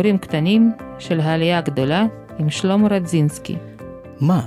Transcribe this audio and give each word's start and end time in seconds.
סיפורים 0.00 0.18
קטנים 0.18 0.72
של 0.98 1.20
העלייה 1.20 1.58
הגדולה 1.58 2.06
עם 2.38 2.50
שלמה 2.50 2.88
רדזינסקי. 2.88 3.56
מה? 4.20 4.46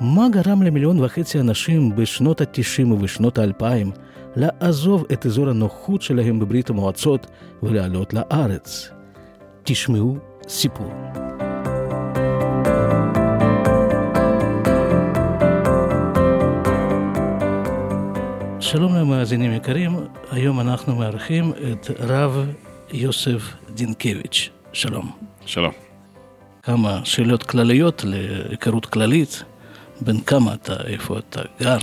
מה 0.00 0.28
גרם 0.28 0.62
למיליון 0.62 1.04
וחצי 1.04 1.40
אנשים 1.40 1.96
בשנות 1.96 2.40
ה-90 2.40 2.86
ובשנות 2.92 3.38
ה-2000 3.38 3.98
לעזוב 4.36 5.04
את 5.12 5.26
אזור 5.26 5.48
הנוחות 5.48 6.02
שלהם 6.02 6.38
בברית 6.38 6.70
המועצות 6.70 7.26
ולעלות 7.62 8.14
לארץ? 8.14 8.90
תשמעו 9.62 10.16
סיפור. 10.48 10.92
שלום 18.60 18.94
למאזינים 18.94 19.52
יקרים, 19.52 19.96
היום 20.30 20.60
אנחנו 20.60 20.96
מארחים 20.96 21.52
את 21.72 21.90
רב 22.00 22.46
יוסף 22.92 23.54
דינקביץ'. 23.74 24.55
שלום. 24.76 25.10
שלום. 25.46 25.72
כמה 26.62 27.00
שאלות 27.04 27.42
כלליות 27.42 28.04
להיכרות 28.04 28.86
כללית. 28.86 29.42
בן 30.00 30.20
כמה 30.20 30.54
אתה, 30.54 30.74
איפה 30.86 31.18
אתה 31.18 31.42
גר? 31.60 31.78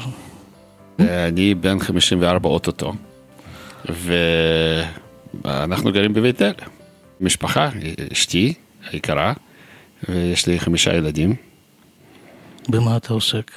אני 0.99 1.55
בן 1.55 1.79
54 1.79 2.49
אוטוטו, 2.49 2.93
ואנחנו 5.43 5.91
גרים 5.91 6.13
בבית 6.13 6.41
אל. 6.41 6.53
משפחה, 7.21 7.69
אשתי 8.11 8.53
היקרה, 8.91 9.33
ויש 10.09 10.47
לי 10.47 10.59
חמישה 10.59 10.95
ילדים. 10.95 11.35
במה 12.69 12.97
אתה 12.97 13.13
עוסק? 13.13 13.51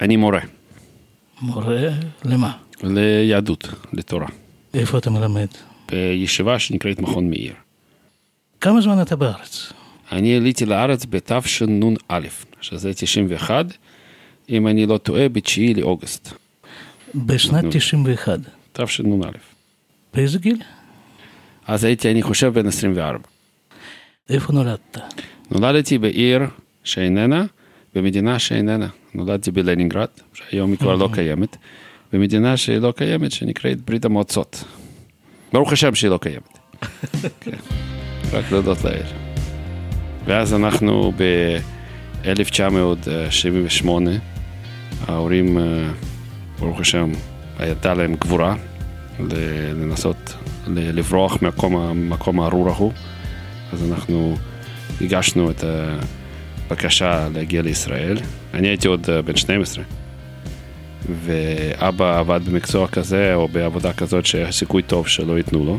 אני 0.00 0.16
מורה. 0.16 0.40
מורה 1.40 1.88
למה? 2.24 2.52
ליהדות, 2.82 3.68
לתורה. 3.92 4.26
איפה 4.74 4.98
אתה 4.98 5.10
מלמד? 5.10 5.48
בישיבה 5.90 6.58
שנקראת 6.58 7.00
מכון 7.00 7.30
מאיר. 7.30 7.52
כמה 8.64 8.80
זמן 8.80 9.02
אתה 9.02 9.16
בארץ? 9.16 9.72
אני 10.12 10.36
עליתי 10.36 10.66
לארץ 10.66 11.06
בתשנ"א, 11.10 12.20
שזה 12.60 12.94
91, 12.94 13.66
אם 14.50 14.68
אני 14.68 14.86
לא 14.86 14.98
טועה, 14.98 15.28
ב-9 15.28 15.76
לאוגוסט. 15.76 16.32
בשנת 17.14 17.64
91. 17.70 18.38
תשנ"א. 18.72 19.28
באיזה 20.14 20.38
גיל? 20.38 20.62
אז 21.66 21.84
הייתי, 21.84 22.10
אני 22.10 22.22
חושב, 22.22 22.54
בן 22.54 22.66
24. 22.66 23.18
איפה 24.28 24.52
נולדת? 24.52 24.98
נולדתי 25.50 25.98
בעיר 25.98 26.42
שאיננה, 26.84 27.44
במדינה 27.94 28.38
שאיננה. 28.38 28.88
נולדתי 29.14 29.50
בלנינגרד, 29.50 30.08
שהיום 30.34 30.70
היא 30.70 30.78
כבר 30.78 30.94
לא 30.94 31.08
קיימת, 31.12 31.56
במדינה 32.12 32.56
שהיא 32.56 32.78
לא 32.78 32.92
קיימת, 32.96 33.32
שנקראת 33.32 33.80
ברית 33.80 34.04
המועצות. 34.04 34.64
ברוך 35.52 35.72
השם 35.72 35.94
שהיא 35.94 36.10
לא 36.10 36.18
קיימת. 36.18 36.58
כן. 37.40 37.56
רק 38.34 38.52
להודות 38.52 38.84
לאל. 38.84 39.02
ואז 40.26 40.54
אנחנו 40.54 41.12
ב-1978, 41.16 43.88
ההורים, 45.06 45.58
ברוך 46.58 46.80
השם, 46.80 47.12
הייתה 47.58 47.94
להם 47.94 48.14
גבורה 48.14 48.54
לנסות 49.74 50.34
לברוח 50.66 51.38
מהמקום 51.42 52.40
הארור 52.40 52.68
ההוא, 52.68 52.92
אז 53.72 53.92
אנחנו 53.92 54.36
הגשנו 55.00 55.50
את 55.50 55.64
הבקשה 56.70 57.28
להגיע 57.34 57.62
לישראל. 57.62 58.16
אני 58.54 58.68
הייתי 58.68 58.88
עוד 58.88 59.06
בן 59.24 59.36
12, 59.36 59.84
ואבא 61.24 62.18
עבד 62.18 62.40
במקצוע 62.44 62.88
כזה 62.88 63.34
או 63.34 63.48
בעבודה 63.48 63.92
כזאת 63.92 64.26
שהיה 64.26 64.52
סיכוי 64.52 64.82
טוב 64.82 65.08
שלא 65.08 65.36
ייתנו 65.36 65.64
לו, 65.64 65.78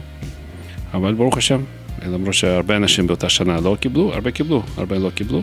אבל 0.94 1.14
ברוך 1.14 1.38
השם, 1.38 1.64
למרות 2.08 2.34
שהרבה 2.34 2.76
אנשים 2.76 3.08
באותה 3.08 3.30
שנה 3.30 3.60
לא 3.62 3.78
קיבלו, 3.80 4.14
הרבה 4.14 4.32
קיבלו, 4.32 4.64
הרבה 4.78 4.98
לא 4.98 5.10
קיבלו, 5.10 5.42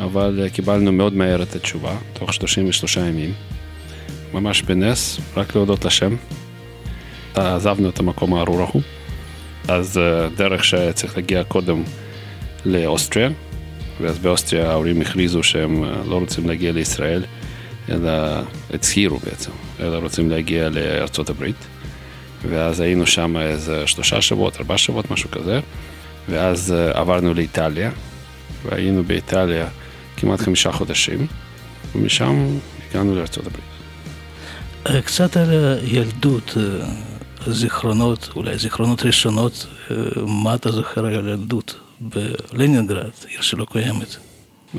אבל 0.00 0.48
קיבלנו 0.52 0.92
מאוד 0.92 1.14
מהר 1.14 1.42
את 1.42 1.56
התשובה, 1.56 1.96
תוך 2.12 2.34
33 2.34 2.96
ימים, 2.96 3.32
ממש 4.34 4.62
בנס, 4.62 5.20
רק 5.36 5.56
להודות 5.56 5.84
לשם. 5.84 6.16
עזבנו 7.34 7.88
את 7.88 7.98
המקום 7.98 8.34
הארור 8.34 8.60
ההוא, 8.60 8.82
אז 9.68 10.00
דרך 10.36 10.64
שצריך 10.64 11.16
להגיע 11.16 11.44
קודם 11.44 11.82
לאוסטריה, 12.64 13.28
ואז 14.00 14.18
באוסטריה 14.18 14.70
ההורים 14.70 15.00
הכריזו 15.00 15.42
שהם 15.42 15.84
לא 16.08 16.18
רוצים 16.18 16.48
להגיע 16.48 16.72
לישראל, 16.72 17.24
אלא 17.88 18.10
הצהירו 18.74 19.18
בעצם, 19.18 19.50
אלא 19.80 19.96
רוצים 19.96 20.30
להגיע 20.30 20.68
לארצות 20.68 21.30
הברית. 21.30 21.79
ואז 22.48 22.80
היינו 22.80 23.06
שם 23.06 23.36
איזה 23.36 23.86
שלושה 23.86 24.20
שבועות, 24.20 24.56
ארבעה 24.56 24.78
שבועות, 24.78 25.10
משהו 25.10 25.30
כזה, 25.30 25.60
ואז 26.28 26.74
עברנו 26.94 27.34
לאיטליה, 27.34 27.90
והיינו 28.64 29.04
באיטליה 29.04 29.68
כמעט 30.16 30.40
חמישה 30.40 30.72
חודשים, 30.72 31.26
ומשם 31.94 32.58
הגענו 32.90 33.14
לארצות 33.14 33.44
הברית. 33.46 33.64
קצת 35.04 35.36
על 35.36 35.78
הילדות, 35.82 36.56
זיכרונות, 37.46 38.28
אולי 38.36 38.58
זיכרונות 38.58 39.02
ראשונות, 39.02 39.66
מה 40.26 40.54
אתה 40.54 40.72
זוכר 40.72 41.06
על 41.06 41.26
הילדות 41.26 41.74
בלנינגרד, 42.00 43.10
עיר 43.28 43.40
שלא 43.40 43.66
קיימת? 43.72 44.16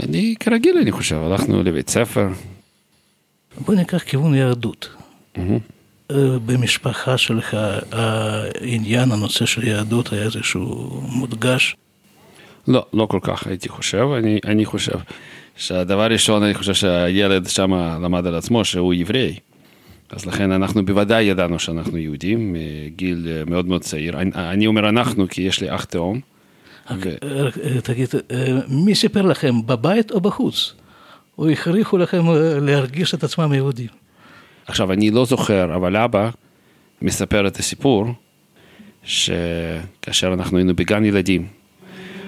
אני 0.04 0.36
כרגיל, 0.40 0.78
אני 0.82 0.92
חושב, 0.92 1.16
הלכנו 1.16 1.64
לבית 1.64 1.90
ספר. 1.90 2.28
בוא 3.66 3.76
ניקח 3.76 4.04
כיוון 4.04 4.36
יהדות. 4.36 4.90
Mm-hmm. 5.36 5.40
במשפחה 6.46 7.18
שלך 7.18 7.58
העניין, 7.92 9.12
הנושא 9.12 9.46
של 9.46 9.68
יהדות 9.68 10.14
היה 10.14 10.24
איזשהו 10.24 11.02
מודגש? 11.08 11.76
לא, 12.68 12.86
לא 12.94 13.06
כל 13.06 13.20
כך 13.22 13.48
הייתי 13.48 13.70
חושב. 13.70 14.08
אני, 14.18 14.40
אני 14.46 14.66
חושב 14.66 14.98
שהדבר 15.56 16.08
ראשון, 16.12 16.44
אני 16.44 16.54
חושב 16.54 16.74
שהילד 16.74 17.48
שם 17.48 17.74
למד 17.74 18.28
על 18.28 18.36
עצמו 18.36 18.66
שהוא 18.66 18.94
עברי. 18.94 19.36
אז 20.10 20.26
לכן 20.26 20.52
אנחנו 20.52 20.86
בוודאי 20.86 21.24
ידענו 21.24 21.60
שאנחנו 21.60 21.98
יהודים, 21.98 22.54
מגיל 22.54 23.28
מאוד 23.48 23.66
מאוד 23.66 23.82
צעיר. 23.82 24.18
אני, 24.18 24.32
אני 24.36 24.68
אומר 24.68 24.90
אנחנו 24.90 25.28
כי 25.28 25.42
יש 25.42 25.62
לי 25.62 25.76
אח 25.76 25.84
תאום. 25.84 26.20
ו... 26.98 27.10
תגיד, 27.84 28.10
מי 28.68 28.96
סיפר 28.96 29.22
לכם, 29.22 29.56
בבית 29.66 30.12
או 30.12 30.22
בחוץ? 30.22 30.74
או 31.38 31.50
הכריחו 31.50 31.98
לכם 31.98 32.24
להרגיש 32.62 33.14
את 33.14 33.24
עצמם 33.24 33.54
יהודים? 33.54 34.01
עכשיו, 34.72 34.92
אני 34.92 35.12
לא 35.12 35.26
זוכר, 35.26 35.76
אבל 35.76 35.98
אבא 35.98 36.30
מספר 37.02 37.48
את 37.48 37.58
הסיפור, 37.58 38.06
שכאשר 39.04 40.34
אנחנו 40.34 40.58
היינו 40.58 40.76
בגן 40.76 41.06
ילדים, 41.06 41.48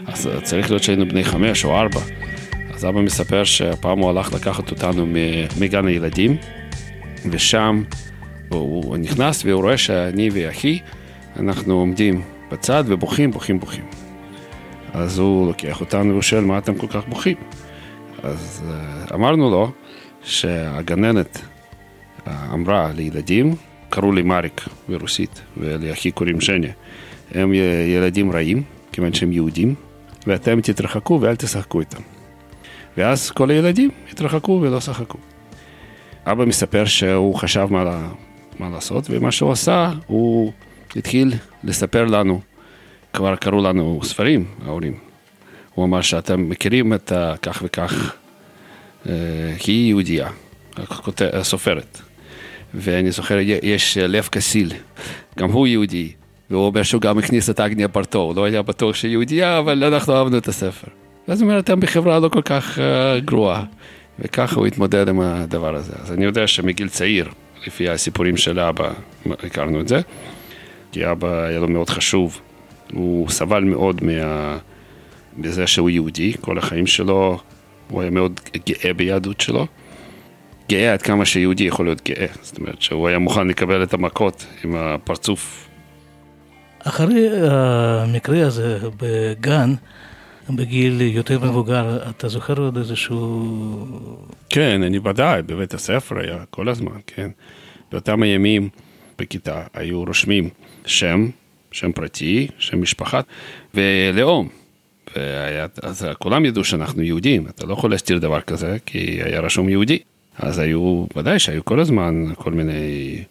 אז 0.07 0.29
צריך 0.43 0.69
להיות 0.69 0.83
שהיינו 0.83 1.07
בני 1.07 1.23
חמש 1.23 1.65
או 1.65 1.75
ארבע, 1.79 1.99
אז 2.73 2.85
אבא 2.85 3.01
מספר 3.01 3.43
שהפעם 3.43 3.99
הוא 3.99 4.09
הלך 4.09 4.33
לקחת 4.33 4.71
אותנו 4.71 5.05
מגן 5.59 5.87
הילדים, 5.87 6.37
ושם 7.31 7.83
הוא 8.49 8.97
נכנס 8.97 9.45
והוא 9.45 9.61
רואה 9.61 9.77
שאני 9.77 10.29
ואחי, 10.33 10.79
אנחנו 11.39 11.73
עומדים 11.73 12.21
בצד 12.51 12.83
ובוכים, 12.87 13.31
בוכים, 13.31 13.59
בוכים. 13.59 13.85
אז 14.93 15.19
הוא 15.19 15.47
לוקח 15.47 15.81
אותנו 15.81 16.09
והוא 16.09 16.21
שואל, 16.21 16.43
מה 16.43 16.57
אתם 16.57 16.75
כל 16.75 16.87
כך 16.87 17.07
בוכים? 17.07 17.37
אז 18.23 18.63
אמרנו 19.13 19.49
לו 19.49 19.71
שהגננת 20.23 21.41
אמרה 22.27 22.91
לילדים, 22.95 23.55
קראו 23.89 24.11
לי 24.11 24.21
מריק 24.21 24.61
ברוסית, 24.89 25.41
ולאחי 25.57 26.11
קוראים 26.11 26.41
שני, 26.41 26.67
הם 27.31 27.53
ילדים 27.95 28.31
רעים, 28.31 28.63
כיוון 28.91 29.13
שהם 29.13 29.31
יהודים, 29.31 29.75
ואתם 30.27 30.61
תתרחקו 30.61 31.19
ואל 31.21 31.35
תשחקו 31.35 31.79
איתם. 31.79 32.01
ואז 32.97 33.31
כל 33.31 33.49
הילדים 33.49 33.89
התרחקו 34.11 34.59
ולא 34.61 34.79
שחקו. 34.79 35.17
אבא 36.25 36.45
מספר 36.45 36.85
שהוא 36.85 37.35
חשב 37.35 37.67
מה, 37.71 38.09
מה 38.59 38.69
לעשות, 38.69 39.07
ומה 39.09 39.31
שהוא 39.31 39.51
עשה, 39.51 39.91
הוא 40.07 40.51
התחיל 40.95 41.33
לספר 41.63 42.05
לנו, 42.05 42.41
כבר 43.13 43.35
קראו 43.35 43.63
לנו 43.63 43.99
ספרים, 44.03 44.45
ההורים. 44.65 44.97
הוא 45.75 45.85
אמר 45.85 46.01
שאתם 46.01 46.49
מכירים 46.49 46.93
את 46.93 47.11
כך 47.41 47.61
וכך, 47.65 48.15
היא 49.65 49.89
יהודייה, 49.89 50.29
הסופרת. 51.33 52.01
ואני 52.73 53.11
זוכר, 53.11 53.37
יש 53.63 53.97
לב 53.97 54.29
כסיל, 54.31 54.71
גם 55.39 55.51
הוא 55.51 55.67
יהודי, 55.67 56.11
והוא 56.49 56.65
אומר 56.65 56.83
שהוא 56.83 57.01
גם 57.01 57.17
הכניס 57.17 57.49
את 57.49 57.59
אגניה 57.59 57.87
ברטו, 57.87 58.19
הוא 58.19 58.35
לא 58.35 58.45
היה 58.45 58.61
בטוח 58.61 58.95
שהיא 58.95 59.11
יהודייה, 59.11 59.59
אבל 59.59 59.83
אנחנו 59.83 60.15
אהבנו 60.15 60.37
את 60.37 60.47
הספר. 60.47 60.87
ואז 61.27 61.41
הוא 61.41 61.49
אומר, 61.49 61.59
אתם 61.59 61.79
בחברה 61.79 62.19
לא 62.19 62.29
כל 62.29 62.41
כך 62.41 62.79
גרועה, 63.25 63.63
וככה 64.19 64.55
הוא 64.55 64.67
התמודד 64.67 65.09
עם 65.09 65.21
הדבר 65.21 65.75
הזה. 65.75 65.93
אז 66.01 66.11
אני 66.11 66.25
יודע 66.25 66.47
שמגיל 66.47 66.89
צעיר, 66.89 67.29
לפי 67.67 67.89
הסיפורים 67.89 68.37
של 68.37 68.59
אבא, 68.59 68.91
הכרנו 69.25 69.81
את 69.81 69.87
זה, 69.87 70.01
כי 70.91 71.11
אבא 71.11 71.43
היה 71.43 71.59
לו 71.59 71.67
מאוד 71.67 71.89
חשוב, 71.89 72.41
הוא 72.93 73.29
סבל 73.29 73.63
מאוד 73.63 74.03
מה... 74.03 74.57
בזה 75.37 75.67
שהוא 75.67 75.89
יהודי, 75.89 76.33
כל 76.41 76.57
החיים 76.57 76.87
שלו, 76.87 77.39
הוא 77.89 78.01
היה 78.01 78.11
מאוד 78.11 78.39
גאה 78.67 78.93
ביהדות 78.93 79.41
שלו. 79.41 79.67
גאה 80.69 80.93
עד 80.93 81.01
כמה 81.01 81.25
שיהודי 81.25 81.63
יכול 81.63 81.85
להיות 81.85 82.01
גאה, 82.09 82.25
זאת 82.41 82.57
אומרת 82.57 82.81
שהוא 82.81 83.07
היה 83.07 83.19
מוכן 83.19 83.47
לקבל 83.47 83.83
את 83.83 83.93
המכות 83.93 84.45
עם 84.63 84.75
הפרצוף. 84.75 85.69
אחרי 86.79 87.29
המקרה 87.49 88.47
הזה 88.47 88.79
בגן, 88.97 89.73
בגיל 90.49 91.01
יותר 91.01 91.39
מבוגר, 91.39 92.09
אתה 92.09 92.27
זוכר 92.27 92.59
עוד 92.59 92.77
איזשהו... 92.77 93.47
כן, 94.49 94.83
אני 94.83 94.99
ודאי, 95.03 95.41
בבית 95.41 95.73
הספר 95.73 96.19
היה 96.19 96.43
כל 96.49 96.69
הזמן, 96.69 96.97
כן. 97.07 97.29
באותם 97.91 98.23
הימים 98.23 98.69
בכיתה 99.19 99.63
היו 99.73 100.03
רושמים 100.03 100.49
שם, 100.85 101.29
שם 101.71 101.91
פרטי, 101.91 102.47
שם 102.57 102.81
משפחה 102.81 103.21
ולאום. 103.73 104.47
והיה, 105.15 105.67
אז 105.83 106.07
כולם 106.19 106.45
ידעו 106.45 106.63
שאנחנו 106.63 107.03
יהודים, 107.03 107.47
אתה 107.47 107.65
לא 107.65 107.73
יכול 107.73 107.91
להסתיר 107.91 108.19
דבר 108.19 108.41
כזה, 108.41 108.77
כי 108.85 109.19
היה 109.23 109.39
רשום 109.39 109.69
יהודי. 109.69 109.99
אז 110.39 110.59
היו, 110.59 111.05
ודאי 111.15 111.39
שהיו 111.39 111.65
כל 111.65 111.79
הזמן 111.79 112.25
כל 112.35 112.51
מיני 112.51 113.23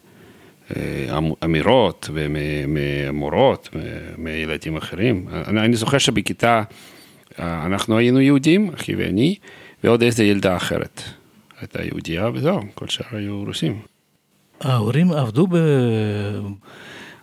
אה, 0.75 1.17
אמ, 1.17 1.31
אמירות 1.43 2.09
וממורות, 2.13 3.69
מילדים 4.17 4.77
אחרים. 4.77 5.27
אני, 5.47 5.61
אני 5.61 5.75
זוכר 5.75 5.97
שבכיתה 5.97 6.63
אה, 7.39 7.65
אנחנו 7.65 7.97
היינו 7.97 8.21
יהודים, 8.21 8.71
אחי 8.73 8.95
ואני, 8.95 9.35
ועוד 9.83 10.03
איזה 10.03 10.23
ילדה 10.23 10.55
אחרת. 10.55 11.01
הייתה 11.61 11.83
יהודייה 11.83 12.29
וזהו, 12.33 12.59
כל 12.75 12.87
שאר 12.87 13.17
היו 13.17 13.43
רוסים. 13.47 13.79
ההורים 14.61 15.11
עבדו 15.11 15.47
ב... 15.47 15.57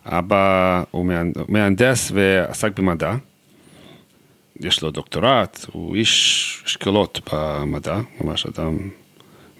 אבא 0.05 0.83
הוא 0.91 1.05
מהנדס 1.47 2.11
ועסק 2.13 2.79
במדע. 2.79 3.15
יש 4.59 4.81
לו 4.81 4.91
דוקטורט, 4.91 5.65
הוא 5.71 5.95
איש 5.95 6.63
אשכולות 6.65 7.19
במדע, 7.33 7.99
ממש 8.21 8.45
אדם 8.45 8.77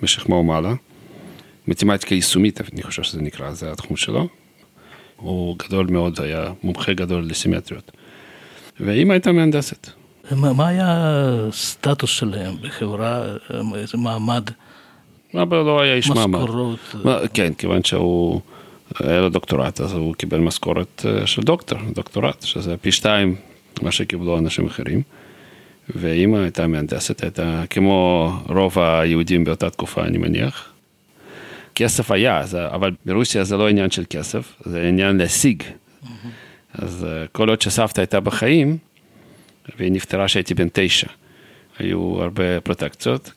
משכמו 0.04 0.36
ומעלה. 0.36 0.74
מתמטיקה 1.68 2.16
יישומית, 2.16 2.62
אני 2.74 2.84
חושב 2.84 3.04
שזה 3.04 3.22
נקרא, 3.22 3.52
זה 3.52 3.72
התחום 3.72 3.98
שלו. 3.98 4.28
הוא 5.16 5.58
גדול 5.58 5.88
מאוד, 5.88 6.20
היה 6.22 6.52
מומחה 6.64 6.94
גדול 6.94 7.26
לסימטריות. 7.26 7.92
ואימא 8.80 9.14
הייתה 9.14 9.32
מהנדסת. 9.32 9.90
מה, 10.32 10.54
מה 10.54 10.68
היה 10.68 10.88
הסטטוס 11.48 12.10
שלהם 12.10 12.54
בחברה, 12.62 13.24
איזה 13.76 13.98
מעמד? 13.98 14.44
אבא 15.42 15.58
לא 15.58 15.82
היה 15.82 15.96
איש 15.96 16.10
מעמד. 16.10 16.40
משכורות. 16.40 16.80
כן, 17.34 17.54
כיוון 17.54 17.84
שהוא, 17.84 18.42
היה 19.00 19.22
לו 19.22 19.30
דוקטורט, 19.30 19.82
אז 19.82 19.94
הוא 19.94 20.16
קיבל 20.16 20.40
משכורת 20.40 21.06
אה, 21.06 21.28
של 21.28 21.42
דוקטור, 21.42 21.80
דוקטורט, 21.94 22.42
שזה 22.42 22.78
פי 22.78 22.92
שתיים 22.92 23.36
מה 23.82 23.92
שקיבלו 23.92 24.38
אנשים 24.38 24.66
אחרים. 24.66 25.02
ואימא 25.96 26.38
הייתה 26.38 26.68
מהנדסת, 26.68 27.24
הייתה 27.24 27.64
כמו 27.70 28.32
רוב 28.50 28.80
היהודים 28.80 29.44
באותה 29.44 29.70
תקופה, 29.70 30.04
אני 30.04 30.18
מניח. 30.18 30.72
כסף 31.76 32.12
היה, 32.12 32.44
אבל 32.68 32.92
ברוסיה 33.06 33.44
זה 33.44 33.58
לא 33.58 33.70
עניין 33.70 33.92
של 33.92 34.04
כסף, 34.10 34.54
זה 34.66 34.88
עניין 34.88 35.18
להשיג. 35.18 35.64
אז 36.74 37.06
אה, 37.10 37.28
כל 37.32 37.50
עוד 37.50 37.62
שסבתא 37.62 38.02
הייתה 38.02 38.20
בחיים, 38.20 38.78
והיא 39.78 39.92
נפטרה 39.92 40.26
כשהייתי 40.26 40.54
בן 40.54 40.68
תשע. 40.74 41.08
היו 41.80 42.22
הרבה 42.22 42.62
פרוטקציות, 42.62 43.32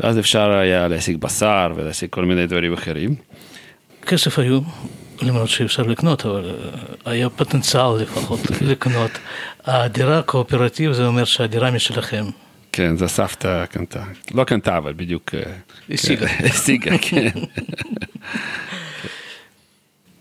ואז 0.00 0.18
אפשר 0.18 0.50
היה 0.50 0.88
להשיג 0.88 1.16
בשר 1.16 1.72
ולהשיג 1.76 2.10
כל 2.10 2.24
מיני 2.24 2.46
דברים 2.46 2.72
אחרים. 2.72 3.14
כסף 4.06 4.38
היו, 4.38 4.60
למרות 5.22 5.48
שאפשר 5.48 5.82
לקנות, 5.82 6.26
אבל 6.26 6.50
אה, 6.50 7.12
היה 7.12 7.30
פוטנציאל 7.30 8.02
לפחות 8.02 8.40
לקנות. 8.60 9.10
הדירה 9.64 10.18
הקואופרטיב 10.18 10.92
זה 10.92 11.06
אומר 11.06 11.24
שהדירה 11.24 11.70
משלכם. 11.70 12.24
כן, 12.72 12.96
זה 12.96 13.08
סבתא 13.08 13.66
קנתה. 13.66 14.04
לא 14.34 14.44
קנתה, 14.44 14.78
אבל 14.78 14.92
בדיוק... 14.92 15.34
אה, 15.34 15.52
השיגה. 15.90 16.28
כן, 16.28 16.44
השיגה, 16.50 16.98
כן. 16.98 17.28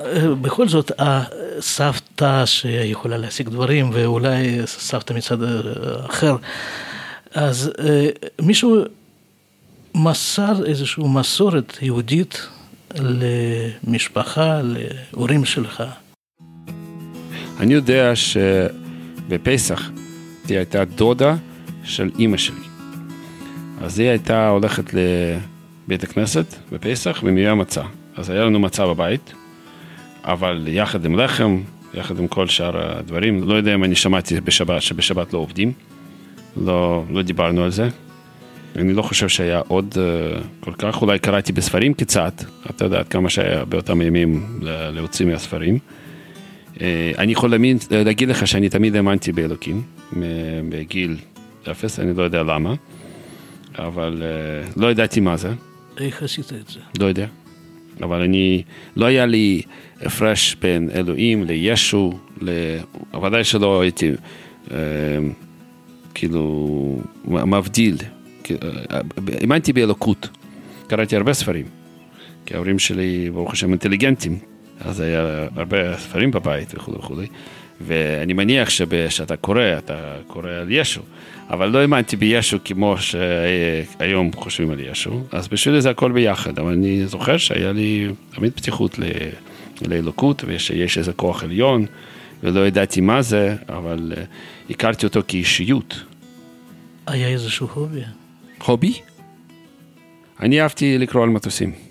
אה, 0.02 0.36
בכל 0.42 0.68
זאת, 0.68 0.92
הסבתא 1.00 2.46
שיכולה 2.46 3.18
להשיג 3.18 3.50
דברים, 3.50 3.90
ואולי 3.94 4.62
סבתא 4.66 5.14
מצד 5.14 5.38
אחר, 6.06 6.36
אז 7.34 7.72
מישהו 8.42 8.84
מסר 9.96 10.66
איזושהי 10.66 11.04
מסורת 11.08 11.78
יהודית 11.82 12.48
למשפחה, 12.96 14.62
להורים 14.64 15.46
שלך? 15.46 15.84
אני 17.60 17.74
יודע 17.74 18.12
שבפסח 19.30 19.90
היא 20.48 20.58
הייתה 20.58 20.86
דודה 20.86 21.36
של 21.84 22.10
אימא 22.20 22.38
שלי. 22.38 22.66
אז 23.82 24.00
היא 24.00 24.10
הייתה 24.10 24.50
הולכת 24.50 24.84
לבית 24.94 26.04
הכנסת 26.04 26.56
בפסח 26.72 27.20
ומביאה 27.24 27.56
מצה. 27.56 27.82
אז 28.16 28.30
היה 28.30 28.46
לנו 28.46 28.60
מצה 28.60 28.88
בבית, 28.88 29.34
אבל 30.24 30.64
יחד 30.68 31.06
עם 31.06 31.20
לחם, 31.20 31.62
יחד 31.94 32.20
עם 32.20 32.28
כל 32.28 32.48
שאר 32.48 32.98
הדברים, 32.98 33.44
לא 33.44 33.54
יודע 33.54 33.76
אם 33.76 33.84
אני 33.84 33.96
שמעתי 33.96 34.42
בשבת, 34.42 34.82
שבשבת 34.82 35.34
לא 35.34 35.40
עובדים, 35.40 35.72
לא, 36.58 37.04
לא 37.10 37.22
דיברנו 37.22 37.64
על 37.64 37.72
זה. 37.72 37.90
אני 38.76 38.94
לא 38.94 39.02
חושב 39.02 39.28
שהיה 39.28 39.62
עוד 39.68 39.94
uh, 39.94 40.44
כל 40.60 40.74
כך, 40.78 41.02
אולי 41.02 41.20
קראתי 41.20 41.52
בספרים 41.52 41.94
קצת, 41.94 42.44
אתה 42.70 42.86
יודע 42.86 43.00
עד 43.00 43.08
כמה 43.08 43.30
שהיה 43.30 43.66
באותם 43.66 44.02
ימים 44.02 44.60
להוציא 44.94 45.26
מהספרים. 45.26 45.80
Uh, 46.80 46.82
אני 47.18 47.32
יכול 47.32 47.54
אה, 47.54 48.04
להגיד 48.04 48.30
לך 48.30 48.48
שאני 48.48 48.70
תמיד 48.70 48.96
האמנתי 48.96 49.32
באלוקים, 49.32 49.82
בגיל 50.70 51.18
אפס, 51.72 52.00
אני 52.00 52.14
לא 52.14 52.24
יודע 52.24 52.44
למה, 52.44 52.74
אבל 53.78 54.24
uh, 54.24 54.80
לא 54.82 54.92
ידעתי 54.92 55.20
מה 55.20 55.38
זה. 55.38 55.50
איך 55.98 56.24
עשית 56.24 56.54
את 56.54 56.68
זה? 56.68 56.80
לא 57.00 57.06
יודע, 57.06 57.28
אבל 58.02 58.22
אני, 58.22 58.64
לא 58.96 59.06
היה 59.06 59.26
לי 59.26 59.62
הפרש 60.02 60.56
בין 60.62 60.90
אלוהים 60.94 61.44
לישו, 61.44 62.20
ודאי 63.24 63.44
שלא 63.44 63.82
הייתי 63.82 64.12
כאילו 66.14 67.02
מבדיל. 67.26 67.98
האמנתי 69.42 69.74
באלוקות. 69.74 70.30
קראתי 70.88 71.16
הרבה 71.16 71.34
ספרים, 71.34 71.66
כי 72.46 72.54
ההורים 72.54 72.80
שלי, 72.80 73.30
ברוך 73.34 73.54
השם, 73.54 73.70
אינטליגנטים, 73.70 74.40
אז 74.80 75.00
היה 75.00 75.48
הרבה 75.56 75.98
ספרים 75.98 76.32
בבית 76.32 76.76
וכולי 76.76 76.98
וכולי, 76.98 77.28
ואני 77.82 78.34
מניח 78.34 78.70
שאתה 79.10 79.36
קורא, 79.36 79.62
אתה 79.78 80.16
קורא 80.28 80.50
על 80.50 80.72
ישו, 80.72 81.02
אבל 81.50 81.70
לא 81.70 81.80
האמנתי 81.80 82.16
בישו 82.16 82.58
כמו 82.66 82.96
שהיום 82.98 84.32
חושבים 84.36 84.72
על 84.72 84.80
ישו, 84.80 85.24
אז 85.32 85.48
בשבילי 85.48 85.82
זה 85.82 85.90
הכל 85.90 86.12
ביחד, 86.12 86.60
אבל 86.60 86.72
אני 86.72 87.08
זוכר 87.08 87.38
שהיה 87.38 87.72
לי 87.72 88.08
תמיד 88.36 88.54
פתיחות 88.54 89.00
לאלוקות, 89.88 90.44
ושיש 90.48 90.98
איזה 90.98 91.14
כוח 91.14 91.44
עליון, 91.44 91.86
ולא 92.44 92.68
ידעתי 92.68 93.02
מה 93.02 93.22
זה, 93.22 93.56
אבל 93.70 94.14
אה, 94.18 94.24
הכרתי 94.70 95.06
אותו 95.06 95.22
כאישיות. 95.28 96.04
היה 97.08 97.28
איזשהו 97.28 97.68
הובי? 97.74 98.02
הובי? 98.66 98.94
אני 100.40 100.62
אהבתי 100.62 100.98
לקרוא 100.98 101.24
על 101.24 101.30
מטוסים. 101.30 101.89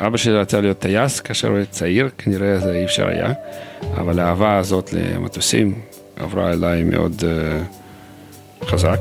אבא 0.00 0.16
שלי 0.16 0.32
רצה 0.32 0.60
להיות 0.60 0.78
טייס 0.78 1.20
כאשר 1.20 1.48
הוא 1.48 1.56
היה 1.56 1.66
צעיר, 1.66 2.08
כנראה 2.18 2.58
זה 2.58 2.72
אי 2.72 2.84
אפשר 2.84 3.08
היה, 3.08 3.32
אבל 3.94 4.18
האהבה 4.18 4.56
הזאת 4.56 4.92
למטוסים 4.92 5.80
עברה 6.16 6.52
אליי 6.52 6.82
מאוד 6.82 7.12
uh, 7.20 8.66
חזק. 8.66 8.98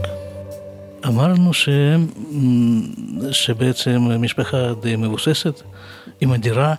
אמרנו 1.08 1.54
ש... 1.54 1.70
שבעצם 3.32 4.02
משפחה 4.20 4.74
די 4.82 4.96
מבוססת, 4.96 5.62
עם 6.22 6.32
הדירה 6.32 6.74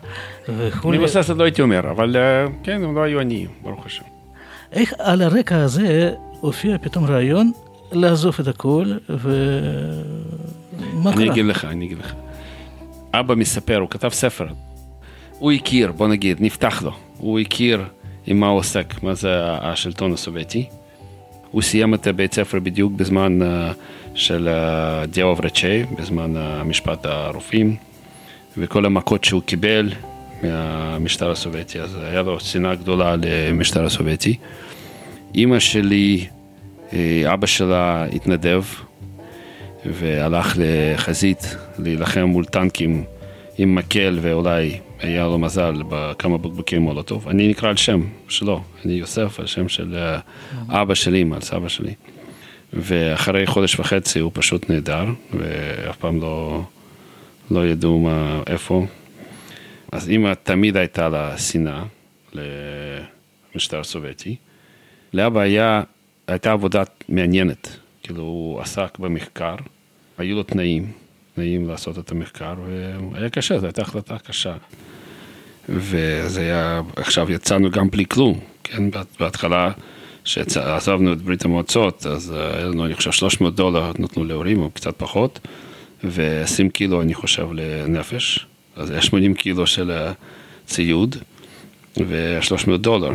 וכולי. 0.48 0.98
מבוססת 0.98 1.36
לא 1.36 1.44
הייתי 1.44 1.62
אומר, 1.62 1.90
אבל 1.90 2.16
uh, 2.16 2.50
כן, 2.62 2.84
הם 2.84 2.94
לא 2.94 3.02
היו 3.02 3.20
עניים, 3.20 3.48
ברוך 3.62 3.86
השם. 3.86 4.04
איך 4.72 4.94
על 4.98 5.22
הרקע 5.22 5.62
הזה 5.62 6.12
הופיע 6.40 6.78
פתאום 6.78 7.04
רעיון 7.04 7.52
לעזוב 7.92 8.36
את 8.40 8.48
הכל, 8.48 8.92
ומה 9.08 9.22
קרה? 11.02 11.12
אני 11.12 11.30
אגיד 11.30 11.44
לך, 11.44 11.64
אני 11.64 11.86
אגיד 11.86 11.98
לך. 11.98 12.12
אבא 13.14 13.34
מספר, 13.34 13.76
הוא 13.76 13.90
כתב 13.90 14.08
ספר. 14.08 14.46
הוא 15.38 15.52
הכיר, 15.52 15.92
בוא 15.92 16.08
נגיד, 16.08 16.36
נפתח 16.40 16.82
לו. 16.82 16.92
הוא 17.18 17.38
הכיר 17.38 17.84
עם 18.26 18.40
מה 18.40 18.46
הוא 18.46 18.58
עוסק, 18.58 19.02
מה 19.02 19.14
זה 19.14 19.42
השלטון 19.44 20.12
הסובייטי. 20.12 20.68
הוא 21.50 21.62
סיים 21.62 21.94
את 21.94 22.06
הבית 22.06 22.34
ספר 22.34 22.58
בדיוק 22.58 22.92
בזמן 22.92 23.42
uh, 23.42 23.44
של 24.14 24.48
דיאו 25.08 25.36
ורצ'י, 25.36 25.84
בזמן 25.98 26.36
uh, 26.36 26.64
משפט 26.64 27.06
הרופאים, 27.06 27.76
וכל 28.56 28.86
המכות 28.86 29.24
שהוא 29.24 29.42
קיבל 29.42 29.92
מהמשטר 30.42 31.30
הסובייטי, 31.30 31.80
אז 31.80 31.98
היה 32.02 32.22
לו 32.22 32.40
שנאה 32.40 32.74
גדולה 32.74 33.14
למשטר 33.16 33.84
הסובייטי. 33.84 34.36
אימא 35.34 35.58
שלי 35.58 36.26
אה, 36.92 37.34
אבא 37.34 37.46
שלה 37.46 38.04
התנדב 38.12 38.62
והלך 39.86 40.54
לחזית 40.56 41.56
להילחם 41.78 42.20
מול 42.20 42.44
טנקים 42.44 43.04
עם 43.58 43.74
מקל 43.74 44.18
ואולי 44.22 44.78
היה 45.00 45.24
לו 45.24 45.38
מזל 45.38 45.82
בכמה 45.88 46.38
בקבוקי 46.38 46.78
מולוטוב. 46.78 47.28
אני 47.28 47.48
נקרא 47.48 47.68
על 47.68 47.76
שם 47.76 48.00
שלו, 48.28 48.62
אני 48.84 48.92
יוסף 48.92 49.40
על 49.40 49.46
שם 49.46 49.68
של 49.68 49.96
אה, 49.96 50.20
אבא 50.82 50.94
של 50.94 51.14
אימא, 51.14 51.34
על 51.34 51.40
סבא 51.40 51.68
שלי. 51.68 51.94
ואחרי 52.72 53.46
חודש 53.46 53.80
וחצי 53.80 54.18
הוא 54.18 54.30
פשוט 54.34 54.70
נהדר, 54.70 55.04
ואף 55.32 55.96
פעם 55.96 56.20
לא, 56.20 56.62
לא 57.50 57.66
ידעו 57.66 57.98
מה, 57.98 58.42
איפה. 58.46 58.86
אז 59.92 60.08
אימא 60.08 60.32
תמיד 60.42 60.76
הייתה 60.76 61.08
לה 61.08 61.38
שנאה 61.38 61.82
המשטר 63.54 63.80
הסובייטי. 63.80 64.36
לאבא 65.12 65.40
היה, 65.40 65.82
הייתה 66.26 66.52
עבודה 66.52 66.82
מעניינת, 67.08 67.76
כאילו 68.02 68.22
הוא 68.22 68.60
עסק 68.60 68.98
במחקר, 68.98 69.54
היו 70.18 70.36
לו 70.36 70.42
תנאים, 70.42 70.92
תנאים 71.34 71.68
לעשות 71.68 71.98
את 71.98 72.10
המחקר, 72.10 72.54
והיה 73.12 73.30
קשה, 73.30 73.58
זו 73.58 73.66
הייתה 73.66 73.82
החלטה 73.82 74.18
קשה. 74.18 74.56
וזה 75.68 76.40
היה, 76.40 76.82
עכשיו 76.96 77.32
יצאנו 77.32 77.70
גם 77.70 77.90
בלי 77.90 78.06
כלום, 78.06 78.40
כן, 78.64 78.82
בהתחלה, 79.20 79.70
כשעזבנו 80.24 81.12
את 81.12 81.22
ברית 81.22 81.44
המועצות, 81.44 82.06
אז 82.06 82.30
היה 82.30 82.64
לנו, 82.64 82.86
אני 82.86 82.94
חושב, 82.94 83.12
300 83.12 83.54
דולר 83.54 83.92
נתנו 83.98 84.24
להורים, 84.24 84.62
או 84.62 84.70
קצת 84.70 84.94
פחות, 84.96 85.40
ו-20 86.04 86.70
קילו, 86.72 87.02
אני 87.02 87.14
חושב, 87.14 87.46
לנפש, 87.52 88.46
אז 88.76 88.90
היה 88.90 89.02
80 89.02 89.34
קילו 89.34 89.66
של 89.66 89.92
ציוד, 90.66 91.16
ו-300 92.06 92.76
דולר, 92.76 93.12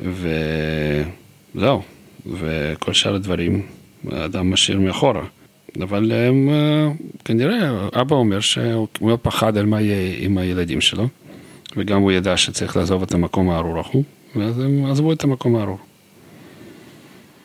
וזהו, 0.00 1.82
וכל 2.26 2.92
שאר 2.92 3.14
הדברים, 3.14 3.62
האדם 4.10 4.50
משאיר 4.50 4.80
מאחורה. 4.80 5.24
אבל 5.82 6.12
הם, 6.12 6.48
כנראה, 7.24 7.88
אבא 8.00 8.16
אומר 8.16 8.40
שהוא 8.40 8.88
מאוד 9.00 9.18
פחד 9.18 9.56
על 9.56 9.66
מה 9.66 9.80
יהיה 9.80 10.16
עם 10.18 10.38
הילדים 10.38 10.80
שלו. 10.80 11.08
וגם 11.76 12.00
הוא 12.00 12.12
ידע 12.12 12.36
שצריך 12.36 12.76
לעזוב 12.76 13.02
את 13.02 13.14
המקום 13.14 13.50
הארור 13.50 13.78
ההוא, 13.78 14.04
ואז 14.36 14.58
הם 14.58 14.86
עזבו 14.86 15.12
את 15.12 15.24
המקום 15.24 15.56
הארור. 15.56 15.78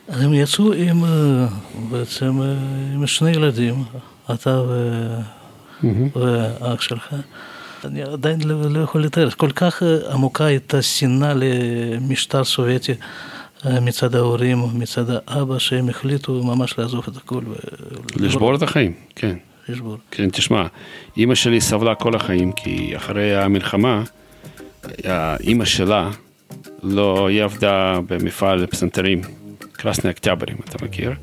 אז 0.08 0.22
הם 0.22 0.34
יצאו 0.34 0.74
עם, 0.74 1.06
אה, 1.06 1.48
בעצם, 1.90 2.42
אה, 2.42 2.54
עם 2.94 3.08
שני 3.08 3.32
ילדים, 3.32 3.84
אתה 4.34 4.62
ו... 4.68 5.06
ואח 6.16 6.82
שלך. 6.82 7.16
אני 7.86 8.04
עדיין 8.04 8.42
לא, 8.42 8.62
לא 8.62 8.80
יכול 8.80 9.04
לתאר, 9.04 9.30
כל 9.30 9.52
כך 9.52 9.84
אה, 9.84 10.14
עמוקה 10.14 10.46
הייתה 10.46 10.82
שנאה 10.82 11.34
למשטר 11.34 12.44
סובייטי 12.44 12.94
מצד 13.66 14.16
ההורים, 14.16 14.64
מצד 14.74 15.06
האבא, 15.28 15.60
שהם 15.60 15.90
החליטו 15.90 16.44
ממש 16.44 16.78
לעזוב 16.78 17.06
את 17.08 17.18
הכול. 17.18 17.44
לשבור 18.16 18.56
את 18.56 18.62
החיים, 18.62 18.94
כן. 19.16 19.36
לשבור. 19.70 19.98
כן, 20.12 20.30
תשמע, 20.30 20.66
אימא 21.18 21.36
שלי 21.36 21.62
סבלה 21.62 21.96
כל 21.96 22.16
החיים, 22.16 22.52
כי 22.52 22.98
אחרי 22.98 23.36
המלחמה, 23.36 24.04
האימא 25.04 25.66
שלה, 25.66 26.10
לא, 26.84 27.28
היא 27.28 27.44
עבדה 27.44 28.00
במפעל 28.08 28.66
פסנתרים, 28.66 29.22
קרסני 29.72 30.12
אקטברים, 30.12 30.58
אתה 30.70 30.86
מכיר? 30.86 31.14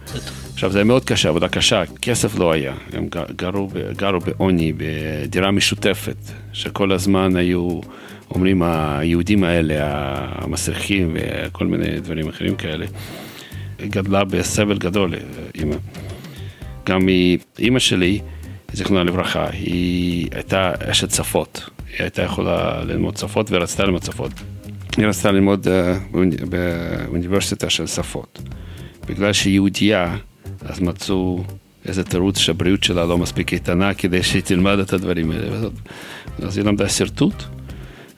עכשיו, 0.55 0.73
זה 0.73 0.85
מאוד 0.85 1.05
קשה, 1.05 1.28
עבודה 1.28 1.49
קשה, 1.49 1.83
כסף 2.02 2.38
לא 2.38 2.52
היה. 2.52 2.75
הם 2.93 3.09
גרו, 3.37 3.69
גרו 3.97 4.21
בעוני, 4.21 4.73
בדירה 4.76 5.50
משותפת, 5.50 6.16
שכל 6.52 6.93
הזמן 6.93 7.37
היו 7.37 7.81
אומרים 8.30 8.62
היהודים 8.62 9.45
האלה, 9.45 9.76
המסריחים 10.35 11.16
וכל 11.47 11.66
מיני 11.66 12.00
דברים 12.00 12.28
אחרים 12.28 12.56
כאלה. 12.56 12.87
גדלה 13.80 14.25
בסבל 14.25 14.78
גדול, 14.78 15.14
אימא. 15.54 15.76
גם 16.87 17.09
אימא 17.59 17.78
שלי, 17.78 18.21
זיכרונה 18.73 19.04
לברכה, 19.04 19.47
היא 19.50 20.28
הייתה 20.33 20.73
אשת 20.90 21.11
שפות. 21.11 21.71
היא 21.88 21.97
הייתה 21.99 22.23
יכולה 22.23 22.85
ללמוד 22.85 23.16
שפות 23.16 23.47
ורצתה 23.50 23.85
ללמוד 23.85 24.02
שפות. 24.02 24.33
היא 24.97 25.06
רצתה 25.06 25.33
ללמוד 25.33 25.66
uh, 25.66 26.47
באוניברסיטה 26.50 27.71
של 27.71 27.87
שפות. 27.87 28.42
בגלל 29.09 29.33
שהיא 29.33 29.54
יהודייה, 29.54 30.16
אז 30.61 30.80
מצאו 30.80 31.45
איזה 31.87 32.04
תירוץ 32.04 32.38
שהבריאות 32.38 32.85
שלה 32.85 33.04
לא 33.04 33.18
מספיק 33.18 33.52
איתנה 33.52 33.95
כדי 33.95 34.23
שהיא 34.23 34.42
תלמד 34.42 34.78
את 34.78 34.92
הדברים 34.92 35.30
האלה. 35.30 35.68
אז 36.42 36.59
היא 36.59 36.66
למדה 36.66 36.88
שרטוט, 36.88 37.45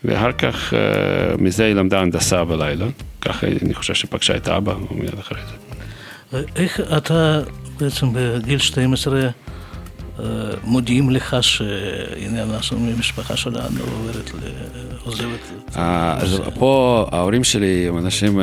ואחר 0.04 0.32
כך 0.32 0.72
uh, 0.72 1.42
מזה 1.42 1.64
היא 1.64 1.74
למדה 1.74 2.00
הנדסה 2.00 2.44
בלילה. 2.44 2.86
ככה 3.20 3.46
אני 3.46 3.74
חושב 3.74 3.94
שפגשה 3.94 4.36
את 4.36 4.48
אבא, 4.48 4.74
מיד 4.90 5.18
אחרי 5.18 5.38
זה. 5.48 6.42
איך 6.56 6.80
אתה 6.96 7.40
בעצם 7.80 8.06
בגיל 8.12 8.58
12 8.58 9.30
מודיעים 10.64 11.10
לך 11.10 11.36
שהנה 11.40 12.42
אנחנו 12.42 12.80
ממשפחה 12.80 13.36
שלנו 13.36 13.80
עוברת, 13.80 14.30
עוזבת. 15.04 15.74
אז 15.74 16.40
פה 16.54 17.06
ההורים 17.12 17.44
שלי 17.44 17.88
הם 17.88 17.98
אנשים 17.98 18.40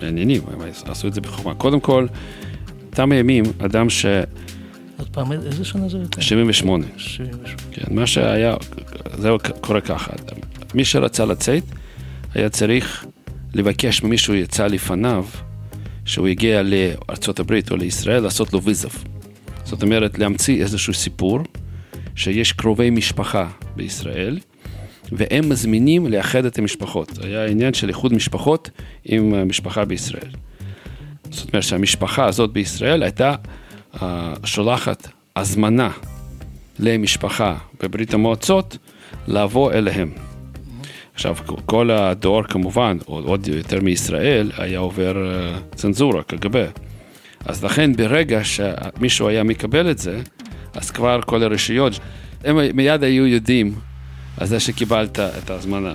מעניינים, 0.00 0.42
הם 0.52 0.60
עשו 0.84 1.08
את 1.08 1.14
זה 1.14 1.20
בחוכמה. 1.20 1.54
קודם 1.54 1.80
כל, 1.80 2.06
תם 2.90 3.12
הימים, 3.12 3.44
אדם 3.64 3.90
ש... 3.90 4.06
עוד 4.98 5.08
פעם, 5.12 5.32
איזה 5.32 5.64
שנה 5.64 5.88
זה 5.88 5.98
הייתה? 5.98 6.22
78. 6.22 6.84
78. 6.96 7.56
כן, 7.70 7.94
מה 7.94 8.06
שהיה, 8.06 8.54
זה 9.18 9.30
קורה 9.60 9.80
ככה, 9.80 10.12
מי 10.74 10.84
שרצה 10.84 11.24
לצאת, 11.24 11.62
היה 12.34 12.48
צריך 12.48 13.06
לבקש 13.54 14.02
ממישהו 14.02 14.34
יצא 14.34 14.66
לפניו, 14.66 15.24
שהוא 16.04 16.28
הגיע 16.28 16.62
לארה"ב 16.62 17.58
או 17.70 17.76
לישראל, 17.76 18.22
לעשות 18.22 18.52
לו 18.52 18.62
ויזף. 18.62 19.04
זאת 19.64 19.82
אומרת, 19.82 20.18
להמציא 20.18 20.62
איזשהו 20.62 20.94
סיפור 20.94 21.38
שיש 22.14 22.52
קרובי 22.52 22.90
משפחה 22.90 23.48
בישראל, 23.76 24.38
והם 25.12 25.48
מזמינים 25.48 26.06
לאחד 26.06 26.44
את 26.44 26.58
המשפחות. 26.58 27.18
היה 27.22 27.46
עניין 27.46 27.74
של 27.74 27.88
איחוד 27.88 28.12
משפחות 28.12 28.70
עם 29.04 29.48
משפחה 29.48 29.84
בישראל. 29.84 30.30
זאת 31.30 31.48
אומרת 31.52 31.64
שהמשפחה 31.64 32.24
הזאת 32.24 32.52
בישראל 32.52 33.02
הייתה 33.02 33.34
uh, 33.94 34.00
שולחת 34.44 35.08
הזמנה 35.36 35.90
למשפחה 36.78 37.56
בברית 37.82 38.14
המועצות 38.14 38.78
לבוא 39.28 39.72
אליהם. 39.72 40.31
עכשיו, 41.14 41.36
כל 41.66 41.90
הדור 41.90 42.42
כמובן, 42.42 42.96
עוד 43.06 43.48
יותר 43.48 43.80
מישראל, 43.80 44.52
היה 44.56 44.78
עובר 44.78 45.14
uh, 45.14 45.74
צנזורה, 45.76 46.22
קג"ב. 46.22 46.66
אז 47.44 47.64
לכן 47.64 47.92
ברגע 47.92 48.40
שמישהו 48.44 49.28
היה 49.28 49.42
מקבל 49.42 49.90
את 49.90 49.98
זה, 49.98 50.20
אז 50.74 50.90
כבר 50.90 51.20
כל 51.26 51.42
הרשויות, 51.42 51.98
הם 52.44 52.58
מיד 52.74 53.02
היו 53.02 53.26
יודעים 53.26 53.74
על 54.36 54.46
זה 54.46 54.60
שקיבלת 54.60 55.18
את 55.20 55.50
ההזמנה. 55.50 55.94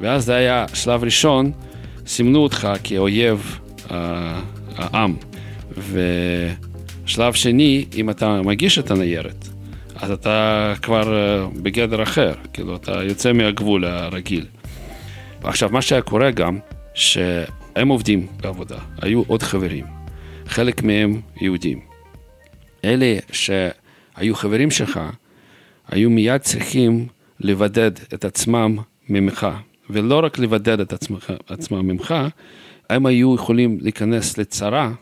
ואז 0.00 0.24
זה 0.24 0.34
היה 0.34 0.66
שלב 0.74 1.04
ראשון, 1.04 1.52
סימנו 2.06 2.38
אותך 2.38 2.68
כאויב 2.84 3.58
אה, 3.90 4.40
העם. 4.76 5.16
ושלב 7.04 7.32
שני, 7.32 7.84
אם 7.94 8.10
אתה 8.10 8.42
מגיש 8.42 8.78
את 8.78 8.90
הניירת, 8.90 9.48
אז 10.00 10.10
אתה 10.10 10.72
כבר 10.82 11.14
אה, 11.14 11.46
בגדר 11.62 12.02
אחר, 12.02 12.32
כאילו 12.52 12.76
אתה 12.76 13.02
יוצא 13.02 13.32
מהגבול 13.32 13.84
הרגיל. 13.84 14.46
עכשיו, 15.42 15.70
מה 15.72 15.82
שהיה 15.82 16.02
קורה 16.02 16.30
גם, 16.30 16.58
שהם 16.94 17.88
עובדים 17.88 18.26
בעבודה, 18.40 18.78
היו 19.02 19.22
עוד 19.26 19.42
חברים. 19.42 19.84
חלק 20.46 20.82
מהם 20.82 21.20
יהודים. 21.40 21.80
אלה 22.84 23.18
שהיו 23.32 24.34
חברים 24.34 24.70
שלך, 24.70 25.00
היו 25.88 26.10
מיד 26.10 26.40
צריכים 26.40 27.06
לבדד 27.40 27.90
את 28.14 28.24
עצמם 28.24 28.78
ממך, 29.08 29.46
ולא 29.90 30.20
רק 30.24 30.38
לבדד 30.38 30.80
את 30.80 30.92
עצמך, 30.92 31.32
עצמם 31.48 31.88
ממך, 31.88 32.14
הם 32.90 33.06
היו 33.06 33.34
יכולים 33.34 33.78
להיכנס 33.80 34.38
לצרה 34.38 34.92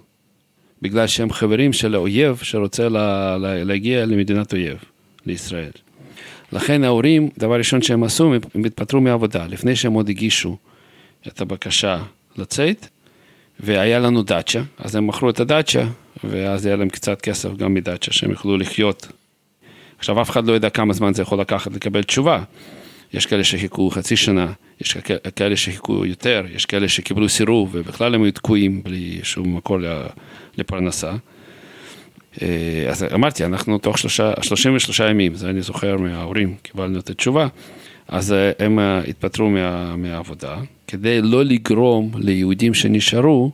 בגלל 0.84 1.06
שהם 1.06 1.32
חברים 1.32 1.72
של 1.72 1.94
האויב 1.94 2.40
שרוצה 2.42 2.88
לה, 2.88 3.38
לה, 3.38 3.64
להגיע 3.64 4.06
למדינת 4.06 4.52
אויב, 4.52 4.78
לישראל. 5.26 5.70
לכן 6.52 6.84
ההורים, 6.84 7.28
דבר 7.38 7.58
ראשון 7.58 7.82
שהם 7.82 8.04
עשו, 8.04 8.34
הם 8.54 8.64
התפטרו 8.64 9.00
מעבודה, 9.00 9.46
לפני 9.46 9.76
שהם 9.76 9.92
עוד 9.92 10.08
הגישו 10.08 10.56
את 11.28 11.40
הבקשה 11.40 11.98
לצאת, 12.36 12.86
והיה 13.60 13.98
לנו 13.98 14.22
דאצ'ה, 14.22 14.60
אז 14.78 14.96
הם 14.96 15.06
מכרו 15.06 15.30
את 15.30 15.40
הדאצ'ה, 15.40 15.84
ואז 16.24 16.66
היה 16.66 16.76
להם 16.76 16.88
קצת 16.88 17.20
כסף 17.20 17.56
גם 17.56 17.74
מדאצ'ה, 17.74 18.12
שהם 18.12 18.30
יוכלו 18.30 18.56
לחיות. 18.56 19.08
עכשיו, 19.98 20.22
אף 20.22 20.30
אחד 20.30 20.46
לא 20.46 20.52
יודע 20.52 20.70
כמה 20.70 20.92
זמן 20.92 21.14
זה 21.14 21.22
יכול 21.22 21.40
לקחת 21.40 21.72
לקבל 21.72 22.02
תשובה. 22.02 22.42
יש 23.14 23.26
כאלה 23.26 23.44
שחיכו 23.44 23.90
חצי 23.90 24.16
שנה, 24.16 24.52
יש 24.80 24.96
כאלה 25.36 25.56
שחיכו 25.56 26.06
יותר, 26.06 26.44
יש 26.54 26.66
כאלה 26.66 26.88
שקיבלו 26.88 27.28
סירוב, 27.28 27.70
ובכלל 27.72 28.14
הם 28.14 28.22
היו 28.22 28.32
תקועים 28.32 28.82
בלי 28.82 29.20
שום 29.22 29.56
מקור 29.56 29.78
לפרנסה. 30.58 31.12
אה, 32.42 32.86
אז 32.88 33.04
אמרתי, 33.14 33.44
אנחנו 33.44 33.78
תוך 33.78 33.98
שלושה, 33.98 34.32
33 34.42 35.00
ימים, 35.00 35.34
זה 35.34 35.50
אני 35.50 35.62
זוכר 35.62 35.96
מההורים, 35.96 36.54
קיבלנו 36.62 36.98
את 36.98 37.10
התשובה. 37.10 37.46
אז 38.08 38.32
אה, 38.32 38.52
הם 38.58 38.78
אה, 38.78 38.98
התפטרו 38.98 39.50
מה, 39.50 39.96
מהעבודה, 39.96 40.56
כדי 40.86 41.22
לא 41.22 41.44
לגרום 41.44 42.10
ליהודים 42.14 42.74
שנשארו 42.74 43.52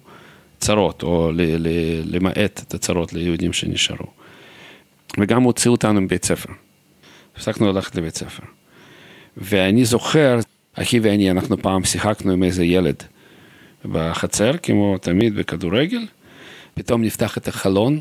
צרות, 0.58 1.02
או 1.02 1.32
ל, 1.34 1.42
ל, 1.42 1.68
למעט 2.04 2.62
את 2.66 2.74
הצרות 2.74 3.12
ליהודים 3.12 3.52
שנשארו. 3.52 4.06
וגם 5.18 5.42
הוציאו 5.42 5.72
אותנו 5.72 6.00
מבית 6.00 6.24
ספר. 6.24 6.52
הפסקנו 7.36 7.72
ללכת 7.72 7.96
לבית 7.96 8.16
ספר. 8.16 8.59
ואני 9.40 9.84
זוכר, 9.84 10.38
אחי 10.74 11.00
ואני, 11.00 11.30
אנחנו 11.30 11.62
פעם 11.62 11.84
שיחקנו 11.84 12.32
עם 12.32 12.42
איזה 12.42 12.64
ילד 12.64 13.02
בחצר, 13.84 14.56
כמו 14.62 14.98
תמיד 14.98 15.34
בכדורגל, 15.34 16.06
פתאום 16.74 17.02
נפתח 17.02 17.38
את 17.38 17.48
החלון, 17.48 18.00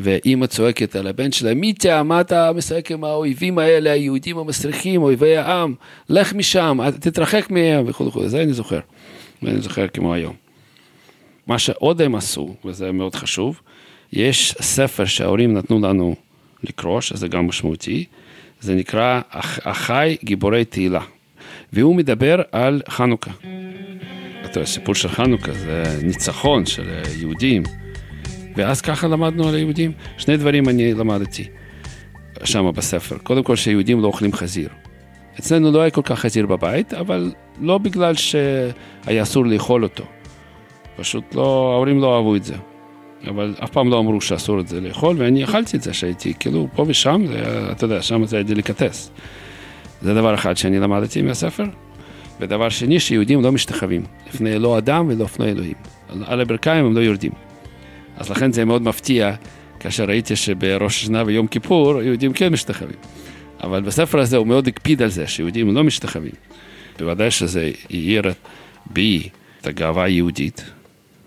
ואימא 0.00 0.46
צועקת 0.46 0.96
על 0.96 1.06
הבן 1.06 1.32
שלה, 1.32 1.54
מיטה, 1.54 2.02
מה 2.02 2.20
אתה 2.20 2.52
משחק 2.52 2.90
עם 2.90 3.04
האויבים 3.04 3.58
האלה, 3.58 3.92
היהודים 3.92 4.38
המסריחים, 4.38 5.02
אויבי 5.02 5.36
העם, 5.36 5.74
לך 6.08 6.32
משם, 6.32 6.78
תתרחק 7.00 7.50
מהם 7.50 7.84
וכו' 7.88 8.06
וכו', 8.06 8.28
זה 8.28 8.42
אני 8.42 8.52
זוכר. 8.52 8.80
ואני 9.42 9.60
זוכר 9.60 9.88
כמו 9.88 10.14
היום. 10.14 10.34
מה 11.46 11.58
שעוד 11.58 12.02
הם 12.02 12.14
עשו, 12.14 12.54
וזה 12.64 12.92
מאוד 12.92 13.14
חשוב, 13.14 13.60
יש 14.12 14.54
ספר 14.60 15.04
שההורים 15.04 15.54
נתנו 15.54 15.80
לנו 15.80 16.14
לקרוא, 16.64 17.00
שזה 17.00 17.28
גם 17.28 17.46
משמעותי, 17.46 18.04
זה 18.64 18.74
נקרא 18.74 19.20
אחי 19.62 20.16
גיבורי 20.24 20.64
תהילה, 20.64 21.00
והוא 21.72 21.96
מדבר 21.96 22.42
על 22.52 22.82
חנוכה. 22.88 23.30
אתה 24.44 24.58
יודע, 24.58 24.66
סיפור 24.66 24.94
של 24.94 25.08
חנוכה 25.08 25.52
זה 25.52 25.98
ניצחון 26.02 26.66
של 26.66 27.02
יהודים, 27.18 27.62
ואז 28.56 28.80
ככה 28.80 29.08
למדנו 29.08 29.48
על 29.48 29.54
היהודים. 29.54 29.92
שני 30.18 30.36
דברים 30.36 30.68
אני 30.68 30.94
למדתי 30.94 31.48
שם 32.44 32.70
בספר. 32.74 33.18
קודם 33.18 33.42
כל 33.42 33.56
שיהודים 33.56 34.00
לא 34.00 34.06
אוכלים 34.06 34.32
חזיר. 34.32 34.68
אצלנו 35.38 35.72
לא 35.72 35.80
היה 35.80 35.90
כל 35.90 36.02
כך 36.04 36.18
חזיר 36.18 36.46
בבית, 36.46 36.94
אבל 36.94 37.32
לא 37.60 37.78
בגלל 37.78 38.14
שהיה 38.14 39.22
אסור 39.22 39.46
לאכול 39.46 39.82
אותו. 39.82 40.04
פשוט 40.96 41.34
לא, 41.34 41.72
ההורים 41.72 42.00
לא 42.00 42.16
אהבו 42.16 42.36
את 42.36 42.44
זה. 42.44 42.54
אבל 43.28 43.54
אף 43.64 43.70
פעם 43.70 43.90
לא 43.90 43.98
אמרו 43.98 44.20
שאסור 44.20 44.60
את 44.60 44.68
זה 44.68 44.80
לאכול, 44.80 45.16
ואני 45.18 45.44
אכלתי 45.44 45.76
את 45.76 45.82
זה 45.82 45.94
שהייתי, 45.94 46.34
כאילו, 46.40 46.68
פה 46.74 46.84
ושם, 46.88 47.22
זה 47.26 47.34
היה, 47.34 47.72
אתה 47.72 47.84
יודע, 47.84 48.02
שם 48.02 48.26
זה 48.26 48.36
היה 48.36 48.42
דליקטס. 48.42 49.10
זה 50.02 50.14
דבר 50.14 50.34
אחד 50.34 50.56
שאני 50.56 50.78
למדתי 50.78 51.22
מהספר. 51.22 51.64
ודבר 52.40 52.68
שני, 52.68 53.00
שיהודים 53.00 53.42
לא 53.42 53.52
משתחווים, 53.52 54.02
לפני 54.28 54.58
לא 54.58 54.78
אדם 54.78 55.06
ולא 55.08 55.24
לפני 55.24 55.50
אלוהים. 55.50 55.74
על 56.26 56.40
הברכיים 56.40 56.84
הם 56.84 56.94
לא 56.94 57.00
יורדים. 57.00 57.32
אז 58.16 58.30
לכן 58.30 58.52
זה 58.52 58.64
מאוד 58.64 58.82
מפתיע, 58.82 59.34
כאשר 59.80 60.04
ראיתי 60.04 60.36
שבראש 60.36 61.02
השנה 61.02 61.22
ויום 61.26 61.46
כיפור, 61.46 62.02
יהודים 62.02 62.32
כן 62.32 62.52
משתחווים. 62.52 62.96
אבל 63.62 63.82
בספר 63.82 64.18
הזה 64.18 64.36
הוא 64.36 64.46
מאוד 64.46 64.68
הקפיד 64.68 65.02
על 65.02 65.08
זה, 65.08 65.26
שיהודים 65.26 65.74
לא 65.74 65.84
משתחווים. 65.84 66.32
בוודאי 66.98 67.30
שזה 67.30 67.70
העיר 67.90 68.22
בי 68.86 69.28
את 69.60 69.66
הגאווה 69.66 70.04
היהודית, 70.04 70.64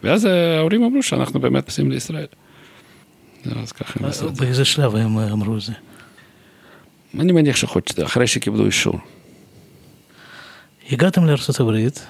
ואז 0.03 0.25
ההורים 0.25 0.83
אמרו 0.83 1.03
שאנחנו 1.03 1.39
באמת 1.39 1.65
עושים 1.65 1.91
לישראל. 1.91 2.25
אז 3.63 3.71
ככה 3.71 3.99
הם 3.99 4.05
עשו 4.05 4.27
את 4.27 4.35
זה. 4.35 4.45
באיזה 4.45 4.65
שלב 4.65 4.95
הם 4.95 5.17
אמרו 5.17 5.55
את 5.55 5.61
זה? 5.61 5.73
אני 7.19 7.31
מניח 7.31 7.55
שחודש, 7.55 7.99
אחרי 7.99 8.27
שקיבלו 8.27 8.65
אישור. 8.65 8.99
הגעתם 10.91 11.25
לארצות 11.25 11.59
הברית, 11.59 12.07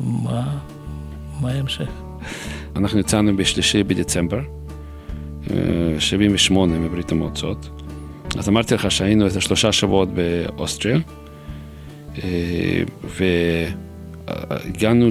ומה 0.00 0.58
ההמשך? 1.42 1.88
אנחנו 2.76 2.98
יצאנו 2.98 3.36
בשלישי 3.36 3.82
בדצמבר, 3.82 4.40
78 5.98 6.78
מברית 6.78 7.12
המועצות. 7.12 7.70
אז 8.38 8.48
אמרתי 8.48 8.74
לך 8.74 8.90
שהיינו 8.90 9.24
איזה 9.24 9.40
שלושה 9.40 9.72
שבועות 9.72 10.08
באוסטריה, 10.14 10.98
והגענו 14.50 15.08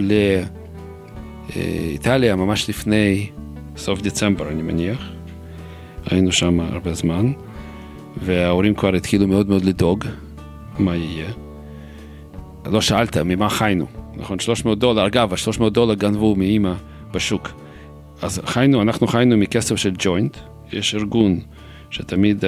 לאיטליה 1.56 2.36
ממש 2.36 2.70
לפני 2.70 3.30
סוף 3.78 4.02
דצמבר, 4.02 4.50
אני 4.50 4.62
מניח. 4.62 5.10
היינו 6.06 6.32
שם 6.32 6.60
הרבה 6.60 6.94
זמן, 6.94 7.32
וההורים 8.24 8.76
כבר 8.76 8.96
התחילו 8.96 9.28
מאוד 9.28 9.50
מאוד 9.50 9.66
לדאוג 9.66 10.06
מה 10.80 10.96
יהיה. 10.96 11.30
לא 12.66 12.82
שאלת, 12.82 13.18
ממה 13.18 13.50
חיינו? 13.50 13.86
נכון, 14.16 14.40
300 14.40 14.80
דולר, 14.80 15.08
אגב, 15.08 15.34
ה-300 15.34 15.70
דולר 15.70 15.94
גנבו 15.94 16.36
מאימא 16.36 16.74
בשוק. 17.12 17.50
אז 18.22 18.42
חיינו, 18.46 18.82
אנחנו 18.82 19.08
חיינו 19.08 19.38
מכסף 19.38 19.76
של 19.76 19.92
ג'וינט, 19.98 20.38
יש 20.72 20.96
ארגון 20.96 21.40
שתמיד 21.90 22.44
uh, 22.44 22.48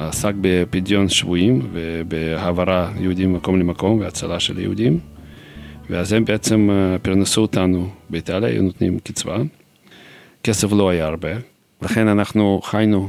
עסק 0.00 0.34
בפדיון 0.40 1.08
שבויים 1.08 1.62
ובהעברה 1.72 2.90
יהודים 3.00 3.32
ממקום 3.32 3.58
למקום 3.60 4.00
והצלה 4.00 4.40
של 4.40 4.58
יהודים. 4.58 4.98
ואז 5.90 6.12
הם 6.12 6.24
בעצם 6.24 6.70
uh, 6.70 6.98
פרנסו 6.98 7.42
אותנו 7.42 7.90
באיטליה, 8.10 8.48
היו 8.48 8.62
נותנים 8.62 8.98
קצבה. 8.98 9.36
כסף 10.42 10.72
לא 10.72 10.90
היה 10.90 11.06
הרבה, 11.06 11.28
לכן 11.82 12.08
אנחנו 12.08 12.60
חיינו, 12.64 13.08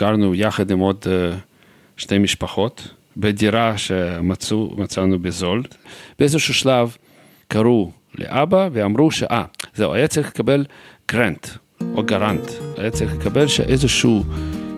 גרנו 0.00 0.34
יחד 0.34 0.70
עם 0.70 0.78
עוד 0.78 1.04
uh, 1.04 1.36
שתי 1.96 2.18
משפחות 2.18 2.88
בדירה 3.16 3.78
שמצאנו 3.78 5.18
בזול. 5.18 5.62
באיזשהו 6.18 6.54
שלב 6.54 6.96
קראו 7.48 7.90
לאבא 8.14 8.68
ואמרו 8.72 9.10
שאה, 9.10 9.44
זהו, 9.74 9.94
היה 9.94 10.08
צריך 10.08 10.28
לקבל 10.28 10.64
גרנט 11.12 11.48
או 11.94 12.02
גרנט, 12.02 12.50
היה 12.76 12.90
צריך 12.90 13.14
לקבל 13.14 13.46
שאיזושהי 13.46 14.20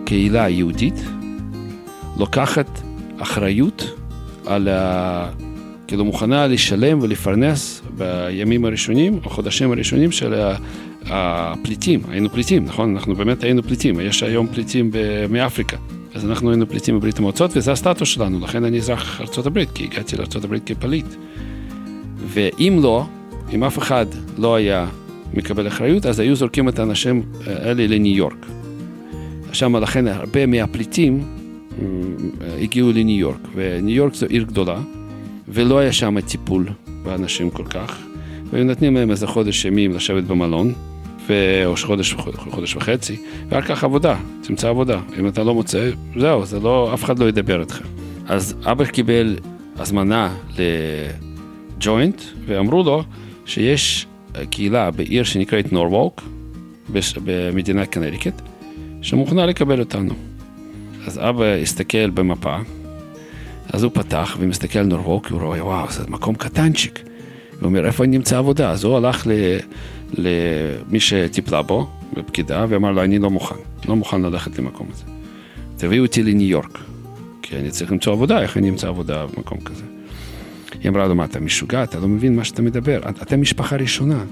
קהילה 0.05 0.49
יהודית 0.49 1.03
לוקחת 2.17 2.81
אחריות 3.19 3.83
על 4.45 4.67
ה... 4.67 5.48
כאילו 5.89 6.05
מוכנה 6.05 6.47
לשלם 6.47 6.99
ולפרנס 7.01 7.81
בימים 7.97 8.65
הראשונים 8.65 9.19
או 9.25 9.29
חודשים 9.29 9.71
הראשונים 9.71 10.11
של 10.11 10.33
הפליטים, 11.05 12.01
היינו 12.09 12.29
פליטים, 12.29 12.65
נכון? 12.65 12.95
אנחנו 12.95 13.15
באמת 13.15 13.43
היינו 13.43 13.63
פליטים, 13.63 13.99
יש 13.99 14.23
היום 14.23 14.47
פליטים 14.47 14.91
מאפריקה. 15.29 15.77
אז 16.13 16.25
אנחנו 16.25 16.49
היינו 16.49 16.69
פליטים 16.69 16.97
בברית 16.97 17.19
המועצות 17.19 17.51
וזה 17.57 17.71
הסטטוס 17.71 18.09
שלנו, 18.09 18.39
לכן 18.39 18.63
אני 18.63 18.77
אזרח 18.77 19.21
ארה"ב, 19.21 19.65
כי 19.65 19.83
הגעתי 19.83 20.15
לארה"ב 20.17 20.57
כפליט. 20.65 21.05
ואם 22.17 22.79
לא, 22.83 23.05
אם 23.53 23.63
אף 23.63 23.77
אחד 23.77 24.05
לא 24.37 24.55
היה 24.55 24.87
מקבל 25.33 25.67
אחריות, 25.67 26.05
אז 26.05 26.19
היו 26.19 26.35
זורקים 26.35 26.69
את 26.69 26.79
האנשים 26.79 27.23
האלה 27.45 27.87
לניו 27.87 28.17
יורק. 28.17 28.45
שם 29.53 29.75
לכן 29.75 30.07
הרבה 30.07 30.45
מהפליטים 30.45 31.23
אה, 31.81 32.57
הגיעו 32.61 32.91
לניו 32.91 33.19
יורק, 33.19 33.47
וניו 33.55 33.95
יורק 33.95 34.15
זו 34.15 34.25
עיר 34.25 34.43
גדולה, 34.43 34.79
ולא 35.49 35.79
היה 35.79 35.93
שם 35.93 36.21
טיפול 36.21 36.69
באנשים 37.03 37.49
כל 37.49 37.65
כך, 37.65 37.99
והיו 38.51 38.63
נותנים 38.63 38.95
להם 38.95 39.11
איזה 39.11 39.27
חודש 39.27 39.65
ימים 39.65 39.91
לשבת 39.91 40.23
במלון, 40.23 40.73
או 41.65 41.75
חודש, 41.83 42.13
חודש 42.49 42.75
וחצי, 42.75 43.17
ואחר 43.49 43.75
כך 43.75 43.83
עבודה, 43.83 44.17
תמצא 44.41 44.69
עבודה. 44.69 44.99
אם 45.19 45.27
אתה 45.27 45.43
לא 45.43 45.53
מוצא, 45.53 45.91
זהו, 46.19 46.45
זה 46.45 46.59
לא, 46.59 46.93
אף 46.93 47.03
אחד 47.03 47.19
לא 47.19 47.29
ידבר 47.29 47.61
איתך. 47.61 47.81
אז 48.27 48.55
אבא 48.63 48.85
קיבל 48.85 49.37
הזמנה 49.77 50.35
לג'וינט, 51.77 52.21
ואמרו 52.45 52.83
לו 52.83 53.03
שיש 53.45 54.05
קהילה 54.49 54.91
בעיר 54.91 55.23
שנקראת 55.23 55.73
נורווק, 55.73 56.23
במדינת 57.23 57.87
קנריקט, 57.87 58.41
שמוכנה 59.01 59.45
לקבל 59.45 59.79
אותנו. 59.79 60.13
אז 61.07 61.19
אבא 61.19 61.45
הסתכל 61.45 62.09
במפה, 62.09 62.57
אז 63.73 63.83
הוא 63.83 63.91
פתח 63.93 64.37
ומסתכל 64.39 64.79
על 64.79 64.85
נורווק, 64.85 65.27
הוא 65.27 65.41
רואה, 65.41 65.65
וואו, 65.65 65.91
זה 65.91 66.03
מקום 66.07 66.35
קטנצ'יק. 66.35 66.99
הוא 67.59 67.65
אומר, 67.65 67.85
איפה 67.85 68.03
אני 68.03 68.17
נמצא 68.17 68.37
עבודה? 68.37 68.71
אז 68.71 68.83
הוא 68.83 68.97
הלך. 68.97 69.27
למי 70.13 70.99
שטיפלה 70.99 71.61
בו, 71.61 71.87
בפקידה, 72.13 72.65
ואמר 72.69 72.91
לו, 72.91 73.03
אני 73.03 73.19
לא 73.19 73.29
מוכן, 73.29 73.55
לא 73.87 73.95
מוכן 73.95 74.21
ללכת 74.21 74.59
למקום 74.59 74.87
הזה. 74.93 75.03
תביאו 75.77 76.05
אותי 76.05 76.23
לניו 76.23 76.47
יורק, 76.47 76.79
כי 77.41 77.55
אני 77.55 77.69
צריך 77.69 77.91
למצוא 77.91 78.13
עבודה, 78.13 78.41
איך 78.41 78.57
אני 78.57 78.69
אמצא 78.69 78.87
עבודה 78.87 79.25
במקום 79.25 79.59
כזה? 79.59 79.83
היא 80.81 80.89
אמרה 80.89 81.07
לו, 81.07 81.15
מה, 81.15 81.25
אתה 81.25 81.39
משוגע? 81.39 81.83
אתה 81.83 81.99
לא 81.99 82.07
מבין 82.07 82.35
מה 82.35 82.43
שאתה 82.43 82.61
מדבר. 82.61 82.99
אתם 83.09 83.41
משפחה 83.41 83.75
ראשונה. 83.75 84.23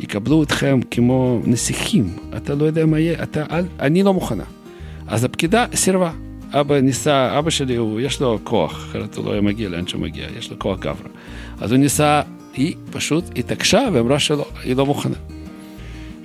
יקבלו 0.00 0.42
אתכם 0.42 0.80
כמו 0.90 1.40
נסיכים. 1.44 2.16
אתה 2.36 2.54
לא 2.54 2.64
יודע 2.64 2.86
מה 2.86 2.98
יהיה, 2.98 3.22
אתה, 3.22 3.44
אל, 3.50 3.64
אני 3.80 4.02
לא 4.02 4.14
מוכנה. 4.14 4.44
אז 5.06 5.24
הפקידה 5.24 5.66
סירבה. 5.74 6.23
אבא 6.60 6.80
ניסה, 6.80 7.38
אבא 7.38 7.50
שלי, 7.50 7.76
הוא, 7.76 8.00
יש 8.00 8.20
לו 8.20 8.38
כוח, 8.44 8.72
אחרת 8.72 9.16
הוא 9.16 9.24
לא 9.24 9.32
היה 9.32 9.40
מגיע 9.40 9.68
לאן 9.68 9.86
שהוא 9.86 10.02
מגיע, 10.02 10.26
יש 10.38 10.50
לו 10.50 10.58
כוח 10.58 10.78
גברה. 10.78 11.08
אז 11.60 11.72
הוא 11.72 11.78
ניסה, 11.78 12.22
היא 12.54 12.74
פשוט 12.90 13.24
התעקשה 13.38 13.80
ואמרה 13.92 14.18
שלא, 14.18 14.46
היא 14.64 14.76
לא 14.76 14.86
מוכנה. 14.86 15.16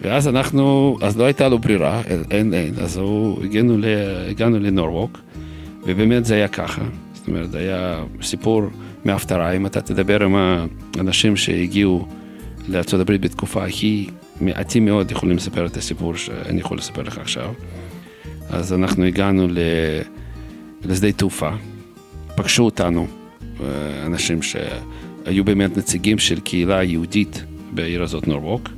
ואז 0.01 0.27
אנחנו, 0.27 0.97
אז 1.01 1.17
לא 1.17 1.23
הייתה 1.23 1.49
לו 1.49 1.59
ברירה, 1.59 2.01
אין, 2.31 2.53
אין, 2.53 2.73
אז 2.81 2.97
הוא, 2.97 3.43
הגענו, 3.43 3.77
ל, 3.77 3.85
הגענו 4.29 4.59
לנורווק, 4.59 5.19
ובאמת 5.83 6.25
זה 6.25 6.35
היה 6.35 6.47
ככה. 6.47 6.81
זאת 7.13 7.27
אומרת, 7.27 7.55
היה 7.55 8.03
סיפור 8.21 8.63
מההפטרה, 9.05 9.51
אם 9.51 9.65
אתה 9.65 9.81
תדבר 9.81 10.23
עם 10.23 10.35
האנשים 10.35 11.37
שהגיעו 11.37 12.07
לארה"ב 12.67 13.11
בתקופה 13.11 13.65
הכי 13.65 14.07
מעטים 14.41 14.85
מאוד 14.85 15.11
יכולים 15.11 15.37
לספר 15.37 15.65
את 15.65 15.77
הסיפור 15.77 16.15
שאני 16.15 16.59
יכול 16.59 16.77
לספר 16.77 17.01
לך 17.01 17.17
עכשיו. 17.17 17.53
אז 18.49 18.73
אנחנו 18.73 19.05
הגענו 19.05 19.47
לשדה 20.85 21.11
תעופה, 21.11 21.49
פגשו 22.35 22.63
אותנו 22.63 23.07
אה, 23.61 23.65
אנשים 24.05 24.41
שהיו 24.41 25.43
באמת 25.43 25.77
נציגים 25.77 26.19
של 26.19 26.39
קהילה 26.39 26.83
יהודית 26.83 27.43
בעיר 27.71 28.03
הזאת 28.03 28.27
נורווק, 28.27 28.69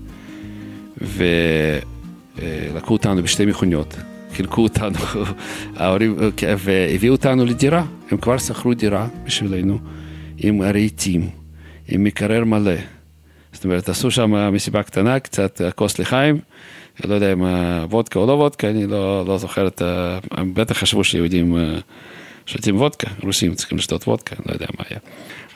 ולקחו 1.01 2.93
אותנו 2.93 3.23
בשתי 3.23 3.45
מכוניות, 3.45 3.95
חילקו 4.33 4.63
אותנו, 4.63 4.97
ההורים, 5.77 6.15
והביאו 6.57 7.13
אותנו 7.13 7.45
לדירה, 7.45 7.85
הם 8.11 8.17
כבר 8.17 8.37
שכרו 8.37 8.73
דירה 8.73 9.07
בשבילנו. 9.25 9.79
עם 10.43 10.61
רהיטים, 10.61 11.29
עם 11.87 12.03
מקרר 12.03 12.43
מלא. 12.43 12.75
זאת 13.53 13.65
אומרת, 13.65 13.89
עשו 13.89 14.11
שם 14.11 14.53
מסיבה 14.53 14.83
קטנה, 14.83 15.19
קצת 15.19 15.61
כוס 15.75 15.99
לחיים, 15.99 16.39
לא 17.05 17.15
יודע 17.15 17.33
אם 17.33 17.43
וודקה 17.89 18.19
או 18.19 18.27
לא 18.27 18.33
וודקה, 18.33 18.69
אני 18.69 18.87
לא, 18.87 19.25
לא 19.25 19.37
זוכר 19.37 19.67
את 19.67 19.81
ה... 19.81 20.19
בטח 20.53 20.77
חשבו 20.77 21.03
שיהודים 21.03 21.55
שותים 22.45 22.77
וודקה, 22.77 23.07
רוסים 23.23 23.53
צריכים 23.53 23.77
לשתות 23.77 24.07
וודקה, 24.07 24.35
לא 24.45 24.53
יודע 24.53 24.65
מה 24.77 24.85
היה. 24.89 24.99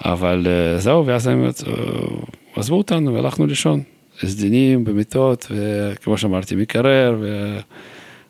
אבל 0.06 0.48
אה, 0.48 0.80
זהו, 0.80 1.06
ואז 1.06 1.28
הם 1.28 1.44
אה, 1.44 1.50
עזבו 2.56 2.78
אותנו 2.78 3.14
והלכנו 3.14 3.48
לישון. 3.48 3.82
סדינים 4.26 4.84
במיטות, 4.84 5.48
וכמו 5.50 6.18
שאמרתי, 6.18 6.56
מקרר, 6.56 7.24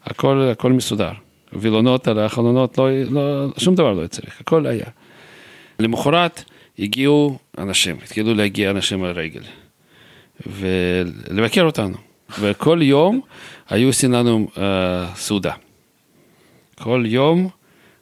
והכל 0.05 0.49
הכל 0.51 0.71
מסודר. 0.73 1.11
וילונות 1.53 2.07
על 2.07 2.19
החלונות, 2.19 2.77
לא, 2.77 2.89
לא, 3.09 3.47
שום 3.57 3.75
דבר 3.75 3.93
לא 3.93 4.07
צריך, 4.07 4.41
הכל 4.41 4.67
היה. 4.67 4.85
למחרת 5.79 6.43
הגיעו 6.79 7.37
אנשים, 7.57 7.95
התחילו 8.03 8.33
להגיע 8.33 8.69
אנשים 8.71 9.03
על 9.03 9.11
רגל, 9.11 9.41
ולבקר 10.47 11.63
אותנו. 11.63 11.97
וכל 12.39 12.79
יום 12.81 13.21
היו 13.69 13.87
עושים 13.87 14.11
לנו 14.11 14.47
uh, 14.55 14.59
סעודה. 15.15 15.53
כל 16.75 17.03
יום 17.07 17.49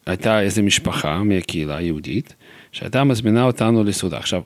הייתה 0.06 0.42
איזו 0.42 0.64
משפחה 0.64 1.24
מהקהילה 1.24 1.78
היהודית 1.78 2.36
שהייתה 2.72 3.04
מזמינה 3.04 3.44
אותנו 3.44 3.84
לסעודה. 3.84 4.18
עכשיו, 4.18 4.42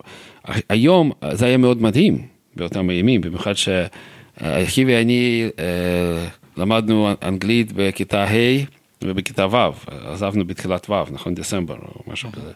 היום 0.70 1.12
זה 1.32 1.46
היה 1.46 1.58
מאוד 1.58 1.82
מדהים 1.82 2.28
באותם 2.56 2.90
הימים, 2.90 3.22
במיוחד 3.22 3.54
שאחי 3.54 4.86
ואני 4.86 5.50
uh, 5.50 6.60
למדנו 6.60 7.10
אנגלית 7.24 7.72
בכיתה 7.76 8.24
ה' 8.24 8.66
ובכיתה 9.04 9.48
ו', 9.48 9.92
עזבנו 10.06 10.48
בתחילת 10.48 10.90
ו', 10.90 11.04
נכון? 11.12 11.36
דצמבר 11.36 11.76
או 11.76 12.12
משהו 12.12 12.32
כזה. 12.32 12.52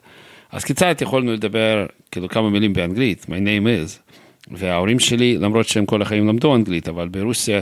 אז 0.51 0.63
קצת 0.63 1.01
יכולנו 1.01 1.34
לדבר 1.34 1.86
כאילו 2.12 2.29
כמה 2.29 2.49
מילים 2.49 2.73
באנגלית, 2.73 3.25
my 3.29 3.34
name 3.34 3.65
is, 3.65 4.13
וההורים 4.47 4.99
שלי, 4.99 5.38
למרות 5.38 5.67
שהם 5.67 5.86
כל 5.86 6.01
החיים 6.01 6.27
למדו 6.27 6.56
אנגלית, 6.56 6.89
אבל 6.89 7.08
ברוסיה 7.08 7.62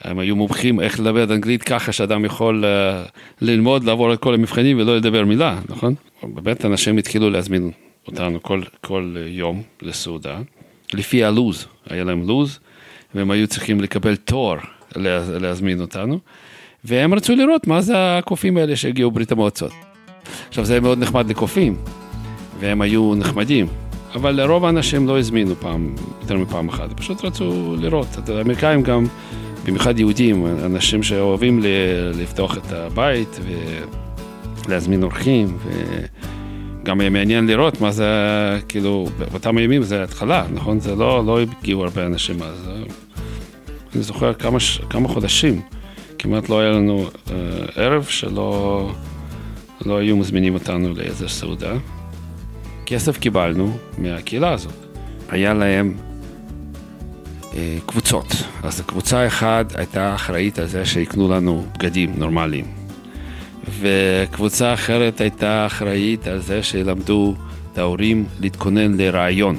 הם 0.00 0.18
היו 0.18 0.36
מומחים 0.36 0.80
איך 0.80 1.00
לדבר 1.00 1.34
אנגלית 1.34 1.62
ככה 1.62 1.92
שאדם 1.92 2.24
יכול 2.24 2.64
uh, 2.64 3.10
ללמוד, 3.40 3.84
לעבור 3.84 4.12
את 4.12 4.18
כל 4.18 4.34
המבחנים 4.34 4.78
ולא 4.78 4.96
לדבר 4.96 5.24
מילה, 5.24 5.60
נכון? 5.68 5.94
באמת 6.22 6.64
אנשים 6.64 6.98
התחילו 6.98 7.30
להזמין 7.30 7.70
אותנו 8.06 8.42
כל, 8.42 8.62
כל 8.80 9.16
יום 9.26 9.62
לסעודה, 9.82 10.38
לפי 10.94 11.24
הלו"ז, 11.24 11.66
היה 11.90 12.04
להם 12.04 12.28
לו"ז, 12.28 12.58
והם 13.14 13.30
היו 13.30 13.46
צריכים 13.46 13.80
לקבל 13.80 14.16
תור 14.16 14.56
להזמין 15.40 15.80
אותנו, 15.80 16.18
והם 16.84 17.14
רצו 17.14 17.36
לראות 17.36 17.66
מה 17.66 17.80
זה 17.80 18.18
הקופים 18.18 18.56
האלה 18.56 18.76
שהגיעו 18.76 19.10
ברית 19.10 19.32
המועצות. 19.32 19.72
עכשיו 20.48 20.64
זה 20.64 20.72
היה 20.72 20.80
מאוד 20.80 20.98
נחמד 20.98 21.30
לקופים, 21.30 21.76
והם 22.60 22.80
היו 22.80 23.14
נחמדים, 23.14 23.66
אבל 24.14 24.30
לרוב 24.30 24.64
האנשים 24.64 25.06
לא 25.06 25.18
הזמינו 25.18 25.54
פעם, 25.54 25.94
יותר 26.20 26.36
מפעם 26.36 26.68
אחת, 26.68 26.92
פשוט 26.92 27.24
רצו 27.24 27.76
לראות. 27.78 28.28
האמריקאים 28.28 28.82
גם, 28.82 29.06
במיוחד 29.64 29.98
יהודים, 29.98 30.46
אנשים 30.46 31.02
שאוהבים 31.02 31.60
לפתוח 32.14 32.58
את 32.58 32.72
הבית 32.72 33.40
ולהזמין 34.66 35.02
אורחים, 35.02 35.58
וגם 36.82 37.00
היה 37.00 37.10
מעניין 37.10 37.46
לראות 37.46 37.80
מה 37.80 37.92
זה, 37.92 38.08
כאילו, 38.68 39.06
באותם 39.18 39.56
הימים 39.56 39.82
זה 39.82 40.02
התחלה, 40.02 40.46
נכון? 40.54 40.80
זה 40.80 40.94
לא, 40.94 41.24
לא 41.26 41.38
הגיעו 41.40 41.84
הרבה 41.84 42.06
אנשים 42.06 42.42
אז. 42.42 42.70
אני 43.94 44.02
זוכר 44.02 44.34
כמה, 44.34 44.58
כמה 44.90 45.08
חודשים, 45.08 45.60
כמעט 46.18 46.48
לא 46.48 46.60
היה 46.60 46.70
לנו 46.70 47.04
אה, 47.30 47.36
ערב 47.76 48.04
שלא 48.04 48.90
לא 49.86 49.98
היו 49.98 50.16
מזמינים 50.16 50.54
אותנו 50.54 50.94
לאיזה 50.94 51.28
סעודה. 51.28 51.72
כסף 52.86 53.18
קיבלנו 53.18 53.76
מהקהילה 53.98 54.52
הזאת. 54.52 54.72
היה 55.28 55.54
להם 55.54 55.94
אה, 57.54 57.76
קבוצות. 57.86 58.26
אז 58.62 58.80
קבוצה 58.80 59.26
אחת 59.26 59.76
הייתה 59.76 60.14
אחראית 60.14 60.58
על 60.58 60.66
זה 60.66 60.84
שיקנו 60.84 61.28
לנו 61.28 61.66
בגדים 61.78 62.14
נורמליים. 62.16 62.64
וקבוצה 63.80 64.74
אחרת 64.74 65.20
הייתה 65.20 65.66
אחראית 65.66 66.26
על 66.26 66.40
זה 66.40 66.62
שילמדו 66.62 67.34
את 67.72 67.78
ההורים 67.78 68.24
להתכונן 68.40 68.96
לרעיון. 68.96 69.56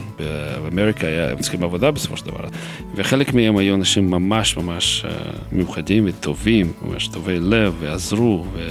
באמריקה 0.64 1.08
הם 1.32 1.40
צריכים 1.40 1.64
עבודה 1.64 1.92
בסופו 1.92 2.18
של 2.18 2.26
דבר. 2.26 2.48
וחלק 2.96 3.34
מהם 3.34 3.58
היו 3.58 3.76
אנשים 3.76 4.12
ממש 4.12 4.58
ממש 4.58 5.06
אה, 5.06 5.12
מיוחדים 5.52 6.04
וטובים, 6.08 6.74
ממש 6.82 7.08
טובי 7.08 7.40
לב, 7.40 7.76
ועזרו. 7.80 8.46
ו... 8.54 8.70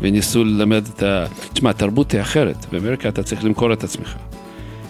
וניסו 0.00 0.44
ללמד 0.44 0.84
את 0.94 1.02
ה... 1.02 1.26
תשמע, 1.52 1.70
התרבות 1.70 2.12
היא 2.12 2.20
אחרת, 2.20 2.66
באמריקה 2.72 3.08
אתה 3.08 3.22
צריך 3.22 3.44
למכור 3.44 3.72
את 3.72 3.84
עצמך. 3.84 4.16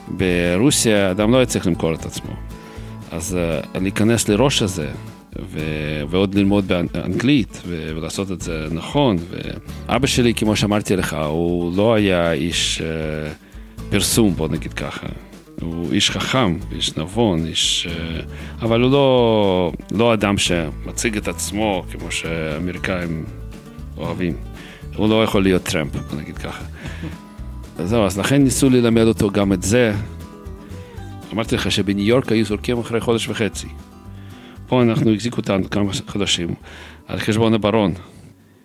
ברוסיה 0.09 1.11
אדם 1.11 1.33
לא 1.33 1.37
היה 1.37 1.47
צריך 1.47 1.67
למכור 1.67 1.95
את 1.95 2.05
עצמו. 2.05 2.33
אז 3.11 3.39
uh, 3.75 3.79
להיכנס 3.79 4.29
לראש 4.29 4.63
הזה, 4.63 4.89
ו... 5.43 5.61
ועוד 6.11 6.35
ללמוד 6.35 6.69
באנגלית, 6.69 7.63
ו... 7.67 7.93
ולעשות 7.97 8.33
את 8.33 8.41
זה 8.41 8.67
נכון. 8.71 9.17
ואבא 9.89 10.07
שלי, 10.07 10.35
כמו 10.35 10.57
שאמרתי 10.57 10.97
לך, 10.97 11.17
הוא 11.29 11.77
לא 11.77 11.95
היה 11.95 12.33
איש 12.33 12.83
uh, 12.83 13.91
פרסום, 13.91 14.35
בוא 14.35 14.49
נגיד 14.49 14.73
ככה. 14.73 15.07
הוא 15.61 15.93
איש 15.93 16.11
חכם, 16.11 16.59
איש 16.73 16.97
נבון, 16.97 17.47
איש... 17.47 17.87
Uh, 17.91 18.63
אבל 18.63 18.83
הוא 18.83 18.91
לא, 18.91 19.73
לא 19.93 20.15
אדם 20.15 20.39
שמציג 20.39 21.17
את 21.17 21.29
עצמו 21.29 21.85
כמו 21.93 22.11
שאמריקאים 22.11 23.25
אוהבים. 23.97 24.37
הוא 24.97 25.09
לא 25.09 25.25
יכול 25.25 25.43
להיות 25.43 25.63
טראמפ, 25.63 25.97
בוא 25.97 26.21
נגיד 26.21 26.39
ככה. 26.39 26.65
אז 27.79 27.89
זהו, 27.89 28.07
אז 28.07 28.19
לכן 28.19 28.43
ניסו 28.43 28.71
ללמד 28.71 29.03
אותו 29.03 29.31
גם 29.31 29.53
את 29.53 29.63
זה. 29.63 29.95
אמרתי 31.33 31.55
לך 31.55 31.73
שבניו 31.73 32.07
יורק 32.07 32.33
היו 32.33 32.45
זורקים 32.45 32.79
אחרי 32.79 33.01
חודש 33.01 33.29
וחצי. 33.29 33.67
פה 34.67 34.83
אנחנו 34.83 35.13
החזיקו 35.15 35.37
אותנו 35.37 35.71
כמה 35.71 35.91
חודשים 36.07 36.55
על 37.07 37.19
חשבון 37.19 37.55
הברון. 37.55 37.95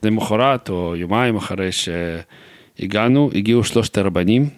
למחרת 0.04 0.70
או 0.70 0.96
יומיים 0.96 1.36
אחרי 1.36 1.70
שהגענו, 1.72 3.30
הגיעו 3.36 3.64
שלושת 3.64 3.98
הרבנים, 3.98 4.50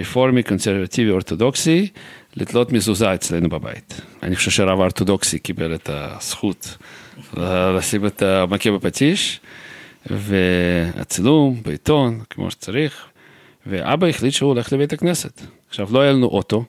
רפורמי, 0.00 0.42
קונסרבטיבי, 0.42 1.10
אורתודוקסי, 1.10 1.88
לתלות 2.36 2.72
מזוזה 2.72 3.14
אצלנו 3.14 3.48
בבית. 3.48 4.00
אני 4.22 4.36
חושב 4.36 4.50
שהרב 4.50 4.80
האורתודוקסי 4.80 5.38
קיבל 5.38 5.74
את 5.74 5.90
הזכות 5.92 6.76
לשים 7.36 8.06
את 8.06 8.22
המכה 8.22 8.70
בפטיש. 8.70 9.40
והצילום 10.10 11.60
בעיתון, 11.62 12.20
כמו 12.30 12.50
שצריך, 12.50 13.06
ואבא 13.66 14.06
החליט 14.06 14.32
שהוא 14.32 14.48
הולך 14.48 14.72
לבית 14.72 14.92
הכנסת. 14.92 15.42
עכשיו, 15.68 15.88
לא 15.92 16.00
היה 16.00 16.12
לנו 16.12 16.26
אוטו, 16.26 16.64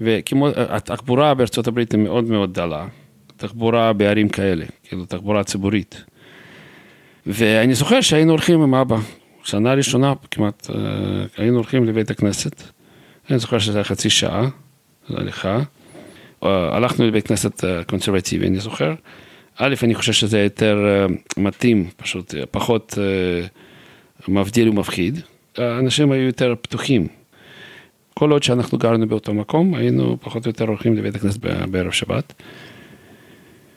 וכמו, 0.00 0.48
התחבורה 0.56 1.34
בארצות 1.34 1.66
הברית 1.66 1.92
היא 1.92 2.00
מאוד 2.00 2.24
מאוד 2.24 2.54
דלה, 2.54 2.86
תחבורה 3.36 3.92
בערים 3.92 4.28
כאלה, 4.28 4.64
כאילו 4.82 5.04
תחבורה 5.04 5.44
ציבורית. 5.44 6.04
ואני 7.26 7.74
זוכר 7.74 8.00
שהיינו 8.00 8.30
הולכים 8.30 8.62
עם 8.62 8.74
אבא, 8.74 8.96
שנה 9.44 9.74
ראשונה 9.74 10.12
כמעט, 10.30 10.70
אה, 10.70 10.76
היינו 11.36 11.56
הולכים 11.56 11.84
לבית 11.84 12.10
הכנסת, 12.10 12.62
אני 13.30 13.38
זוכר 13.38 13.58
שזה 13.58 13.78
היה 13.78 13.84
חצי 13.84 14.10
שעה, 14.10 14.48
הליכה. 15.08 15.60
אה, 16.44 16.76
הלכנו 16.76 17.06
לבית 17.06 17.26
כנסת 17.26 17.64
אה, 17.64 17.84
קונסרבטיבי, 17.84 18.46
אני 18.46 18.58
זוכר. 18.58 18.94
א', 19.56 19.74
אני 19.82 19.94
חושב 19.94 20.12
שזה 20.12 20.42
יותר 20.42 20.84
אה, 20.86 21.06
מתאים, 21.36 21.88
פשוט 21.96 22.34
אה, 22.34 22.46
פחות 22.50 22.98
אה, 22.98 23.46
מבדיל 24.28 24.68
ומפחיד. 24.68 25.20
האנשים 25.56 26.12
היו 26.12 26.22
יותר 26.22 26.54
פתוחים. 26.62 27.06
כל 28.14 28.30
עוד 28.30 28.42
שאנחנו 28.42 28.78
גרנו 28.78 29.08
באותו 29.08 29.34
מקום, 29.34 29.74
היינו 29.74 30.16
פחות 30.20 30.46
או 30.46 30.50
יותר 30.50 30.64
הולכים 30.64 30.96
לבית 30.96 31.14
הכנסת 31.14 31.40
בערב 31.70 31.90
שבת. 31.90 32.32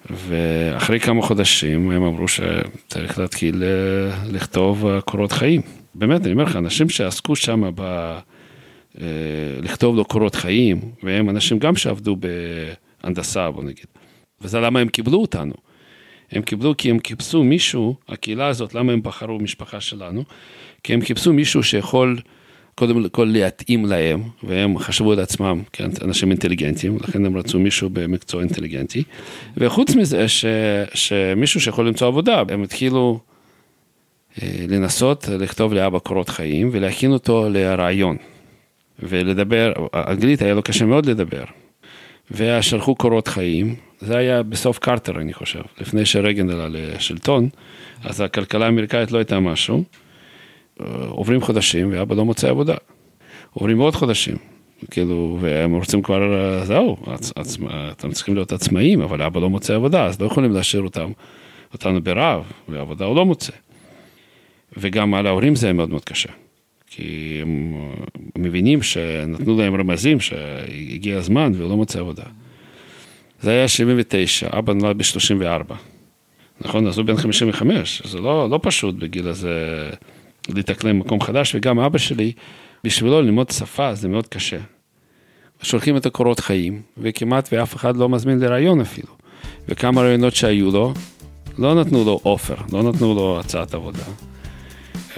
ואחרי 0.09 0.99
כמה 0.99 1.21
חודשים 1.21 1.91
הם 1.91 2.03
אמרו 2.03 2.27
שצריך 2.27 3.19
להתחיל 3.19 3.63
לכתוב 4.31 4.99
קורות 4.99 5.31
חיים. 5.31 5.61
באמת, 5.95 6.21
אני 6.21 6.31
אומר 6.31 6.43
לך, 6.43 6.55
אנשים 6.55 6.89
שעסקו 6.89 7.35
שם 7.35 7.71
ב... 7.75 8.13
לכתוב 9.61 9.95
לו 9.95 10.05
קורות 10.05 10.35
חיים, 10.35 10.79
והם 11.03 11.29
אנשים 11.29 11.59
גם 11.59 11.75
שעבדו 11.75 12.15
בהנדסה, 13.03 13.51
בוא 13.51 13.63
נגיד. 13.63 13.85
וזה 14.41 14.59
למה 14.59 14.79
הם 14.79 14.87
קיבלו 14.87 15.21
אותנו. 15.21 15.53
הם 16.31 16.41
קיבלו 16.41 16.77
כי 16.77 16.89
הם 16.89 16.97
חיפשו 17.07 17.43
מישהו, 17.43 17.95
הקהילה 18.07 18.47
הזאת, 18.47 18.73
למה 18.73 18.93
הם 18.93 19.01
בחרו 19.01 19.39
משפחה 19.39 19.81
שלנו? 19.81 20.23
כי 20.83 20.93
הם 20.93 21.01
חיפשו 21.01 21.33
מישהו 21.33 21.63
שיכול 21.63 22.17
קודם 22.75 23.09
כל 23.09 23.23
להתאים 23.23 23.85
להם, 23.85 24.21
והם 24.43 24.77
חשבו 24.77 25.11
על 25.11 25.19
עצמם 25.19 25.61
כאנשים 25.73 26.31
אינטליגנטים, 26.31 26.97
לכן 27.01 27.25
הם 27.25 27.37
רצו 27.37 27.59
מישהו 27.59 27.89
במקצוע 27.93 28.41
אינטליגנטי. 28.41 29.03
וחוץ 29.57 29.95
מזה, 29.95 30.27
ש, 30.27 30.45
שמישהו 30.93 31.61
שיכול 31.61 31.87
למצוא 31.87 32.07
עבודה, 32.07 32.43
הם 32.49 32.63
התחילו 32.63 33.19
אה, 34.41 34.65
לנסות 34.67 35.27
לכתוב 35.27 35.73
לאבא 35.73 35.99
קורות 35.99 36.29
חיים 36.29 36.69
ולהכין 36.71 37.11
אותו 37.11 37.49
לרעיון. 37.49 38.17
ולדבר, 38.99 39.73
אנגלית 39.95 40.41
היה 40.41 40.53
לו 40.53 40.63
קשה 40.63 40.85
מאוד 40.85 41.05
לדבר. 41.05 41.43
ושלחו 42.31 42.95
קורות 42.95 43.27
חיים, 43.27 43.75
זה 44.01 44.17
היה 44.17 44.43
בסוף 44.43 44.79
קרטר 44.79 45.21
אני 45.21 45.33
חושב, 45.33 45.61
לפני 45.81 46.05
שרגן 46.05 46.49
עלה 46.49 46.67
לשלטון, 46.67 47.49
אז 48.03 48.21
הכלכלה 48.21 48.65
האמריקאית 48.65 49.11
לא 49.11 49.17
הייתה 49.17 49.39
משהו. 49.39 49.83
עוברים 51.07 51.41
חודשים 51.41 51.89
ואבא 51.91 52.15
לא 52.15 52.25
מוצא 52.25 52.49
עבודה. 52.49 52.75
עוברים 53.53 53.79
עוד 53.79 53.95
חודשים, 53.95 54.35
כאילו, 54.91 55.37
והם 55.41 55.75
רוצים 55.75 56.01
כבר, 56.01 56.21
זהו, 56.63 56.97
עצ, 57.07 57.31
עצ, 57.35 57.57
אתם 57.91 58.11
צריכים 58.11 58.35
להיות 58.35 58.51
עצמאים, 58.51 59.01
אבל 59.01 59.21
אבא 59.21 59.39
לא 59.39 59.49
מוצא 59.49 59.75
עבודה, 59.75 60.05
אז 60.05 60.21
לא 60.21 60.25
יכולים 60.25 60.51
להשאיר 60.51 60.81
אותם, 60.83 61.11
אותנו 61.73 62.01
ברעב, 62.01 62.43
ועבודה 62.69 63.05
הוא 63.05 63.15
לא 63.15 63.25
מוצא. 63.25 63.53
וגם 64.77 65.13
על 65.13 65.27
ההורים 65.27 65.55
זה 65.55 65.73
מאוד 65.73 65.89
מאוד 65.89 66.05
קשה. 66.05 66.29
כי 66.87 67.39
הם 67.41 67.73
מבינים 68.37 68.81
שנתנו 68.81 69.57
להם 69.57 69.75
רמזים 69.75 70.19
שהגיע 70.19 71.17
הזמן 71.17 71.51
והוא 71.55 71.69
לא 71.69 71.75
מוצא 71.77 71.99
עבודה. 71.99 72.23
זה 73.41 73.51
היה 73.51 73.67
79, 73.67 74.47
אבא 74.57 74.73
נולד 74.73 74.97
ב-34. 74.97 75.73
נכון, 76.61 76.87
אז 76.87 76.97
הוא 76.97 77.05
בן 77.05 77.17
55, 77.17 78.01
זה 78.05 78.19
לא, 78.19 78.49
לא 78.49 78.59
פשוט 78.63 78.95
בגיל 78.95 79.27
הזה 79.27 79.89
להתאקלם 80.49 80.99
במקום 80.99 81.21
חדש, 81.21 81.55
וגם 81.55 81.79
אבא 81.79 81.97
שלי, 81.97 82.31
בשבילו 82.83 83.21
ללמוד 83.21 83.51
שפה 83.51 83.95
זה 83.95 84.07
מאוד 84.07 84.27
קשה. 84.27 84.57
שולחים 85.61 85.97
את 85.97 86.05
הקורות 86.05 86.39
חיים, 86.39 86.81
וכמעט 86.97 87.49
ואף 87.51 87.75
אחד 87.75 87.97
לא 87.97 88.09
מזמין 88.09 88.39
לראיון 88.39 88.81
אפילו. 88.81 89.07
וכמה 89.67 90.01
ראיונות 90.01 90.35
שהיו 90.35 90.71
לו, 90.71 90.93
לא 91.57 91.75
נתנו 91.75 92.03
לו 92.03 92.19
אופר, 92.25 92.55
לא 92.73 92.83
נתנו 92.83 93.15
לו 93.15 93.39
הצעת 93.39 93.73
עבודה. 93.73 94.03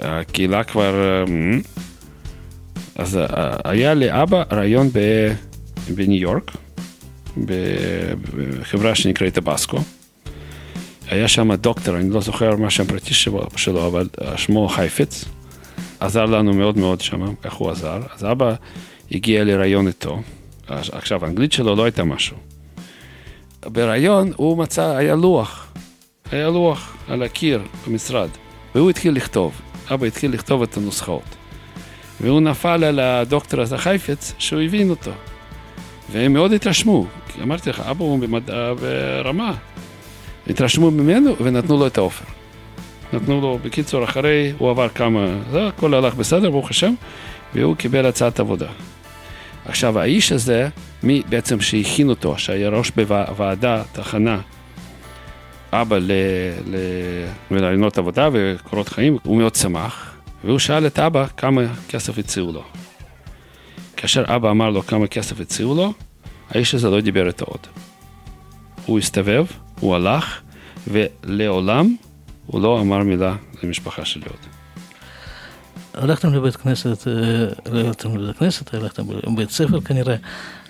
הקהילה 0.00 0.64
כבר... 0.64 1.24
אמ, 1.28 1.60
אז 2.96 3.16
אה, 3.16 3.56
היה 3.64 3.94
לאבא 3.94 4.42
ראיון 4.52 4.88
בניו 5.94 6.20
יורק, 6.20 6.50
בחברה 8.60 8.94
שנקראת 8.94 9.34
טבסקו. 9.34 9.78
היה 11.08 11.28
שם 11.28 11.54
דוקטור, 11.54 11.96
אני 11.96 12.10
לא 12.10 12.20
זוכר 12.20 12.56
מה 12.56 12.70
שם 12.70 12.84
פרטי 12.84 13.14
שלו, 13.56 13.86
אבל 13.86 14.08
שמו 14.36 14.68
חייפץ. 14.68 15.24
עזר 16.00 16.24
לנו 16.24 16.52
מאוד 16.52 16.78
מאוד 16.78 17.00
שם, 17.00 17.34
כך 17.42 17.52
הוא 17.52 17.70
עזר. 17.70 18.00
אז 18.14 18.24
אבא 18.24 18.54
הגיע 19.12 19.44
לראיון 19.44 19.86
איתו. 19.86 20.20
עכשיו, 20.68 21.24
האנגלית 21.24 21.52
שלו 21.52 21.76
לא 21.76 21.84
הייתה 21.84 22.04
משהו. 22.04 22.36
בראיון 23.66 24.32
הוא 24.36 24.58
מצא, 24.58 24.96
היה 24.96 25.14
לוח. 25.14 25.72
היה 26.32 26.48
לוח 26.48 26.96
על 27.08 27.22
הקיר 27.22 27.62
במשרד, 27.86 28.28
והוא 28.74 28.90
התחיל 28.90 29.14
לכתוב. 29.14 29.60
אבא 29.90 30.06
התחיל 30.06 30.32
לכתוב 30.32 30.62
את 30.62 30.76
הנוסחאות. 30.76 31.36
והוא 32.20 32.40
נפל 32.40 32.84
על 32.84 32.98
הדוקטור 32.98 33.60
הזה 33.60 33.78
חייפץ, 33.78 34.32
שהוא 34.38 34.60
הבין 34.60 34.90
אותו. 34.90 35.12
והם 36.12 36.32
מאוד 36.32 36.52
התרשמו, 36.52 37.06
כי 37.28 37.42
אמרתי 37.42 37.70
לך, 37.70 37.80
אבא 37.80 38.04
הוא 38.04 38.18
במדע 38.18 38.72
ורמה. 38.78 39.54
התרשמו 40.46 40.90
ממנו 40.90 41.36
ונתנו 41.40 41.78
לו 41.78 41.86
את 41.86 41.98
האופר. 41.98 42.24
נתנו 43.12 43.40
לו, 43.40 43.58
בקיצור, 43.62 44.04
אחרי, 44.04 44.52
הוא 44.58 44.70
עבר 44.70 44.88
כמה, 44.88 45.26
זה 45.50 45.66
הכל 45.66 45.94
הלך 45.94 46.14
בסדר, 46.14 46.50
ברוך 46.50 46.70
השם, 46.70 46.94
והוא 47.54 47.76
קיבל 47.76 48.06
הצעת 48.06 48.40
עבודה. 48.40 48.68
עכשיו, 49.64 49.98
האיש 49.98 50.32
הזה, 50.32 50.68
מי 51.02 51.22
בעצם 51.28 51.60
שהכין 51.60 52.08
אותו, 52.08 52.38
שהיה 52.38 52.68
ראש 52.68 52.90
בוועדה, 52.90 53.82
תחנה, 53.92 54.40
אבא 55.72 55.98
לרעיונות 57.50 57.98
עבודה 57.98 58.28
וקורות 58.32 58.88
חיים, 58.88 59.16
הוא 59.22 59.38
מאוד 59.38 59.54
שמח, 59.54 60.14
והוא 60.44 60.58
שאל 60.58 60.86
את 60.86 60.98
אבא 60.98 61.26
כמה 61.36 61.62
כסף 61.88 62.18
הציעו 62.18 62.52
לו. 62.52 62.62
כאשר 64.00 64.24
אבא 64.26 64.50
אמר 64.50 64.70
לו 64.70 64.82
כמה 64.82 65.06
כסף 65.06 65.40
הציעו 65.40 65.74
לו, 65.74 65.92
האיש 66.50 66.74
הזה 66.74 66.90
לא 66.90 67.00
דיבר 67.00 67.26
איתו 67.26 67.44
עוד. 67.44 67.66
הוא 68.86 68.98
הסתובב, 68.98 69.46
הוא 69.80 69.94
הלך, 69.94 70.40
ולעולם 70.86 71.96
הוא 72.46 72.60
לא 72.60 72.80
אמר 72.80 72.98
מילה 72.98 73.36
למשפחה 73.62 74.04
שלי 74.04 74.22
עוד. 74.26 74.38
הלכתם 75.94 76.34
לבית 76.34 76.56
כנסת, 76.56 77.06
לא 77.66 77.80
הלכתם 77.80 78.16
לבית 78.16 78.36
כנסת, 78.36 78.74
הלכתם 78.74 79.02
לבית 79.10 79.50
ספר 79.50 79.80
כנראה, 79.80 80.16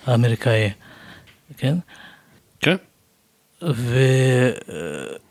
האמריקאי, 0.05 0.69
כן? 1.57 1.75
כן. 2.59 2.75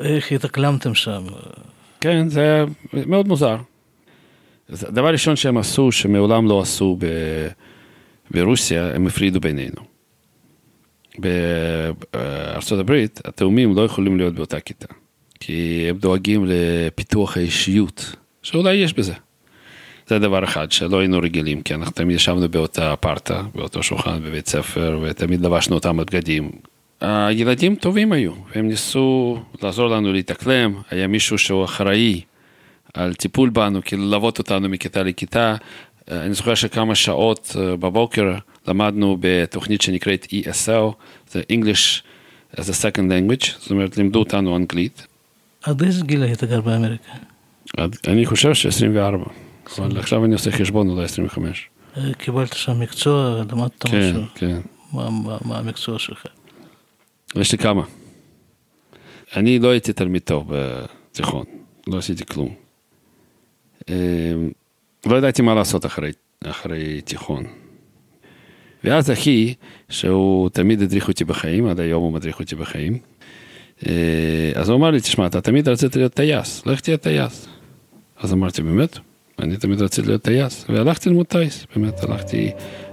ואיך 0.01 0.33
התאקלמתם 0.33 0.95
שם? 0.95 1.25
כן, 2.01 2.29
זה 2.29 2.41
היה 2.41 2.65
מאוד 2.93 3.29
מוזר. 3.29 3.57
דבר 4.71 5.13
ראשון 5.13 5.37
שהם 5.37 5.59
עשו, 5.59 5.93
שמעולם 5.93 6.49
לא 6.49 6.61
עשו 6.61 6.97
ב... 8.31 8.39
ברוסיה, 8.39 8.95
הם 8.95 9.07
הפרידו 9.07 9.41
בינינו. 9.41 9.83
בארצות 11.19 12.79
הברית, 12.79 13.21
התאומים 13.25 13.77
לא 13.77 13.83
יכולים 13.83 14.17
להיות 14.17 14.35
באותה 14.35 14.61
כיתה, 14.61 14.87
כי 15.41 15.87
הם 15.89 15.97
דואגים 15.97 16.47
לפיתוח 16.49 17.37
האישיות, 17.37 18.17
שאולי 18.43 18.75
יש 18.75 18.95
בזה. 18.95 19.13
זה 20.07 20.19
דבר 20.19 20.45
אחד 20.45 20.73
שלא 20.73 20.99
היינו 20.99 21.19
רגילים, 21.19 21.63
כי 21.63 21.75
אנחנו 21.75 21.93
תמיד 21.93 22.17
ישבנו 22.17 22.49
באותה 22.49 22.97
פרטה, 22.97 23.43
באותו 23.55 23.83
שולחן 23.83 24.23
בבית 24.25 24.49
ספר, 24.49 24.99
ותמיד 25.03 25.41
לבשנו 25.41 25.75
אותם 25.75 25.97
בגדים. 25.97 26.51
הילדים 27.01 27.75
טובים 27.75 28.13
היו, 28.13 28.33
והם 28.55 28.69
ניסו 28.69 29.39
לעזור 29.63 29.89
לנו 29.89 30.13
להתאקלם, 30.13 30.75
היה 30.91 31.07
מישהו 31.07 31.39
שהוא 31.39 31.65
אחראי 31.65 32.21
על 32.95 33.15
טיפול 33.15 33.51
בנו, 33.51 33.81
כאילו 33.85 34.03
ללוות 34.03 34.39
אותנו 34.39 34.69
מכיתה 34.69 35.03
לכיתה. 35.03 35.57
אני 36.11 36.35
זוכר 36.35 36.55
שכמה 36.55 36.95
שעות 36.95 37.57
אה, 37.59 37.77
בבוקר 37.77 38.35
למדנו 38.69 39.17
בתוכנית 39.21 39.83
שנקראת 39.83 40.27
ESL, 40.33 40.93
זה 41.31 41.43
English 41.53 42.03
as 42.55 42.61
a 42.61 42.83
Second 42.83 43.11
Language, 43.11 43.47
זאת 43.59 43.71
אומרת 43.71 43.97
לימדו 43.97 44.19
אותנו 44.19 44.57
אנגלית. 44.57 45.07
עד 45.63 45.83
איזה 45.83 46.05
גיל 46.05 46.23
היית 46.23 46.45
גר 46.45 46.61
באמריקה? 46.61 47.13
אני 48.09 48.27
חושב 48.27 48.55
ש-24, 48.55 49.31
אבל 49.79 49.99
עכשיו 49.99 50.25
אני 50.25 50.33
עושה 50.33 50.51
חשבון 50.51 50.89
אולי 50.89 51.05
25. 51.05 51.69
אה, 51.97 52.15
קיבלת 52.15 52.53
שם 52.53 52.81
מקצוע, 52.81 53.43
למדת 53.53 53.85
כן, 53.85 54.11
משהו? 54.11 54.23
כן. 54.35 54.61
מה, 54.93 55.11
מה, 55.11 55.39
מה 55.45 55.59
המקצוע 55.59 55.99
שלך? 55.99 56.27
יש 57.37 57.53
לי 57.53 57.59
כמה. 57.59 57.83
אני 59.37 59.59
לא 59.59 59.71
הייתי 59.71 59.93
תלמיד 59.93 60.23
טוב 60.23 60.53
בתיכון, 60.53 61.45
לא 61.87 61.99
עשיתי 61.99 62.27
כלום. 62.27 62.55
לא 65.07 65.17
ידעתי 65.17 65.43
מה 65.43 65.55
לעשות 65.55 65.87
אחרי, 65.87 66.13
אחרי 66.45 67.01
תיכון. 67.01 67.45
ואז 68.85 69.11
אחי, 69.11 69.55
שהוא 69.89 70.49
תמיד 70.49 70.83
הדריך 70.83 71.09
אותי 71.09 71.25
בחיים, 71.25 71.67
עד 71.67 71.81
היום 71.81 72.03
הוא 72.03 72.13
מדריך 72.13 72.41
אותי 72.41 72.57
בחיים, 72.57 72.99
אה, 73.87 73.93
אז 74.55 74.69
הוא 74.69 74.77
אמר 74.77 74.91
לי, 74.91 75.01
תשמע, 75.01 75.27
אתה 75.27 75.41
תמיד 75.41 75.69
רצית 75.69 75.97
להיות 75.97 76.15
טייס, 76.15 76.67
לך 76.67 76.81
תהיה 76.81 76.97
טייס. 76.97 77.49
אז 78.21 78.33
אמרתי, 78.33 78.63
באמת? 78.63 78.99
אני 79.39 79.57
תמיד 79.57 79.83
רציתי 79.83 80.09
להיות 80.09 80.23
טייס, 80.23 80.65
והלכתי 80.69 81.09
ללמוד 81.09 81.27
טייס, 81.27 81.67
באמת, 81.77 82.03
הלכתי 82.03 82.51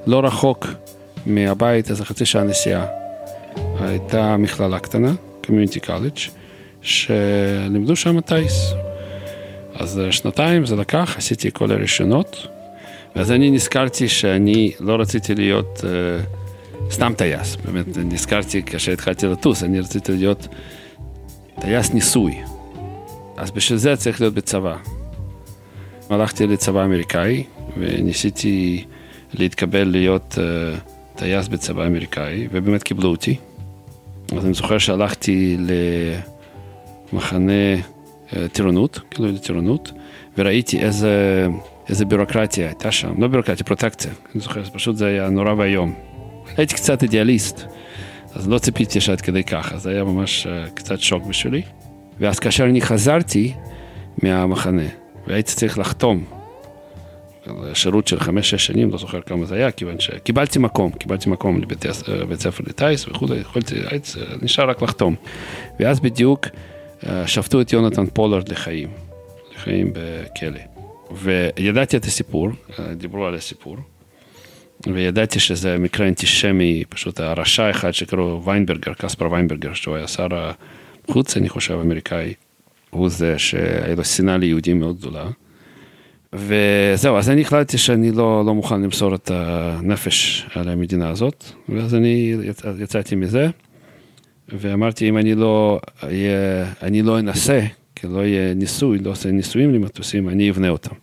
לא 0.07 0.25
רחוק 0.25 0.67
מהבית, 1.25 1.89
איזה 1.89 2.05
חצי 2.05 2.25
שעה 2.25 2.43
נסיעה. 2.43 2.85
הייתה 3.79 4.37
מכללה 4.37 4.79
קטנה, 4.79 5.13
community 5.45 5.79
college, 5.79 6.17
שלימדו 6.81 7.95
שם 7.95 8.21
טייס. 8.21 8.73
אז 9.79 10.01
שנתיים 10.11 10.65
זה 10.65 10.75
לקח, 10.75 11.15
עשיתי 11.17 11.49
כל 11.53 11.71
הרישיונות, 11.71 12.47
ואז 13.15 13.31
אני 13.31 13.51
נזכרתי 13.51 14.07
שאני 14.07 14.71
לא 14.79 14.95
רציתי 14.95 15.35
להיות 15.35 15.81
uh, 15.83 16.91
סתם 16.91 17.13
טייס, 17.17 17.55
באמת 17.55 17.97
נזכרתי 17.97 18.63
כאשר 18.63 18.91
התחלתי 18.91 19.27
לטוס, 19.27 19.63
אני 19.63 19.79
רציתי 19.79 20.11
להיות 20.11 20.47
טייס 21.61 21.93
ניסוי. 21.93 22.37
אז 23.37 23.51
בשביל 23.51 23.77
זה 23.77 23.95
צריך 23.95 24.21
להיות 24.21 24.33
בצבא. 24.33 24.75
הלכתי 26.09 26.47
לצבא 26.47 26.85
אמריקאי 26.85 27.43
וניסיתי 27.77 28.85
להתקבל 29.33 29.83
להיות 29.83 30.37
uh, 30.37 31.17
טייס 31.17 31.47
בצבא 31.47 31.87
אמריקאי, 31.87 32.47
ובאמת 32.51 32.83
קיבלו 32.83 33.09
אותי. 33.09 33.35
אז 34.37 34.45
אני 34.45 34.53
זוכר 34.53 34.77
שהלכתי 34.77 35.57
למחנה 37.13 37.75
טירונות, 38.51 38.99
כאילו 39.11 39.31
לטירונות, 39.31 39.91
וראיתי 40.37 40.79
איזה... 40.79 41.47
איזה 41.89 42.05
בירוקרטיה 42.05 42.67
הייתה 42.67 42.91
שם, 42.91 43.21
לא 43.21 43.27
בירוקרטיה, 43.27 43.65
פרוטקציה, 43.65 44.11
אני 44.33 44.41
זוכר, 44.41 44.63
פשוט 44.63 44.95
זה 44.95 45.07
היה 45.07 45.29
נורא 45.29 45.53
ואיום. 45.57 45.93
הייתי 46.57 46.75
קצת 46.75 47.03
אידיאליסט, 47.03 47.63
אז 48.33 48.49
לא 48.49 48.59
ציפיתי 48.59 49.01
שעד 49.01 49.21
כדי 49.21 49.43
ככה, 49.43 49.77
זה 49.77 49.89
היה 49.89 50.03
ממש 50.03 50.47
uh, 50.47 50.69
קצת 50.73 50.99
שוק 50.99 51.23
בשבילי. 51.23 51.61
ואז 52.19 52.39
כאשר 52.39 52.63
אני 52.65 52.81
חזרתי 52.81 53.53
מהמחנה, 54.23 54.87
והייתי 55.27 55.51
צריך 55.51 55.79
לחתום 55.79 56.23
שירות 57.73 58.07
של 58.07 58.19
חמש-שש 58.19 58.65
שנים, 58.65 58.91
לא 58.91 58.97
זוכר 58.97 59.21
כמה 59.21 59.45
זה 59.45 59.55
היה, 59.55 59.71
כיוון 59.71 59.99
שקיבלתי 59.99 60.59
מקום, 60.59 60.91
קיבלתי 60.91 61.29
מקום 61.29 61.61
לבית 62.07 62.39
ספר 62.39 62.63
לטיס 62.67 63.07
וכולי, 63.07 63.35
יכולתי, 63.39 63.75
הייתי, 63.89 64.11
נשאר 64.41 64.69
רק 64.69 64.81
לחתום. 64.81 65.15
ואז 65.79 65.99
בדיוק 65.99 66.47
שפטו 67.25 67.61
את 67.61 67.73
יונתן 67.73 68.05
פולארד 68.05 68.49
לחיים, 68.49 68.89
לחיים 69.55 69.93
בכלא. 69.93 70.59
וידעתי 71.11 71.97
את 71.97 72.05
הסיפור, 72.05 72.49
דיברו 72.97 73.25
על 73.25 73.35
הסיפור, 73.35 73.77
וידעתי 74.87 75.39
שזה 75.39 75.77
מקרה 75.77 76.07
אנטישמי, 76.07 76.83
פשוט 76.89 77.19
הרשע 77.19 77.69
אחד 77.69 77.91
שקראו 77.91 78.43
ויינברגר, 78.45 78.93
קספר 78.93 79.31
ויינברגר, 79.31 79.73
שהוא 79.73 79.95
היה 79.95 80.07
שר 80.07 80.27
החוץ, 81.07 81.37
אני 81.37 81.49
חושב, 81.49 81.73
אמריקאי, 81.73 82.33
הוא 82.89 83.09
זה 83.09 83.39
שהיה 83.39 83.95
לו 83.95 84.03
שנאה 84.03 84.37
ליהודים 84.37 84.79
מאוד 84.79 84.97
גדולה. 84.97 85.25
וזהו, 86.33 87.17
אז 87.17 87.29
אני 87.29 87.41
החלטתי 87.41 87.77
שאני 87.77 88.11
לא, 88.11 88.43
לא 88.45 88.55
מוכן 88.55 88.81
למסור 88.81 89.15
את 89.15 89.31
הנפש 89.33 90.45
על 90.55 90.69
המדינה 90.69 91.09
הזאת, 91.09 91.45
ואז 91.69 91.95
אני 91.95 92.35
יצאתי 92.79 93.15
מזה, 93.15 93.49
ואמרתי, 94.49 95.09
אם 95.09 95.17
אני 95.17 95.35
לא, 95.35 95.79
אני 96.83 97.01
לא 97.01 97.19
אנסה, 97.19 97.61
כי 97.95 98.07
לא 98.07 98.25
יהיה 98.25 98.53
ניסוי, 98.53 98.99
לא 98.99 99.09
עושה 99.11 99.31
ניסויים 99.31 99.73
למטוסים, 99.73 100.29
אני 100.29 100.49
אבנה 100.49 100.69
אותם. 100.69 100.95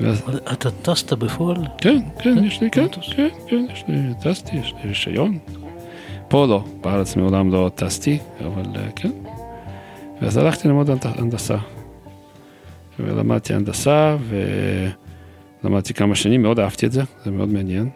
ואז, 0.00 0.22
אתה 0.52 0.70
טסת 0.70 1.12
בפועל? 1.12 1.56
כן, 1.78 1.98
כן, 2.18 2.44
יש 2.44 2.60
לי, 2.60 2.70
כן, 2.70 2.86
כן, 3.16 3.28
כן, 3.48 3.66
יש 3.72 3.84
לי, 3.88 3.96
טסתי, 4.22 4.56
יש 4.56 4.74
לי 4.82 4.88
רישיון. 4.88 5.38
פה 6.28 6.46
לא, 6.46 6.64
בארץ 6.80 7.16
מעולם 7.16 7.52
לא 7.52 7.70
טסתי, 7.74 8.18
אבל 8.40 8.62
אה, 8.76 8.90
כן. 8.96 9.10
ואז 10.22 10.36
הלכתי 10.36 10.68
ללמוד 10.68 10.90
הנד- 10.90 11.18
הנדסה. 11.18 11.56
ולמדתי 13.00 13.54
הנדסה, 13.54 14.16
ולמדתי 15.62 15.94
כמה 15.94 16.14
שנים, 16.14 16.42
מאוד 16.42 16.60
אהבתי 16.60 16.86
את 16.86 16.92
זה, 16.92 17.02
זה 17.24 17.30
מאוד 17.30 17.48
מעניין. 17.48 17.88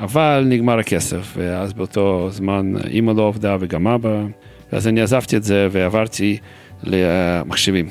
אבל 0.00 0.44
נגמר 0.48 0.78
הכסף, 0.78 1.34
ואז 1.36 1.72
באותו 1.72 2.28
זמן 2.30 2.72
אימא 2.86 3.12
לא 3.12 3.28
עבדה 3.28 3.56
וגם 3.60 3.86
אבא, 3.86 4.24
ואז 4.72 4.88
אני 4.88 5.00
עזבתי 5.00 5.36
את 5.36 5.42
זה 5.42 5.68
ועברתי 5.70 6.38
למחשבים. 6.82 7.88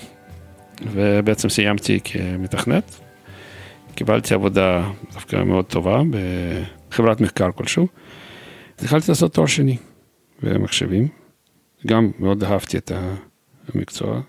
ובעצם 0.91 1.49
סיימתי 1.49 1.99
כמתכנת. 2.03 2.99
קיבלתי 3.95 4.33
עבודה 4.33 4.89
דווקא 5.13 5.43
מאוד 5.43 5.65
טובה 5.65 6.01
בחברת 6.89 7.21
מחקר 7.21 7.51
כלשהו. 7.51 7.87
אז 8.77 8.83
התחלתי 8.83 9.11
לעשות 9.11 9.33
תואר 9.33 9.47
שני 9.47 9.77
במחשבים. 10.43 11.07
גם 11.87 12.11
מאוד 12.19 12.43
אהבתי 12.43 12.77
את 12.77 12.91
המקצוע. 13.75 14.21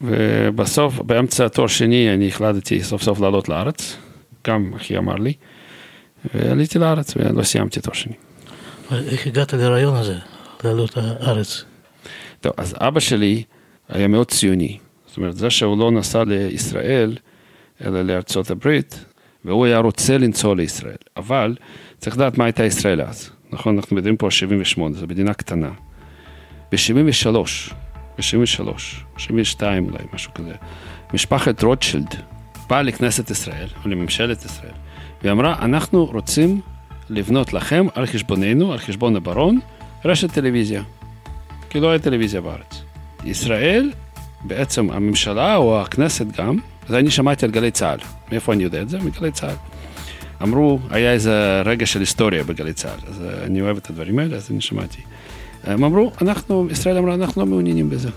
ובסוף, 0.00 1.00
באמצע 1.00 1.44
התואר 1.44 1.66
שני, 1.66 2.14
אני 2.14 2.28
החלטתי 2.28 2.82
סוף 2.82 3.02
סוף 3.02 3.20
לעלות 3.20 3.48
לארץ. 3.48 3.96
גם 4.46 4.72
אחי 4.76 4.98
אמר 4.98 5.14
לי. 5.14 5.32
ועליתי 6.34 6.78
לארץ 6.78 7.14
ולא 7.16 7.42
סיימתי 7.42 7.80
תואר 7.80 7.94
שני. 7.94 8.14
איך 8.92 9.26
הגעת 9.26 9.52
לרעיון 9.52 9.96
הזה, 9.96 10.18
לעלות 10.64 10.96
לארץ? 10.96 11.64
טוב, 12.40 12.52
אז 12.56 12.74
אבא 12.78 13.00
שלי 13.00 13.42
היה 13.88 14.08
מאוד 14.08 14.30
ציוני. 14.30 14.78
זאת 15.06 15.16
אומרת, 15.16 15.36
זה 15.36 15.50
שהוא 15.50 15.78
לא 15.78 15.90
נסע 15.90 16.24
לישראל, 16.24 17.16
אלא 17.84 18.02
לארצות 18.02 18.50
הברית, 18.50 19.04
והוא 19.44 19.66
היה 19.66 19.78
רוצה 19.78 20.18
לנסוע 20.18 20.54
לישראל. 20.54 20.96
אבל 21.16 21.56
צריך 21.98 22.16
לדעת 22.16 22.38
מה 22.38 22.44
הייתה 22.44 22.64
ישראל 22.64 23.02
אז. 23.02 23.30
נכון, 23.50 23.76
אנחנו 23.76 23.96
מדברים 23.96 24.16
פה 24.16 24.26
על 24.26 24.30
78, 24.30 24.96
זו 24.96 25.06
מדינה 25.06 25.34
קטנה. 25.34 25.70
ב-73, 26.72 27.36
ב-73, 28.18 28.78
72 29.16 29.84
אולי, 29.84 30.04
משהו 30.12 30.34
כזה, 30.34 30.54
משפחת 31.14 31.62
רוטשילד 31.62 32.14
באה 32.68 32.82
לכנסת 32.82 33.30
ישראל, 33.30 33.68
או 33.84 33.88
לממשלת 33.88 34.44
ישראל, 34.44 34.72
והיא 35.22 35.32
אמרה, 35.32 35.56
אנחנו 35.62 36.04
רוצים 36.04 36.60
לבנות 37.10 37.52
לכם 37.52 37.86
על 37.94 38.06
חשבוננו, 38.06 38.72
על 38.72 38.78
חשבון 38.78 39.16
הברון, 39.16 39.58
רשת 40.04 40.32
טלוויזיה. 40.32 40.82
כי 41.70 41.80
לא 41.80 41.90
היה 41.90 41.98
טלוויזיה 41.98 42.40
בארץ. 42.40 42.82
ישראל, 43.24 43.92
בעצם 44.44 44.90
הממשלה 44.90 45.56
או 45.56 45.80
הכנסת 45.80 46.26
גם, 46.38 46.58
אז 46.88 46.94
אני 46.94 47.10
שמעתי 47.10 47.44
על 47.44 47.50
גלי 47.50 47.70
צה"ל. 47.70 47.98
מאיפה 48.32 48.52
אני 48.52 48.62
יודע 48.62 48.82
את 48.82 48.88
זה? 48.88 48.98
מגלי 48.98 49.30
צה"ל. 49.30 49.54
אמרו, 50.42 50.78
היה 50.90 51.12
איזה 51.12 51.62
רגע 51.64 51.86
של 51.86 52.00
היסטוריה 52.00 52.44
בגלי 52.44 52.72
צה"ל, 52.72 52.98
אז 53.08 53.22
אה, 53.22 53.44
אני 53.44 53.60
אוהב 53.60 53.76
את 53.76 53.90
הדברים 53.90 54.18
האלה, 54.18 54.36
אז 54.36 54.50
אני 54.50 54.60
שמעתי. 54.60 55.02
הם 55.64 55.84
אמרו, 55.84 56.12
אנחנו, 56.22 56.68
ישראל 56.70 56.96
אמרה, 56.96 57.14
אנחנו 57.14 57.42
לא 57.42 57.46
מעוניינים 57.46 57.90
בזה. 57.90 58.08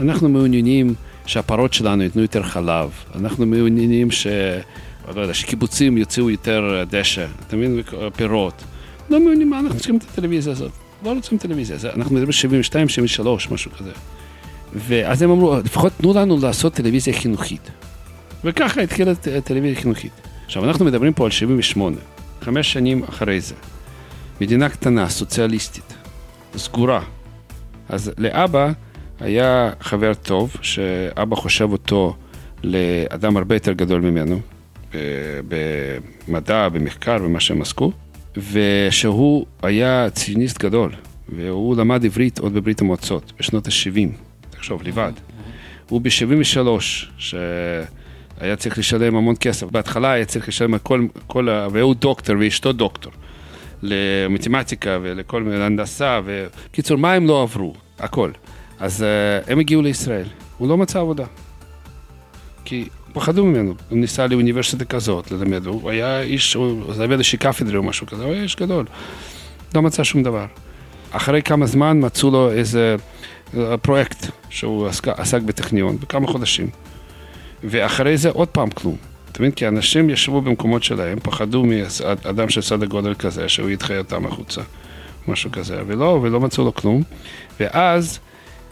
אנחנו 0.00 0.28
מעוניינים 0.28 0.94
שהפרות 1.26 1.72
שלנו 1.72 2.02
ייתנו 2.02 2.22
יותר 2.22 2.42
חלב, 2.42 2.90
אנחנו 3.14 3.46
מעוניינים 3.46 4.10
ש... 4.10 4.26
לא 5.16 5.20
יודע, 5.20 5.34
שקיבוצים 5.34 5.98
יוציאו 5.98 6.30
יותר 6.30 6.84
דשא, 6.90 7.26
אתה 7.46 7.56
מבין? 7.56 7.82
פירות. 8.16 8.64
לא 9.10 9.20
מעוניינים, 9.20 9.50
מה 9.50 9.58
אנחנו 9.60 9.76
צריכים 9.78 9.96
את 9.96 10.02
הטלוויזיה 10.12 10.52
הזאת? 10.52 10.72
לא 11.04 11.12
רוצים 11.12 11.38
טלוויזיה, 11.38 11.76
אנחנו 11.96 12.14
מדברים 12.14 12.32
72, 12.32 12.88
73, 12.88 13.50
משהו 13.50 13.70
כזה. 13.78 13.90
ואז 14.74 15.22
הם 15.22 15.30
אמרו, 15.30 15.56
לפחות 15.64 15.92
תנו 15.96 16.14
לנו 16.14 16.38
לעשות 16.42 16.74
טלוויזיה 16.74 17.14
חינוכית. 17.14 17.70
וככה 18.44 18.80
התחילה 18.80 19.10
הט- 19.10 19.28
הטלוויזיה 19.28 19.78
החינוכית. 19.78 20.12
עכשיו, 20.46 20.64
אנחנו 20.64 20.84
מדברים 20.84 21.12
פה 21.12 21.24
על 21.24 21.30
78, 21.30 21.96
חמש 22.40 22.72
שנים 22.72 23.02
אחרי 23.04 23.40
זה. 23.40 23.54
מדינה 24.40 24.68
קטנה, 24.68 25.08
סוציאליסטית, 25.08 25.94
סגורה. 26.56 27.00
אז 27.88 28.12
לאבא 28.18 28.70
היה 29.20 29.70
חבר 29.80 30.14
טוב, 30.14 30.56
שאבא 30.62 31.36
חושב 31.36 31.72
אותו 31.72 32.16
לאדם 32.64 33.36
הרבה 33.36 33.56
יותר 33.56 33.72
גדול 33.72 34.00
ממנו, 34.00 34.40
במדע, 35.48 36.68
במחקר, 36.68 37.18
במה 37.18 37.40
שהם 37.40 37.62
עסקו, 37.62 37.92
ושהוא 38.52 39.46
היה 39.62 40.10
ציוניסט 40.10 40.58
גדול, 40.58 40.92
והוא 41.28 41.76
למד 41.76 42.04
עברית 42.04 42.38
עוד 42.38 42.54
בברית 42.54 42.80
המועצות, 42.80 43.32
בשנות 43.38 43.66
ה-70, 43.66 44.08
תחשוב, 44.50 44.82
לבד. 44.82 45.12
הוא 45.88 46.00
ב-73, 46.00 46.58
שהיה 47.18 48.56
צריך 48.56 48.78
לשלם 48.78 49.16
המון 49.16 49.34
כסף. 49.40 49.66
בהתחלה 49.66 50.12
היה 50.12 50.24
צריך 50.24 50.48
לשלם 50.48 50.78
כל, 50.78 51.06
כל 51.26 51.48
ה... 51.48 51.68
והוא 51.72 51.94
דוקטור 51.94 52.36
ואשתו 52.38 52.72
דוקטור. 52.72 53.12
למתמטיקה 53.82 54.98
ולכל 55.02 55.42
מיני 55.42 55.64
הנדסה, 55.64 56.20
וקיצור, 56.24 56.98
מה 56.98 57.12
הם 57.12 57.26
לא 57.26 57.42
עברו? 57.42 57.74
הכל. 57.98 58.30
אז 58.80 59.04
uh, 59.04 59.50
הם 59.50 59.58
הגיעו 59.58 59.82
לישראל, 59.82 60.26
הוא 60.58 60.68
לא 60.68 60.76
מצא 60.76 61.00
עבודה. 61.00 61.24
כי 62.64 62.88
פחדו 63.14 63.46
ממנו, 63.46 63.74
הוא 63.88 63.98
ניסה 63.98 64.26
לאוניברסיטה 64.26 64.84
כזאת 64.84 65.30
ללמד, 65.30 65.66
הוא 65.66 65.90
היה 65.90 66.20
איש, 66.20 66.54
הוא 66.54 66.82
איזושהי 67.12 67.38
קפדרה 67.38 67.78
או 67.78 67.82
משהו 67.82 68.06
כזה, 68.06 68.24
הוא 68.24 68.32
היה 68.32 68.42
איש 68.42 68.56
גדול. 68.56 68.86
לא 69.74 69.82
מצא 69.82 70.04
שום 70.04 70.22
דבר. 70.22 70.46
אחרי 71.10 71.42
כמה 71.42 71.66
זמן 71.66 71.98
מצאו 72.02 72.30
לו 72.30 72.52
איזה 72.52 72.96
אה, 73.56 73.76
פרויקט 73.76 74.26
שהוא 74.50 74.86
עסק, 74.86 75.08
עסק 75.08 75.42
בטכניון, 75.42 75.98
בכמה 75.98 76.26
חודשים. 76.26 76.68
ואחרי 77.64 78.16
זה 78.16 78.30
עוד 78.30 78.48
פעם 78.48 78.70
כלום. 78.70 78.96
אתה 79.32 79.42
מבין? 79.42 79.52
כי 79.52 79.68
אנשים 79.68 80.10
ישבו 80.10 80.40
במקומות 80.40 80.82
שלהם, 80.82 81.18
פחדו 81.22 81.64
מאדם 81.64 82.48
של 82.48 82.60
סדר 82.60 82.86
גודל 82.86 83.14
כזה, 83.14 83.48
שהוא 83.48 83.70
ידחה 83.70 83.98
אותם 83.98 84.26
החוצה, 84.26 84.60
משהו 85.28 85.52
כזה, 85.52 85.82
ולא, 85.86 86.18
ולא 86.22 86.40
מצאו 86.40 86.64
לו 86.64 86.74
כלום. 86.74 87.02
ואז 87.60 88.18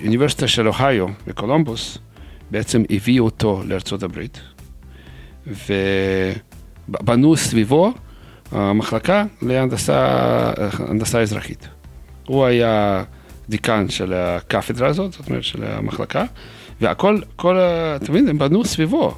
אוניברסיטה 0.05 0.49
של 0.49 0.69
אוהיו 0.69 1.07
בקולומבוס 1.27 1.99
בעצם 2.53 2.83
הביאו 2.91 3.25
אותו 3.25 3.63
לארצות 3.67 4.03
הברית, 4.03 4.41
ובנו 5.47 7.37
סביבו 7.37 7.93
המחלקה 8.53 9.25
להנדסה 9.43 10.53
הנדסה 10.79 11.21
אזרחית. 11.21 11.69
הוא 12.27 12.45
היה 12.45 13.05
דיקן 13.49 13.89
של 13.89 14.13
הקפדרה 14.13 14.89
הזאת, 14.89 15.13
זאת 15.13 15.29
אומרת 15.29 15.45
של 15.45 15.65
המחלקה, 15.65 16.25
והכל, 16.81 17.19
כל, 17.37 17.59
אתה 17.59 18.13
מבין, 18.13 18.29
הם 18.29 18.39
בנו 18.39 18.65
סביבו. 18.65 19.15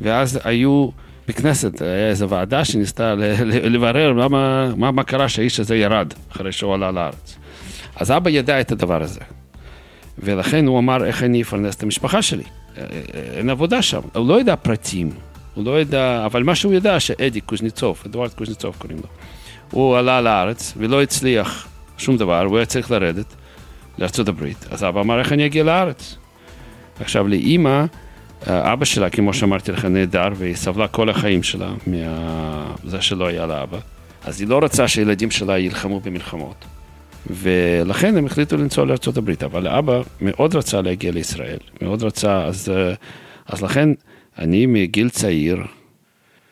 ואז 0.00 0.40
היו 0.44 0.88
בכנסת, 1.28 1.82
היה 1.82 2.08
איזו 2.08 2.28
ועדה 2.28 2.64
שניסתה 2.64 3.14
לברר 3.44 4.12
למה, 4.12 4.72
מה, 4.76 4.90
מה 4.90 5.02
קרה 5.02 5.28
שהאיש 5.28 5.60
הזה 5.60 5.76
ירד 5.76 6.12
אחרי 6.32 6.52
שהוא 6.52 6.74
עלה 6.74 6.90
לארץ. 6.90 7.36
אז 7.96 8.10
אבא 8.10 8.30
ידע 8.30 8.60
את 8.60 8.72
הדבר 8.72 9.02
הזה. 9.02 9.20
ולכן 10.18 10.66
הוא 10.66 10.78
אמר, 10.78 11.04
איך 11.04 11.22
אני 11.22 11.42
אפרנס 11.42 11.76
את 11.76 11.82
המשפחה 11.82 12.22
שלי? 12.22 12.44
אה, 12.80 13.00
אה, 13.14 13.38
אין 13.38 13.50
עבודה 13.50 13.82
שם. 13.82 14.00
הוא 14.14 14.28
לא 14.28 14.40
ידע 14.40 14.56
פרטים, 14.56 15.10
הוא 15.54 15.64
לא 15.64 15.80
ידע, 15.80 16.26
אבל 16.26 16.42
מה 16.42 16.54
שהוא 16.54 16.74
ידע, 16.74 17.00
שאדי 17.00 17.40
קוזניצוב, 17.40 18.02
אדוארד 18.06 18.34
קוזניצוב 18.34 18.76
קוראים 18.78 18.98
לו, 18.98 19.06
הוא 19.70 19.96
עלה 19.96 20.20
לארץ 20.20 20.74
ולא 20.76 21.02
הצליח 21.02 21.68
שום 21.98 22.16
דבר, 22.16 22.44
הוא 22.44 22.56
היה 22.56 22.66
צריך 22.66 22.90
לרדת 22.90 23.34
הברית. 24.28 24.66
אז 24.70 24.84
אבא 24.84 25.00
אמר, 25.00 25.18
איך 25.18 25.32
אני 25.32 25.46
אגיע 25.46 25.64
לארץ? 25.64 26.16
עכשיו, 27.00 27.28
לאימא, 27.28 27.84
אבא 28.46 28.84
שלה, 28.84 29.10
כמו 29.10 29.34
שאמרתי 29.34 29.72
לך, 29.72 29.84
נהדר, 29.84 30.28
והיא 30.36 30.54
סבלה 30.54 30.88
כל 30.88 31.08
החיים 31.08 31.42
שלה 31.42 31.72
מזה 31.86 33.02
שלא 33.02 33.26
היה 33.26 33.46
לה 33.46 33.62
אבא. 33.62 33.78
אז 34.24 34.40
היא 34.40 34.48
לא 34.48 34.60
רצה 34.62 34.88
שהילדים 34.88 35.30
שלה 35.30 35.58
יילחמו 35.58 36.00
במלחמות. 36.00 36.64
ולכן 37.26 38.16
הם 38.16 38.26
החליטו 38.26 38.56
לנסוע 38.56 38.84
הברית, 39.16 39.42
אבל 39.42 39.68
אבא 39.68 40.02
מאוד 40.20 40.56
רצה 40.56 40.80
להגיע 40.80 41.12
לישראל, 41.12 41.58
מאוד 41.82 42.02
רצה, 42.02 42.44
אז, 42.44 42.68
אה, 42.68 42.94
אז 43.46 43.62
לכן 43.62 43.88
אני 44.38 44.66
מגיל 44.66 45.08
צעיר 45.08 45.62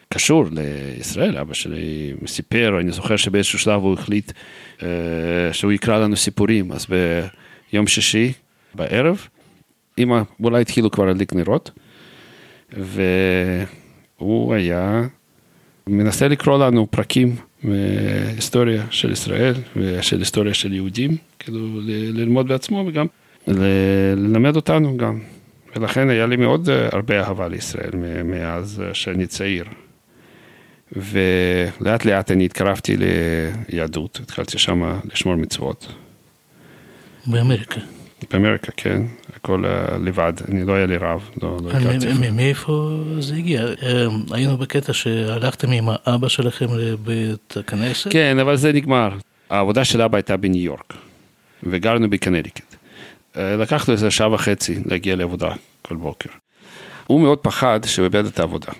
קשור 0.08 0.44
לישראל, 0.52 1.36
אבא 1.36 1.54
שלי 1.54 2.14
סיפר, 2.26 2.80
אני 2.80 2.92
זוכר 2.92 3.16
שבאיזשהו 3.16 3.58
שלב 3.58 3.82
הוא 3.82 3.94
החליט 3.94 4.32
אה, 4.82 4.88
שהוא 5.52 5.72
יקרא 5.72 5.98
לנו 5.98 6.16
סיפורים, 6.16 6.72
אז 6.72 6.86
ביום 7.72 7.86
שישי 7.86 8.32
בערב, 8.74 9.28
אמא 9.98 10.22
אולי 10.42 10.60
התחילו 10.60 10.90
כבר 10.90 11.04
להדליק 11.04 11.32
נרות, 11.32 11.70
והוא 12.72 14.54
היה 14.54 15.02
מנסה 15.86 16.28
לקרוא 16.28 16.58
לנו 16.58 16.86
פרקים 16.90 17.36
מהיסטוריה 17.62 18.84
של 18.90 19.12
ישראל 19.12 19.54
ושל 19.76 20.18
היסטוריה 20.18 20.54
של 20.54 20.72
יהודים, 20.72 21.16
כאילו 21.38 21.80
ללמוד 22.12 22.48
בעצמו 22.48 22.84
וגם 22.88 23.06
ללמד 23.46 24.56
אותנו 24.56 24.96
גם. 24.96 25.18
ולכן 25.76 26.10
היה 26.10 26.26
לי 26.26 26.36
מאוד 26.36 26.68
אה, 26.70 26.88
הרבה 26.92 27.20
אהבה 27.20 27.48
לישראל 27.48 27.90
מאז 28.24 28.82
שאני 28.92 29.26
צעיר. 29.26 29.64
ולאט 30.92 32.04
לאט 32.04 32.30
אני 32.30 32.44
התקרבתי 32.44 32.96
ליהדות, 33.68 34.20
התחלתי 34.22 34.58
שם 34.58 34.98
לשמור 35.12 35.34
מצוות. 35.34 35.92
באמריקה. 37.26 37.80
באמריקה, 38.30 38.72
כן, 38.76 39.02
הכל 39.36 39.64
אה, 39.66 39.98
לבד, 39.98 40.32
אני 40.48 40.66
לא 40.66 40.72
היה 40.72 40.86
לי 40.86 40.96
רב, 40.96 41.30
לא, 41.42 41.58
לא 41.64 41.70
הכרתי. 41.70 42.30
מאיפה 42.32 43.00
זה 43.18 43.34
הגיע? 43.34 43.62
אה, 43.62 44.06
היינו 44.30 44.56
בקטע 44.56 44.92
שהלכתם 44.92 45.70
עם 45.70 45.88
האבא 45.88 46.28
שלכם 46.28 46.66
לבית 46.76 47.56
הכנסת? 47.56 48.12
כן, 48.12 48.38
אבל 48.38 48.56
זה 48.56 48.72
נגמר. 48.72 49.10
העבודה 49.50 49.84
של 49.84 50.02
אבא 50.02 50.16
הייתה 50.16 50.36
בניו 50.36 50.62
יורק, 50.62 50.94
וגרנו 51.62 52.10
בקנדיקט. 52.10 52.76
אה, 53.36 53.56
לקח 53.56 53.88
לו 53.88 53.92
איזה 53.92 54.10
שעה 54.10 54.34
וחצי 54.34 54.78
להגיע 54.86 55.16
לעבודה 55.16 55.50
כל 55.82 55.96
בוקר. 55.96 56.30
הוא 57.06 57.20
מאוד 57.20 57.38
פחד 57.38 57.80
שהוא 57.86 58.04
איבד 58.04 58.26
את 58.26 58.40
העבודה. 58.40 58.72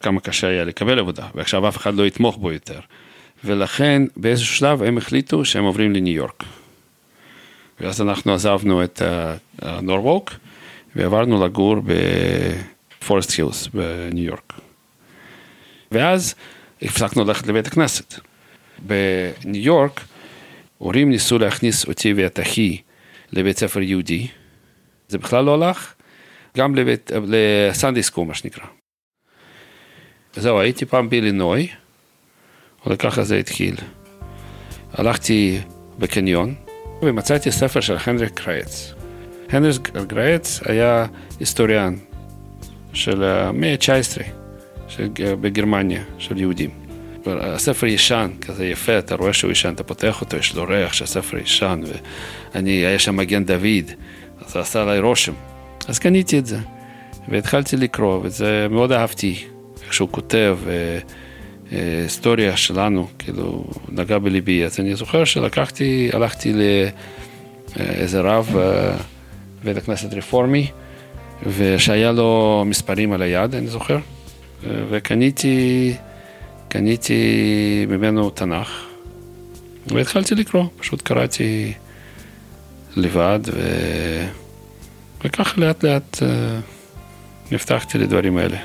כמה 0.00 0.20
קשה 0.20 0.48
היה 0.48 0.64
לקבל 0.64 0.98
עבודה, 0.98 1.26
ועכשיו 1.34 1.68
אף 1.68 1.76
אחד 1.76 1.94
לא 1.94 2.06
יתמוך 2.06 2.36
בו 2.36 2.52
יותר. 2.52 2.80
ולכן 3.44 4.02
באיזשהו 4.16 4.56
שלב 4.56 4.82
הם 4.82 4.98
החליטו 4.98 5.44
שהם 5.44 5.64
עוברים 5.64 5.92
לניו 5.92 6.14
יורק. 6.14 6.44
ואז 7.80 8.00
אנחנו 8.00 8.34
עזבנו 8.34 8.84
את 8.84 9.02
אה, 9.02 9.80
נורבוק, 9.80 10.30
ועברנו 10.96 11.44
לגור 11.44 11.76
בפורסט 13.00 13.38
הילס 13.38 13.66
בניו 13.66 14.24
יורק. 14.24 14.52
ואז 15.92 16.34
הפסקנו 16.82 17.24
ללכת 17.24 17.46
לבית 17.46 17.66
הכנסת. 17.66 18.14
בניו 18.78 19.62
יורק, 19.62 20.00
הורים 20.78 21.10
ניסו 21.10 21.38
להכניס 21.38 21.88
אותי 21.88 22.12
ואת 22.12 22.40
אחי 22.40 22.78
לבית 23.32 23.58
ספר 23.58 23.80
יהודי, 23.82 24.28
זה 25.08 25.18
בכלל 25.18 25.44
לא 25.44 25.54
הלך, 25.54 25.94
גם 26.56 26.74
לבית, 26.74 27.10
לסנדי 27.26 28.02
סקול 28.02 28.26
מה 28.26 28.34
שנקרא. 28.34 28.64
זהו, 30.36 30.60
הייתי 30.60 30.86
פעם 30.86 31.10
באילינוי, 31.10 31.68
וככה 32.86 33.24
זה 33.24 33.36
התחיל. 33.36 33.74
הלכתי 34.92 35.58
בקניון 35.98 36.54
ומצאתי 37.02 37.52
ספר 37.52 37.80
של 37.80 37.96
הנדריק 38.06 38.40
קרייץ. 38.40 38.94
הנדריק 39.50 39.90
קרייץ 40.08 40.60
היה 40.66 41.06
היסטוריאן 41.40 41.94
של 42.92 43.24
המאה 43.24 43.72
ה-19 43.72 44.22
בגרמניה, 45.40 46.02
של 46.18 46.38
יהודים. 46.38 46.70
הספר 47.26 47.86
ישן, 47.86 48.30
כזה 48.40 48.66
יפה, 48.66 48.98
אתה 48.98 49.14
רואה 49.14 49.32
שהוא 49.32 49.52
ישן, 49.52 49.72
אתה 49.74 49.82
פותח 49.82 50.20
אותו, 50.20 50.36
יש 50.36 50.54
לו 50.54 50.64
ריח 50.68 50.92
שהספר 50.92 51.38
ישן, 51.38 51.80
ואני, 52.54 52.70
היה 52.70 52.98
שם 52.98 53.16
מגן 53.16 53.44
דוד, 53.44 53.90
אז 54.40 54.52
זה 54.52 54.60
עשה 54.60 54.82
עליי 54.82 55.00
רושם. 55.00 55.32
אז 55.88 55.98
קניתי 55.98 56.38
את 56.38 56.46
זה, 56.46 56.58
והתחלתי 57.28 57.76
לקרוא, 57.76 58.20
וזה 58.22 58.66
מאוד 58.70 58.92
אהבתי, 58.92 59.44
איך 59.84 59.94
שהוא 59.94 60.08
כותב, 60.10 60.58
היסטוריה 61.72 62.56
שלנו, 62.56 63.08
כאילו, 63.18 63.64
נגע 63.88 64.18
בליבי. 64.18 64.64
אז 64.64 64.80
אני 64.80 64.94
זוכר 64.94 65.24
שלקחתי, 65.24 66.10
הלכתי 66.12 66.52
לאיזה 67.76 68.20
רב 68.20 68.56
בית 69.64 69.76
הכנסת 69.76 70.14
רפורמי, 70.14 70.70
ושהיה 71.56 72.12
לו 72.12 72.62
מספרים 72.66 73.12
על 73.12 73.22
היד, 73.22 73.54
אני 73.54 73.66
זוכר, 73.66 73.98
וקניתי... 74.64 75.94
קניתי 76.72 77.86
ממנו 77.88 78.30
תנ"ך, 78.30 78.86
והתחלתי 79.86 80.34
לקרוא, 80.34 80.64
פשוט 80.76 81.02
קראתי 81.02 81.72
לבד, 82.96 83.40
ו... 83.52 83.60
וככה 85.24 85.60
לאט 85.60 85.84
לאט 85.84 86.18
נפתחתי 87.50 87.98
לדברים 87.98 88.36
האלה. 88.36 88.56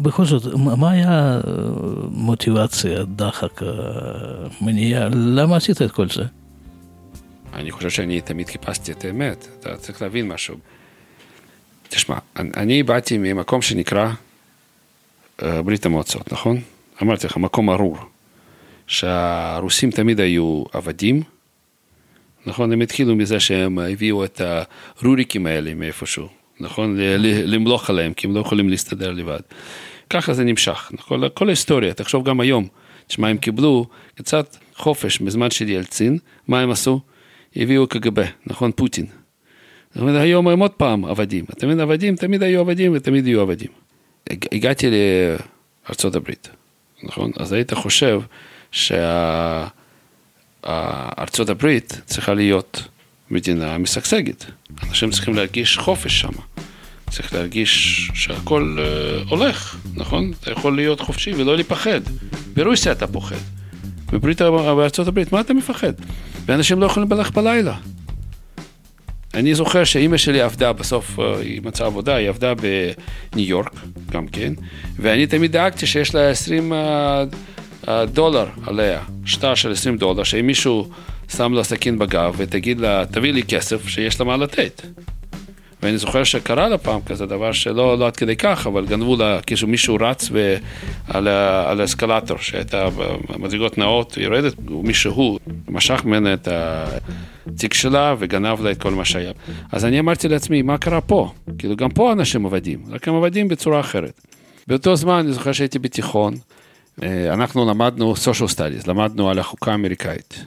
בכל 0.00 0.24
זאת, 0.24 0.54
מה 0.54 0.90
היה 0.90 1.40
מוטיבציה, 2.10 3.04
דחק, 3.04 3.60
מניעה? 4.60 5.08
למה 5.12 5.56
עשית 5.56 5.82
את 5.82 5.90
כל 5.90 6.08
זה? 6.08 6.22
אני 7.54 7.70
חושב 7.70 7.90
שאני 7.90 8.20
תמיד 8.20 8.48
חיפשתי 8.48 8.92
את 8.92 9.04
האמת, 9.04 9.48
אתה 9.60 9.76
צריך 9.76 10.02
להבין 10.02 10.28
משהו. 10.28 10.56
תשמע, 11.88 12.18
אני 12.36 12.82
באתי 12.82 13.18
ממקום 13.18 13.62
שנקרא 13.62 14.12
ברית 15.42 15.86
המועצות, 15.86 16.32
נכון? 16.32 16.60
אמרתי 17.02 17.26
לך, 17.26 17.36
מקום 17.36 17.70
ארור, 17.70 17.98
שהרוסים 18.86 19.90
תמיד 19.90 20.20
היו 20.20 20.64
עבדים, 20.72 21.22
נכון? 22.46 22.72
הם 22.72 22.80
התחילו 22.80 23.16
מזה 23.16 23.40
שהם 23.40 23.78
הביאו 23.78 24.24
את 24.24 24.40
הרוריקים 25.02 25.46
האלה 25.46 25.74
מאיפשהו, 25.74 26.28
נכון? 26.60 26.96
למלוך 27.44 27.90
עליהם, 27.90 28.12
כי 28.12 28.26
הם 28.26 28.34
לא 28.34 28.40
יכולים 28.40 28.68
להסתדר 28.68 29.12
לבד. 29.12 29.40
ככה 30.10 30.34
זה 30.34 30.44
נמשך, 30.44 30.90
נכון? 30.94 31.22
כל 31.34 31.48
ההיסטוריה, 31.48 31.94
תחשוב 31.94 32.28
גם 32.28 32.40
היום, 32.40 32.68
תשמע, 33.06 33.28
הם 33.28 33.38
קיבלו 33.38 33.86
קצת 34.14 34.56
חופש 34.76 35.18
בזמן 35.18 35.50
של 35.50 35.68
ילצין, 35.68 36.18
מה 36.48 36.60
הם 36.60 36.70
עשו? 36.70 37.00
הביאו 37.56 37.86
קג"ב, 37.86 38.24
נכון? 38.46 38.72
פוטין. 38.76 39.06
זאת 39.94 40.00
אומרת, 40.02 40.20
היום 40.20 40.48
הם 40.48 40.60
עוד 40.60 40.70
פעם 40.70 41.04
עבדים. 41.04 41.44
אתה 41.50 41.66
מבין, 41.66 41.80
עבדים 41.80 42.16
תמיד 42.16 42.42
היו 42.42 42.60
עבדים 42.60 42.92
ותמיד 42.94 43.26
יהיו 43.26 43.40
עבדים. 43.40 43.68
הגעתי 44.30 44.86
לארצות 45.86 46.14
הברית. 46.14 46.48
נכון? 47.02 47.30
אז 47.36 47.52
היית 47.52 47.74
חושב 47.74 48.20
שארצות 50.62 51.48
הברית 51.48 52.00
צריכה 52.04 52.34
להיות 52.34 52.88
מדינה 53.30 53.78
משגשגת. 53.78 54.44
אנשים 54.88 55.10
צריכים 55.10 55.34
להרגיש 55.34 55.78
חופש 55.78 56.20
שם. 56.20 56.32
צריך 57.10 57.34
להרגיש 57.34 58.10
שהכל 58.14 58.76
uh, 58.78 59.28
הולך, 59.30 59.76
נכון? 59.94 60.32
אתה 60.40 60.50
יכול 60.50 60.76
להיות 60.76 61.00
חופשי 61.00 61.32
ולא 61.34 61.56
לפחד. 61.56 62.00
ברוסיה 62.54 62.92
אתה 62.92 63.06
פוחד. 63.06 63.36
בברית, 64.12 64.42
בארצות 64.42 65.08
הברית, 65.08 65.32
מה 65.32 65.40
אתה 65.40 65.54
מפחד? 65.54 65.92
ואנשים 66.46 66.80
לא 66.80 66.86
יכולים 66.86 67.12
ללכת 67.12 67.34
בלילה. 67.34 67.76
אני 69.34 69.54
זוכר 69.54 69.84
שאימא 69.84 70.16
שלי 70.16 70.40
עבדה, 70.40 70.72
בסוף 70.72 71.18
היא 71.18 71.60
מצאה 71.64 71.86
עבודה, 71.86 72.14
היא 72.14 72.28
עבדה 72.28 72.52
בניו 72.54 73.48
יורק, 73.48 73.72
גם 74.10 74.28
כן, 74.28 74.52
ואני 74.98 75.26
תמיד 75.26 75.52
דאגתי 75.52 75.86
שיש 75.86 76.14
לה 76.14 76.30
20 76.30 76.72
דולר 78.12 78.46
עליה, 78.66 79.00
שטר 79.24 79.54
של 79.54 79.72
20 79.72 79.96
דולר, 79.96 80.22
שאם 80.22 80.46
מישהו 80.46 80.88
שם 81.36 81.52
לה 81.52 81.64
סכין 81.64 81.98
בגב 81.98 82.34
ותגיד 82.36 82.80
לה, 82.80 83.04
תביא 83.06 83.32
לי 83.32 83.42
כסף, 83.42 83.88
שיש 83.88 84.20
לה 84.20 84.26
מה 84.26 84.36
לתת. 84.36 84.82
ואני 85.82 85.98
זוכר 85.98 86.24
שקרה 86.24 86.68
לה 86.68 86.78
פעם 86.78 87.00
כזה 87.06 87.26
דבר 87.26 87.52
שלא 87.52 87.98
לא 87.98 88.06
עד 88.06 88.16
כדי 88.16 88.36
כך, 88.36 88.66
אבל 88.66 88.86
גנבו 88.86 89.16
לה, 89.16 89.38
כשמישהו 89.46 89.96
רץ 90.00 90.30
ב, 90.32 90.56
על, 91.08 91.28
על 91.66 91.80
האסקלטור, 91.80 92.38
שהייתה 92.38 92.88
במדרגות 93.28 93.78
נאות, 93.78 94.16
יורדת, 94.16 94.54
ומישהו 94.70 95.38
משך 95.68 96.04
ממנה 96.04 96.34
את 96.34 96.48
התיק 96.50 97.74
שלה 97.74 98.14
וגנב 98.18 98.60
לה 98.60 98.70
את 98.70 98.82
כל 98.82 98.90
מה 98.90 99.04
שהיה. 99.04 99.32
אז 99.72 99.84
אני 99.84 100.00
אמרתי 100.00 100.28
לעצמי, 100.28 100.62
מה 100.62 100.78
קרה 100.78 101.00
פה? 101.00 101.32
כאילו, 101.58 101.76
גם 101.76 101.90
פה 101.90 102.12
אנשים 102.12 102.46
עבדים, 102.46 102.78
רק 102.88 103.08
הם 103.08 103.14
עבדים 103.14 103.48
בצורה 103.48 103.80
אחרת. 103.80 104.20
באותו 104.66 104.96
זמן, 104.96 105.18
אני 105.18 105.32
זוכר 105.32 105.52
שהייתי 105.52 105.78
בתיכון, 105.78 106.34
אנחנו 107.02 107.70
למדנו 107.70 108.14
social 108.14 108.54
studies, 108.54 108.88
למדנו 108.88 109.30
על 109.30 109.38
החוקה 109.38 109.72
האמריקאית. 109.72 110.44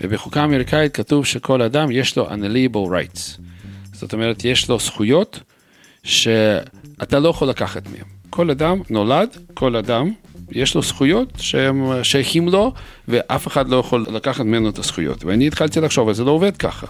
ובחוקה 0.00 0.40
האמריקאית 0.40 0.94
כתוב 0.94 1.26
שכל 1.26 1.62
אדם 1.62 1.90
יש 1.90 2.16
לו 2.16 2.28
unalienable 2.28 2.90
rights. 2.90 3.40
זאת 4.00 4.12
אומרת, 4.12 4.44
יש 4.44 4.68
לו 4.68 4.78
זכויות 4.78 5.40
שאתה 6.02 7.18
לא 7.18 7.28
יכול 7.28 7.48
לקחת 7.48 7.86
מהם. 7.86 8.04
כל 8.30 8.50
אדם 8.50 8.78
נולד, 8.90 9.28
כל 9.54 9.76
אדם, 9.76 10.12
יש 10.50 10.74
לו 10.74 10.82
זכויות 10.82 11.28
שהם 11.38 12.04
שייכים 12.04 12.48
לו, 12.48 12.72
ואף 13.08 13.46
אחד 13.46 13.68
לא 13.68 13.76
יכול 13.76 14.06
לקחת 14.12 14.44
ממנו 14.44 14.68
את 14.68 14.78
הזכויות. 14.78 15.24
ואני 15.24 15.46
התחלתי 15.46 15.80
לחשוב, 15.80 16.04
אבל 16.08 16.14
זה 16.14 16.24
לא 16.24 16.30
עובד 16.30 16.56
ככה. 16.56 16.86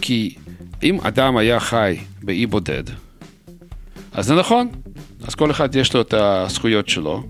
כי 0.00 0.34
אם 0.82 0.98
אדם 1.00 1.36
היה 1.36 1.60
חי 1.60 1.96
באי 2.22 2.46
בודד, 2.46 2.84
אז 4.12 4.26
זה 4.26 4.34
נכון, 4.34 4.68
אז 5.24 5.34
כל 5.34 5.50
אחד 5.50 5.76
יש 5.76 5.94
לו 5.94 6.00
את 6.00 6.14
הזכויות 6.14 6.88
שלו, 6.88 7.22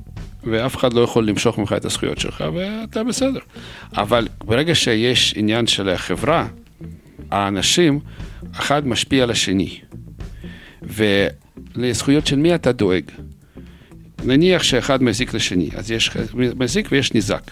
ואף 0.45 0.77
אחד 0.77 0.93
לא 0.93 1.01
יכול 1.01 1.29
למשוך 1.29 1.59
ממך 1.59 1.73
את 1.77 1.85
הזכויות 1.85 2.19
שלך, 2.19 2.45
ואתה 2.55 3.05
בסדר. 3.05 3.41
אבל 3.97 4.29
ברגע 4.45 4.75
שיש 4.75 5.35
עניין 5.37 5.67
של 5.67 5.89
החברה, 5.89 6.47
האנשים, 7.31 8.01
אחד 8.53 8.87
משפיע 8.87 9.23
על 9.23 9.31
השני. 9.31 9.81
ולזכויות 10.83 12.27
של 12.27 12.37
מי 12.37 12.55
אתה 12.55 12.73
דואג? 12.73 13.05
נניח 14.25 14.63
שאחד 14.63 15.03
מזיק 15.03 15.35
לשני, 15.35 15.71
אז 15.77 15.91
יש 15.91 16.11
מזיק 16.35 16.89
ויש 16.91 17.13
ניזק. 17.13 17.51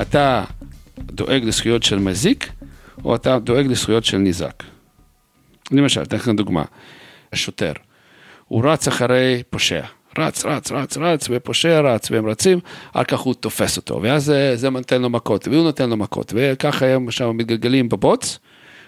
אתה 0.00 0.44
דואג 1.00 1.44
לזכויות 1.44 1.82
של 1.82 1.98
מזיק, 1.98 2.52
או 3.04 3.14
אתה 3.14 3.38
דואג 3.38 3.66
לזכויות 3.66 4.04
של 4.04 4.18
ניזק. 4.18 4.62
למשל, 5.70 6.02
אתן 6.02 6.16
לכם 6.16 6.36
דוגמה, 6.36 6.64
השוטר, 7.32 7.72
הוא 8.48 8.64
רץ 8.64 8.88
אחרי 8.88 9.42
פושע. 9.50 9.82
רץ, 10.18 10.44
רץ, 10.44 10.72
רץ, 10.72 10.96
רץ, 10.96 11.26
ופושע 11.30 11.80
רץ, 11.80 12.10
והם 12.10 12.26
רצים, 12.26 12.58
אחר 12.92 13.04
כך 13.04 13.20
הוא 13.20 13.34
תופס 13.34 13.76
אותו, 13.76 14.02
ואז 14.02 14.24
זה, 14.24 14.56
זה 14.56 14.70
נותן 14.70 15.02
לו 15.02 15.10
מכות, 15.10 15.48
והוא 15.48 15.64
נותן 15.64 15.90
לו 15.90 15.96
מכות, 15.96 16.32
וככה 16.36 16.86
הם 16.86 17.10
שם 17.10 17.36
מתגלגלים 17.36 17.88
בבוץ. 17.88 18.38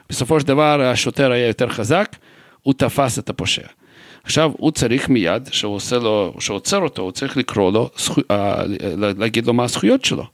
בסופו 0.08 0.40
של 0.40 0.46
דבר 0.46 0.80
השוטר 0.80 1.30
היה 1.32 1.46
יותר 1.46 1.68
חזק, 1.68 2.16
הוא 2.62 2.74
תפס 2.74 3.18
את 3.18 3.30
הפושע. 3.30 3.66
עכשיו 4.24 4.52
הוא 4.56 4.70
צריך 4.70 5.08
מיד, 5.08 5.48
שהוא 5.52 5.74
עושה 5.74 5.98
לו, 5.98 6.34
שהוא 6.38 6.54
עוצר 6.54 6.78
אותו, 6.78 7.02
הוא 7.02 7.12
צריך 7.12 7.36
לקרוא 7.36 7.72
לו, 7.72 7.90
זכו, 7.96 8.20
להגיד 9.18 9.46
לו 9.46 9.52
מה 9.54 9.64
הזכויות 9.64 10.04
שלו. 10.04 10.24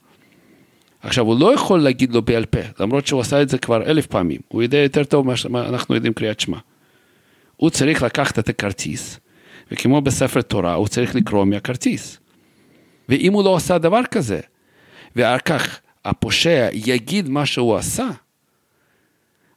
עכשיו, 1.02 1.24
הוא 1.24 1.40
לא 1.40 1.54
יכול 1.54 1.80
להגיד 1.80 2.14
לו 2.14 2.22
בעל 2.22 2.44
פה, 2.44 2.60
למרות 2.80 3.06
שהוא 3.06 3.20
עשה 3.20 3.42
את 3.42 3.48
זה 3.48 3.58
כבר 3.58 3.82
אלף 3.82 4.06
פעמים. 4.06 4.40
הוא 4.48 4.62
יודע 4.62 4.78
יותר 4.78 5.04
טוב 5.04 5.26
מה 5.48 5.68
אנחנו 5.68 5.94
יודעים 5.94 6.12
קריאת 6.12 6.40
שמע. 6.40 6.58
הוא 7.56 7.70
צריך 7.70 8.02
לקחת 8.02 8.38
את 8.38 8.48
הכרטיס, 8.48 9.20
וכמו 9.72 10.00
בספר 10.00 10.42
תורה, 10.42 10.74
הוא 10.74 10.88
צריך 10.88 11.14
לקרוא 11.14 11.44
מהכרטיס. 11.44 12.18
ואם 13.08 13.32
הוא 13.32 13.44
לא 13.44 13.56
עשה 13.56 13.78
דבר 13.78 14.00
כזה, 14.10 14.40
ואחר 15.16 15.38
כך 15.38 15.80
הפושע 16.04 16.68
יגיד 16.72 17.28
מה 17.28 17.46
שהוא 17.46 17.76
עשה, 17.76 18.08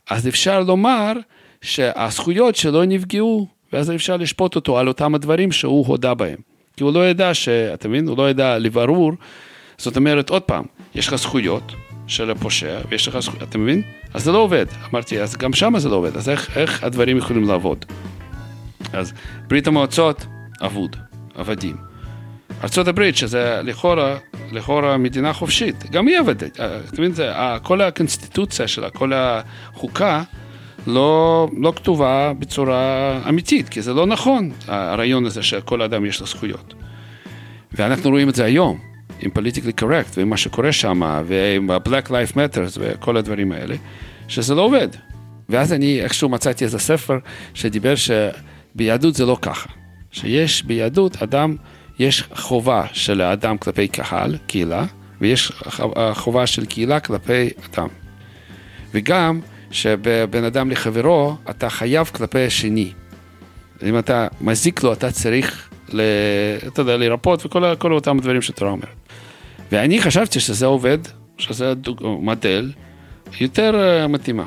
אז 0.10 0.28
אפשר 0.28 0.60
לומר 0.60 1.14
שהזכויות 1.62 2.56
שלו 2.56 2.84
נפגעו, 2.84 3.48
ואז 3.74 3.92
אפשר 3.92 4.18
לשפוט 4.18 4.56
אותו 4.56 4.80
על 4.80 4.88
אותם 4.88 5.16
הדברים 5.16 5.52
שהוא 5.52 5.88
הודה 5.88 6.14
בהם. 6.14 6.38
כי 6.78 6.84
הוא 6.84 6.94
לא 6.94 7.10
ידע 7.10 7.34
ש... 7.34 7.50
אתה 7.50 7.88
מבין? 7.88 8.08
הוא 8.08 8.18
לא 8.18 8.30
ידע 8.30 8.58
לברור. 8.58 9.12
זאת 9.78 9.98
אומרת, 9.98 10.30
עוד 10.30 10.42
פעם, 10.42 10.66
יש 10.96 11.08
לך 11.08 11.16
זכויות 11.16 11.72
של 12.08 12.32
הפושע, 12.32 12.80
ויש 12.90 13.08
לך 13.08 13.20
זכויות, 13.20 13.50
אתה 13.50 13.58
מבין? 13.58 13.82
אז 14.14 14.24
זה 14.24 14.32
לא 14.32 14.38
עובד. 14.38 14.66
אמרתי, 14.92 15.22
אז 15.22 15.38
גם 15.38 15.54
שם 15.54 15.74
זה 15.78 15.90
לא 15.90 15.96
עובד, 15.96 16.18
אז 16.18 16.30
איך, 16.30 16.58
איך 16.58 16.84
הדברים 16.84 17.18
יכולים 17.18 17.44
לעבוד? 17.44 17.86
אז 18.94 19.14
ברית 19.48 19.68
המועצות, 19.68 20.26
אבוד, 20.66 20.96
עבדים. 21.36 21.93
ארה"ב, 22.64 23.12
שזה 23.12 23.62
לכאורה, 23.64 24.18
לכאורה 24.52 24.98
מדינה 24.98 25.34
חופשית, 25.34 25.92
גם 25.92 26.08
היא 26.08 26.20
עבדת. 26.20 26.60
אתה 26.60 27.02
מבין, 27.02 27.12
כל 27.64 27.82
הקונסטיטוציה 27.82 28.68
שלה, 28.68 28.90
כל 28.90 29.12
החוקה, 29.16 30.24
לא, 30.88 31.48
לא 31.58 31.74
כתובה 31.76 32.34
בצורה 32.40 33.20
אמיתית, 33.30 33.70
כי 33.70 33.82
זה 33.82 33.94
לא 33.94 34.06
נכון, 34.08 34.52
הרעיון 34.68 35.26
הזה 35.26 35.44
שכל 35.44 35.82
אדם 35.82 36.06
יש 36.06 36.20
לו 36.22 36.28
זכויות. 36.28 36.74
ואנחנו 37.72 38.10
רואים 38.10 38.30
את 38.30 38.36
זה 38.36 38.46
היום, 38.46 38.80
עם 39.20 39.32
פוליטיקלי 39.32 39.74
קורקט, 39.74 40.18
ועם 40.18 40.30
מה 40.30 40.38
שקורה 40.38 40.72
שם, 40.72 41.22
ועם 41.26 41.72
ה-Black 41.72 42.08
Life 42.08 42.34
Matters 42.34 42.78
וכל 42.80 43.18
הדברים 43.18 43.52
האלה, 43.52 43.76
שזה 44.28 44.56
לא 44.56 44.62
עובד. 44.62 44.88
ואז 45.50 45.74
אני 45.74 46.02
איכשהו 46.02 46.30
מצאתי 46.30 46.64
איזה 46.64 46.80
ספר 46.80 47.18
שדיבר 47.54 47.94
שביהדות 47.96 49.16
זה 49.16 49.26
לא 49.26 49.38
ככה. 49.42 49.70
שיש 50.12 50.64
ביהדות 50.64 51.22
אדם, 51.22 51.56
יש 52.00 52.24
חובה 52.34 52.86
של 52.94 53.22
האדם 53.22 53.58
כלפי 53.58 53.88
קהל, 53.88 54.38
קהילה, 54.48 54.86
ויש 55.22 55.52
חובה 56.14 56.48
של 56.48 56.66
קהילה 56.66 57.00
כלפי 57.00 57.50
אדם. 57.74 57.88
וגם 58.94 59.40
שבין 59.72 60.44
אדם 60.44 60.72
לחברו, 60.72 61.36
אתה 61.50 61.70
חייב 61.70 62.08
כלפי 62.08 62.46
השני. 62.46 62.92
אם 63.84 64.00
אתה 64.00 64.28
מזיק 64.42 64.84
לו, 64.84 64.94
אתה 64.94 65.12
צריך, 65.12 65.70
ל, 65.90 66.02
אתה 66.68 66.82
יודע, 66.82 66.98
לרפות 66.98 67.46
וכל 67.46 67.94
אותם 67.94 68.20
דברים 68.20 68.42
שתורה 68.42 68.72
אומרת. 68.72 68.96
ואני 69.72 70.02
חשבתי 70.02 70.40
שזה 70.40 70.66
עובד, 70.66 70.98
שזה 71.38 71.74
מודל 72.00 72.72
יותר 73.42 73.76
אה, 73.76 74.08
מתאימה. 74.08 74.46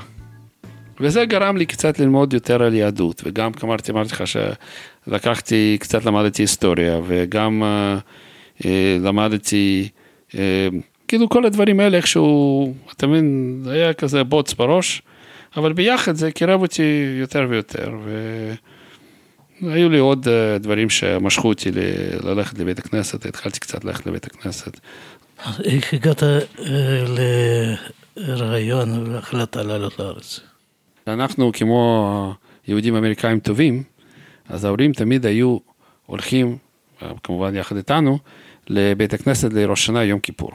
וזה 1.01 1.24
גרם 1.24 1.57
לי 1.57 1.66
קצת 1.66 1.99
ללמוד 1.99 2.32
יותר 2.32 2.62
על 2.62 2.74
יהדות, 2.74 3.22
וגם 3.26 3.51
אמרתי, 3.64 3.92
אמרתי 3.92 4.12
לך 4.12 4.24
שלקחתי, 5.07 5.76
קצת 5.80 6.05
למדתי 6.05 6.42
היסטוריה, 6.42 7.01
וגם 7.07 7.62
uh, 7.62 8.62
uh, 8.62 8.66
למדתי, 9.01 9.88
uh, 10.30 10.34
כאילו 11.09 11.28
כל 11.28 11.44
הדברים 11.44 11.80
האלה 11.80 11.97
איכשהו, 11.97 12.74
אתה 12.97 13.07
מבין, 13.07 13.62
היה 13.66 13.92
כזה 13.92 14.24
בוץ 14.24 14.55
בראש, 14.55 15.03
אבל 15.57 15.72
ביחד 15.72 16.14
זה 16.14 16.32
קירב 16.32 16.62
אותי 16.62 17.16
יותר 17.20 17.47
ויותר, 17.51 17.90
והיו 19.62 19.88
לי 19.88 19.99
עוד 19.99 20.28
אה, 20.28 20.59
דברים 20.59 20.90
שמשכו 20.90 21.49
אותי 21.49 21.70
ללכת 22.24 22.59
לבית 22.59 22.78
הכנסת, 22.78 23.26
התחלתי 23.26 23.61
קצת 23.61 23.84
ללכת 23.84 24.07
לבית 24.07 24.26
הכנסת. 24.26 24.80
איך 25.64 25.94
הגעת 25.94 26.22
אה, 26.22 26.38
לרעיון 28.16 29.12
והחלטה 29.12 29.62
לעלות 29.62 29.99
לארץ? 29.99 30.40
אנחנו 31.09 31.53
כמו 31.53 32.35
יהודים 32.69 32.97
אמריקאים 32.97 33.41
טובים, 33.41 33.83
אז 34.49 34.65
ההורים 34.65 34.93
תמיד 34.93 35.27
היו 35.27 35.59
הולכים, 36.07 36.57
כמובן 37.23 37.57
יחד 37.57 37.77
איתנו, 37.77 38.19
לבית 38.69 39.15
הכנסת 39.15 39.53
לראש 39.53 39.87
שנה 39.87 40.05
יום 40.05 40.21
כיפור. 40.21 40.51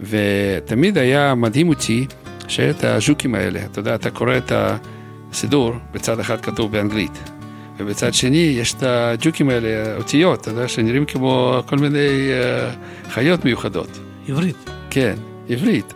ותמיד 0.00 0.98
היה 0.98 1.34
מדהים 1.34 1.68
אותי 1.68 2.06
שאת 2.48 2.84
הז'וקים 2.84 3.34
האלה, 3.34 3.64
אתה 3.64 3.80
יודע, 3.80 3.94
אתה 3.94 4.10
קורא 4.10 4.36
את 4.36 4.52
הסידור, 4.54 5.72
בצד 5.92 6.20
אחד 6.20 6.40
כתוב 6.40 6.72
באנגלית, 6.72 7.30
ובצד 7.78 8.14
שני 8.14 8.36
יש 8.36 8.74
את 8.74 8.82
הג'וקים 8.82 9.50
האלה, 9.50 9.96
אותיות, 9.96 10.40
אתה 10.40 10.50
יודע, 10.50 10.68
שנראים 10.68 11.04
כמו 11.04 11.60
כל 11.66 11.76
מיני 11.76 11.98
uh, 11.98 13.10
חיות 13.10 13.44
מיוחדות. 13.44 14.00
עברית. 14.28 14.70
כן, 14.90 15.14
עברית. 15.48 15.94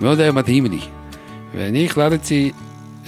מאוד 0.00 0.20
היה 0.20 0.32
מדהים 0.32 0.66
לי. 0.66 0.80
ואני 1.54 1.86
החלטתי 1.86 2.52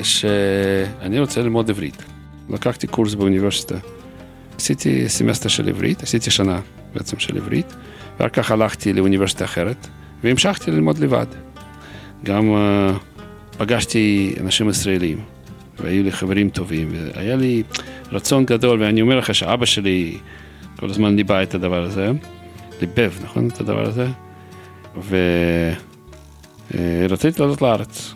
שאני 0.03 1.21
רוצה 1.21 1.43
ללמוד 1.43 1.71
עברית. 1.71 2.03
לקחתי 2.51 2.87
קורס 2.87 3.15
באוניברסיטה. 3.15 3.75
עשיתי 4.57 5.09
סמסטר 5.09 5.49
של 5.49 5.69
עברית, 5.69 6.03
עשיתי 6.03 6.31
שנה 6.31 6.61
בעצם 6.95 7.19
של 7.19 7.37
עברית, 7.37 7.75
ואחר 8.19 8.29
כך 8.29 8.51
הלכתי 8.51 8.93
לאוניברסיטה 8.93 9.45
אחרת, 9.45 9.87
והמשכתי 10.25 10.71
ללמוד 10.71 10.99
לבד. 10.99 11.27
גם 12.25 12.55
uh, 12.55 13.59
פגשתי 13.59 14.35
אנשים 14.41 14.69
ישראלים, 14.69 15.21
והיו 15.79 16.03
לי 16.03 16.13
חברים 16.13 16.51
טובים, 16.51 16.89
והיה 16.93 17.37
לי 17.37 17.63
רצון 18.13 18.45
גדול, 18.45 18.83
ואני 18.83 19.03
אומר 19.03 19.19
לך 19.19 19.35
שאבא 19.35 19.67
שלי 19.67 20.19
כל 20.77 20.91
הזמן 20.91 21.17
ליבה 21.17 21.43
את 21.43 21.55
הדבר 21.55 21.83
הזה, 21.83 22.11
ליבב, 22.81 23.13
נכון? 23.25 23.49
את 23.49 23.61
הדבר 23.61 23.89
הזה, 23.89 24.07
ורציתי 26.71 27.39
uh, 27.39 27.41
לעלות 27.41 27.63
לארץ. 27.63 28.15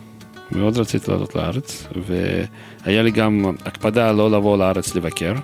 מאוד 0.52 0.78
רציתי 0.78 1.10
לעלות 1.10 1.34
לארץ, 1.34 1.86
והיה 2.06 3.02
לי 3.02 3.10
גם 3.10 3.52
הקפדה 3.64 4.12
לא 4.12 4.30
לבוא 4.30 4.58
לארץ 4.58 4.94
לבקר. 4.94 5.34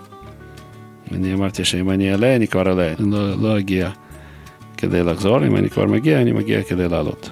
אני 1.13 1.35
אמרתי 1.35 1.65
שאם 1.65 1.91
אני 1.91 2.13
אעלה, 2.13 2.37
אני 2.37 2.49
כבר 2.49 2.69
אעלה, 2.69 2.93
אני 2.99 3.11
לא, 3.11 3.35
לא 3.43 3.59
אגיע 3.59 3.91
כדי 4.77 5.03
לחזור, 5.03 5.47
אם 5.47 5.57
אני 5.57 5.71
כבר 5.71 5.87
מגיע, 5.87 6.21
אני 6.21 6.33
מגיע 6.33 6.63
כדי 6.63 6.89
לעלות. 6.89 7.31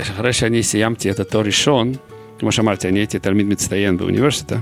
אחרי 0.00 0.32
שאני 0.32 0.62
סיימתי 0.62 1.10
את 1.10 1.20
התואר 1.20 1.44
ראשון, 1.44 1.92
כמו 2.38 2.52
שאמרתי, 2.52 2.88
אני 2.88 2.98
הייתי 2.98 3.18
תלמיד 3.18 3.46
מצטיין 3.46 3.96
באוניברסיטה, 3.96 4.56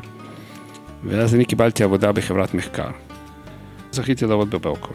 ואז 1.05 1.35
אני 1.35 1.45
קיבלתי 1.45 1.85
עבודה 1.85 2.13
בחברת 2.13 2.55
מחקר. 2.55 2.91
זכיתי 3.93 4.27
לעבוד 4.27 4.51
בבלקור. 4.51 4.95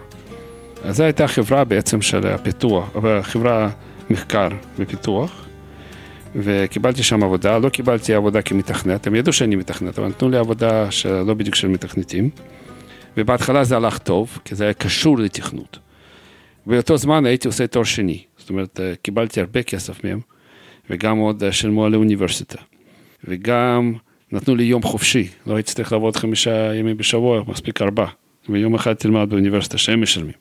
אז 0.84 0.98
זו 0.98 1.04
הייתה 1.04 1.28
חברה 1.28 1.64
בעצם 1.64 2.02
של 2.02 2.28
הפיתוח, 2.28 2.89
חברה 3.22 3.70
מחקר 4.10 4.48
ופיתוח, 4.80 5.47
וקיבלתי 6.36 7.03
שם 7.03 7.23
עבודה, 7.23 7.57
לא 7.57 7.69
קיבלתי 7.69 8.13
עבודה 8.13 8.41
כמתכנת, 8.41 9.07
הם 9.07 9.15
ידעו 9.15 9.34
שאני 9.34 9.55
מתכנת, 9.55 9.99
אבל 9.99 10.07
נתנו 10.07 10.30
לי 10.30 10.38
עבודה 10.38 10.91
שלא 10.91 11.34
בדיוק 11.34 11.55
של 11.55 11.67
מתכנתים, 11.67 12.30
ובהתחלה 13.17 13.63
זה 13.63 13.75
הלך 13.75 13.97
טוב, 13.97 14.39
כי 14.45 14.55
זה 14.55 14.63
היה 14.63 14.73
קשור 14.73 15.17
לתכנות. 15.17 15.80
באותו 16.65 16.97
זמן 16.97 17.25
הייתי 17.25 17.47
עושה 17.47 17.67
תואר 17.67 17.84
שני, 17.84 18.23
זאת 18.38 18.49
אומרת, 18.49 18.80
אה, 18.80 18.93
קיבלתי 19.01 19.39
הרבה 19.39 19.63
כסף 19.63 20.03
מהם, 20.03 20.19
וגם 20.89 21.17
עוד 21.17 21.43
אה, 21.43 21.51
שילמו 21.51 21.86
על 21.86 21.93
האוניברסיטה. 21.93 22.57
וגם 23.23 23.93
נתנו 24.32 24.55
לי 24.55 24.63
יום 24.63 24.84
חופשי, 24.84 25.28
לא 25.47 25.55
הייתי 25.55 25.73
צריך 25.73 25.91
לעבוד 25.91 26.15
חמישה 26.15 26.75
ימים 26.75 26.97
בשבוע, 26.97 27.43
מספיק 27.47 27.82
ארבע. 27.82 28.05
ויום 28.49 28.75
אחד 28.75 28.93
תלמד 28.93 29.30
באוניברסיטה 29.30 29.78
שהם 29.78 30.01
משלמים. 30.01 30.34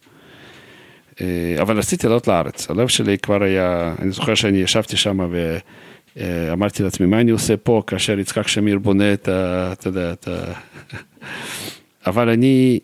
אה, 1.20 1.56
אבל 1.60 1.78
רציתי 1.78 2.06
לעלות 2.06 2.28
לארץ, 2.28 2.70
הלב 2.70 2.88
שלי 2.88 3.18
כבר 3.18 3.42
היה, 3.42 3.94
אני 3.98 4.10
זוכר 4.10 4.34
שאני 4.34 4.58
ישבתי 4.58 4.96
שם 4.96 5.32
ואמרתי 6.16 6.82
לעצמי, 6.82 7.06
מה 7.06 7.20
אני 7.20 7.30
עושה 7.30 7.56
פה 7.56 7.82
כאשר 7.86 8.18
יצחק 8.18 8.48
שמיר 8.48 8.78
בונה 8.78 9.12
את 9.12 9.28
ה... 9.28 9.72
אתה 9.72 9.88
יודע, 9.88 10.12
את 10.12 10.28
ה... 10.28 10.52
אבל 12.10 12.28
אני 12.28 12.78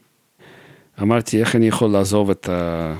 אמרתי, 1.03 1.41
איך 1.41 1.57
אני 1.57 1.69
יכול 1.69 1.91
לעזוב 1.91 2.31
את 2.31 2.49
ה... 2.49 2.95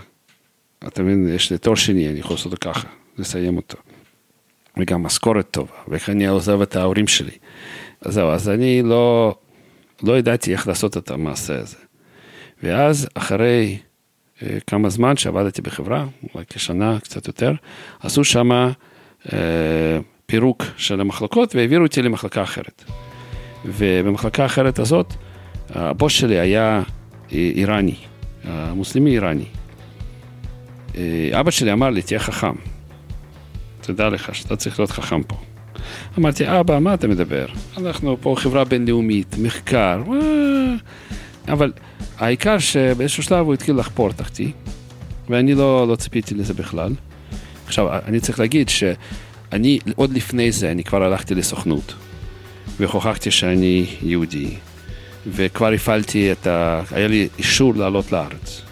אתה 0.87 1.03
מבין, 1.03 1.29
יש 1.35 1.51
לי 1.51 1.59
תואר 1.59 1.75
שני, 1.75 2.09
אני 2.09 2.19
יכול 2.19 2.37
לעשות 2.37 2.59
ככה, 2.59 2.89
לסיים 3.19 3.57
אותו. 3.57 3.79
וגם 4.77 5.03
משכורת 5.03 5.51
טובה, 5.51 5.73
ואיך 5.89 6.11
אני 6.11 6.27
עוזב 6.27 6.61
את 6.61 6.77
ההורים 6.77 7.07
שלי. 7.07 7.37
אז 8.01 8.15
זהו, 8.15 8.29
אז 8.29 8.49
אני 8.49 8.83
לא, 8.83 9.35
לא 10.03 10.19
ידעתי 10.19 10.53
איך 10.53 10.69
לעשות 10.69 10.97
את 10.97 11.11
המעשה 11.11 11.59
הזה. 11.59 11.77
ואז 12.63 13.09
אחרי 13.15 13.79
אה, 13.79 13.92
כמה 14.67 14.89
זמן 14.89 15.17
שעבדתי 15.17 15.63
בחברה, 15.63 16.07
אולי 16.35 16.45
כשנה, 16.49 16.99
קצת 17.01 17.27
יותר, 17.27 17.53
עשו 18.01 18.25
שם 18.25 18.51
אה, 18.53 19.39
פירוק 20.27 20.65
של 20.77 21.01
המחלקות 21.01 21.55
והעבירו 21.55 21.85
אותי 21.85 22.03
למחלקה 22.03 22.43
אחרת. 22.43 22.85
ובמחלקה 23.65 24.43
האחרת 24.43 24.79
הזאת, 24.79 25.15
הבוס 25.71 26.13
שלי 26.13 26.39
היה 26.39 26.83
איראני, 27.31 27.95
מוסלמי 28.75 29.11
איראני. 29.11 29.45
אה, 30.97 31.41
אבא 31.41 31.51
שלי 31.51 31.73
אמר 31.73 31.91
לי, 31.91 32.03
תהיה 32.03 32.21
חכם. 32.21 32.53
תדע 33.81 34.09
לך 34.09 34.35
שאתה 34.35 34.57
צריך 34.57 34.81
להיות 34.81 34.91
חכם 34.91 35.23
פה. 35.23 35.37
אמרתי, 36.19 36.61
אבא, 36.61 36.79
מה 36.79 36.95
אתה 36.95 37.09
מדבר? 37.09 37.47
אנחנו 37.77 38.17
פה 38.21 38.35
חברה 38.39 38.65
בינלאומית, 38.65 39.37
מחקר, 39.39 40.03
אבל 41.49 41.73
העיקר 42.19 42.59
שבאיזשהו 42.59 43.23
שלב 43.23 43.47
הוא 43.47 43.55
התחיל 43.55 43.77
לחפור 43.77 44.13
תחתי, 44.13 44.53
ואני 45.29 45.55
לא, 45.55 45.89
לא 45.89 45.97
ציפיתי 45.97 46.35
לזה 46.35 46.55
בכלל. 46.55 46.93
עכשיו, 47.67 47.89
אני 48.07 48.21
צריך 48.21 48.41
להגיד 48.41 48.69
שאני, 48.69 49.79
עוד 49.97 50.13
לפני 50.13 50.53
זה, 50.53 50.71
אני 50.71 50.85
כבר 50.85 51.03
הלכתי 51.03 51.35
לסוכנות, 51.35 51.95
והוכחתי 52.79 53.31
שאני 53.31 53.87
יהודי, 54.03 54.49
וכבר 55.27 55.73
הפעלתי 55.73 56.33
את 56.33 56.47
ה... 56.47 56.83
היה 56.91 57.09
לי 57.09 57.29
אישור 57.39 57.75
לעלות 57.75 58.13
לארץ. 58.13 58.63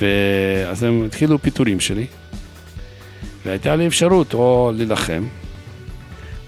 ואז 0.00 0.82
הם 0.82 1.04
התחילו 1.04 1.38
פיטורים 1.38 1.80
שלי, 1.80 2.06
והייתה 3.46 3.76
לי 3.76 3.86
אפשרות 3.86 4.34
או 4.34 4.72
להילחם, 4.76 5.24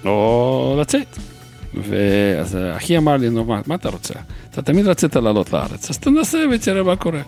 או 0.05 0.77
לצאת. 0.81 1.32
ואז 1.75 2.59
אחי 2.77 2.99
אמר 2.99 3.16
לי, 3.16 3.31
נו, 3.31 3.45
מה, 3.45 3.61
מה 3.66 3.75
אתה 3.75 3.89
רוצה? 3.89 4.14
אתה 4.51 4.62
תמיד 4.62 4.87
רצית 4.87 5.16
לעלות 5.16 5.53
לארץ, 5.53 5.91
אז 5.91 5.99
תנסה 5.99 6.39
ותראה 6.55 6.83
מה 6.83 6.97
קורה. 6.97 7.23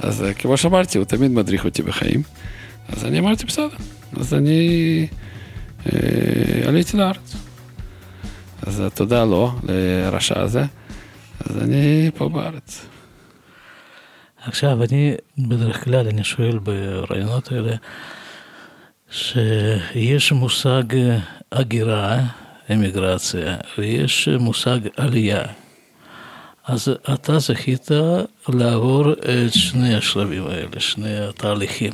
אז 0.00 0.24
כמו 0.38 0.56
שאמרתי, 0.56 0.98
הוא 0.98 1.04
תמיד 1.04 1.30
מדריך 1.30 1.64
אותי 1.64 1.82
בחיים. 1.82 2.22
אז 2.88 3.04
אני 3.04 3.18
אמרתי, 3.18 3.46
בסדר. 3.46 3.68
אז 4.20 4.34
אני 4.34 5.06
אה, 5.86 6.68
עליתי 6.68 6.96
לארץ. 6.96 7.36
אז 8.62 8.82
תודה 8.94 9.24
לו, 9.24 9.52
לרשע 9.62 10.40
הזה. 10.40 10.64
אז 11.40 11.58
אני 11.62 12.10
פה 12.14 12.28
בארץ. 12.28 12.86
עכשיו, 14.46 14.82
אני 14.82 15.14
בדרך 15.38 15.84
כלל, 15.84 16.08
אני 16.08 16.24
שואל 16.24 16.58
ברעיונות 16.58 17.52
האלה, 17.52 17.76
שיש 19.10 20.32
מושג 20.32 20.82
הגירה, 21.52 22.20
אמיגרציה, 22.72 23.56
ויש 23.78 24.28
מושג 24.28 24.78
עלייה. 24.96 25.42
אז 26.66 26.88
אתה 27.14 27.38
זכית 27.38 27.88
לעבור 28.48 29.12
את 29.12 29.52
שני 29.52 29.94
השלבים 29.94 30.46
האלה, 30.46 30.80
שני 30.80 31.18
התהליכים. 31.18 31.92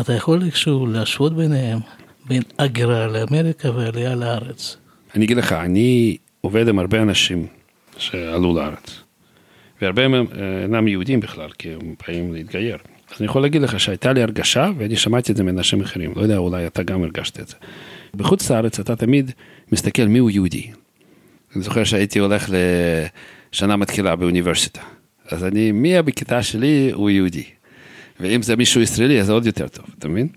אתה 0.00 0.12
יכול 0.12 0.42
איכשהו 0.44 0.86
להשוות 0.86 1.36
ביניהם, 1.36 1.78
בין 2.26 2.42
הגירה 2.58 3.06
לאמריקה 3.06 3.70
ועלייה 3.70 4.14
לארץ. 4.14 4.76
אני 5.14 5.24
אגיד 5.24 5.36
לך, 5.36 5.52
אני 5.52 6.16
עובד 6.40 6.68
עם 6.68 6.78
הרבה 6.78 7.02
אנשים 7.02 7.46
שעלו 7.96 8.54
לארץ, 8.54 9.00
והרבה 9.82 10.08
מהם 10.08 10.26
אה, 10.32 10.62
אינם 10.62 10.88
יהודים 10.88 11.20
בכלל, 11.20 11.50
כי 11.58 11.72
הם 11.72 11.94
באים 12.08 12.32
להתגייר. 12.32 12.78
אז 13.10 13.20
אני 13.20 13.26
יכול 13.26 13.42
להגיד 13.42 13.62
לך 13.62 13.80
שהייתה 13.80 14.12
לי 14.12 14.22
הרגשה, 14.22 14.70
ואני 14.78 14.96
שמעתי 14.96 15.32
את 15.32 15.36
זה 15.36 15.42
מאנשים 15.42 15.80
אחרים, 15.80 16.12
לא 16.16 16.22
יודע, 16.22 16.36
אולי 16.36 16.66
אתה 16.66 16.82
גם 16.82 17.02
הרגשת 17.02 17.40
את 17.40 17.48
זה. 17.48 17.56
בחוץ 18.14 18.50
לארץ 18.50 18.80
אתה 18.80 18.96
תמיד 18.96 19.30
מסתכל 19.72 20.04
מי 20.04 20.18
הוא 20.18 20.30
יהודי. 20.30 20.70
אני 21.56 21.62
זוכר 21.62 21.84
שהייתי 21.84 22.18
הולך 22.18 22.50
לשנה 23.52 23.76
מתחילה 23.76 24.16
באוניברסיטה, 24.16 24.80
אז 25.28 25.44
אני, 25.44 25.72
מי 25.72 26.02
בכיתה 26.02 26.42
שלי 26.42 26.90
הוא 26.94 27.10
יהודי. 27.10 27.44
ואם 28.20 28.42
זה 28.42 28.56
מישהו 28.56 28.80
ישראלי, 28.80 29.20
אז 29.20 29.26
זה 29.26 29.32
עוד 29.32 29.46
יותר 29.46 29.68
טוב, 29.68 29.84
אתה 29.98 30.08
מבין? 30.08 30.28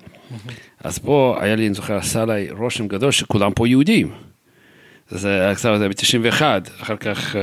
אז 0.83 0.97
פה 0.97 1.37
היה 1.41 1.55
לי, 1.55 1.67
אני 1.67 1.73
זוכר, 1.73 1.97
עשה 1.97 2.21
עליי 2.21 2.51
רושם 2.51 2.87
גדול 2.87 3.11
שכולם 3.11 3.51
פה 3.53 3.67
יהודים. 3.67 4.11
זה 5.09 5.51
עכשיו 5.51 5.77
זה 5.77 5.89
ב-91, 5.89 6.41
אחר 6.81 6.95
כך 6.95 7.35
uh, 7.35 7.39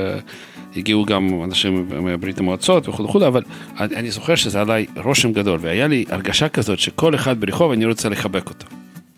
הגיעו 0.75 1.05
גם 1.05 1.43
אנשים 1.43 1.87
מברית 1.89 2.39
המועצות 2.39 2.89
וכו' 2.89 3.03
וכו', 3.03 3.27
אבל 3.27 3.43
אני, 3.79 3.95
אני 3.95 4.11
זוכר 4.11 4.35
שזה 4.35 4.61
עליי 4.61 4.85
רושם 4.95 5.33
גדול, 5.33 5.59
והיה 5.61 5.87
לי 5.87 6.05
הרגשה 6.09 6.49
כזאת 6.49 6.79
שכל 6.79 7.15
אחד 7.15 7.39
ברחוב 7.39 7.71
אני 7.71 7.85
רוצה 7.85 8.09
לחבק 8.09 8.49
אותו. 8.49 8.67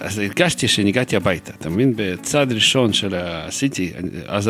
אז 0.04 0.20
הרגשתי 0.20 0.68
שהגעתי 0.68 1.16
הביתה, 1.16 1.52
אתה 1.60 1.70
מבין? 1.70 1.94
בצד 1.96 2.48
ראשון 2.52 2.94
של 2.94 3.16
עשיתי, 3.16 3.92
אז 4.28 4.48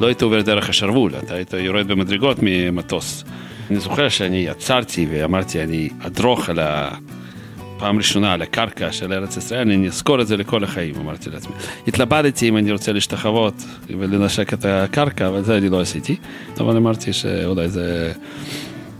לא 0.00 0.06
היית 0.06 0.22
עובר 0.22 0.42
דרך 0.42 0.68
השרוול, 0.68 1.12
אתה 1.18 1.34
היית 1.34 1.52
יורד 1.52 1.88
במדרגות 1.88 2.38
ממטוס. 2.42 3.24
אני 3.70 3.80
זוכר 3.80 4.08
שאני 4.08 4.48
עצרתי 4.48 5.06
ואמרתי, 5.10 5.62
אני 5.62 5.88
אדרוך 6.00 6.48
על 6.48 6.58
הפעם 6.62 7.98
ראשונה 7.98 8.32
על 8.32 8.42
הקרקע 8.42 8.92
של 8.92 9.12
ארץ 9.12 9.36
ישראל, 9.36 9.60
אני 9.60 9.86
אזכור 9.86 10.20
את 10.20 10.26
זה 10.26 10.36
לכל 10.36 10.64
החיים, 10.64 10.94
אמרתי 11.00 11.30
לעצמי. 11.30 11.52
התלבטתי 11.88 12.48
אם 12.48 12.56
אני 12.56 12.72
רוצה 12.72 12.92
להשתחוות 12.92 13.54
ולנשק 13.88 14.54
את 14.54 14.64
הקרקע, 14.64 15.28
אבל 15.28 15.42
זה 15.42 15.56
אני 15.56 15.68
לא 15.68 15.80
עשיתי. 15.80 16.16
אבל 16.60 16.76
אמרתי 16.76 17.12
שאולי 17.12 17.68
זה 17.68 18.12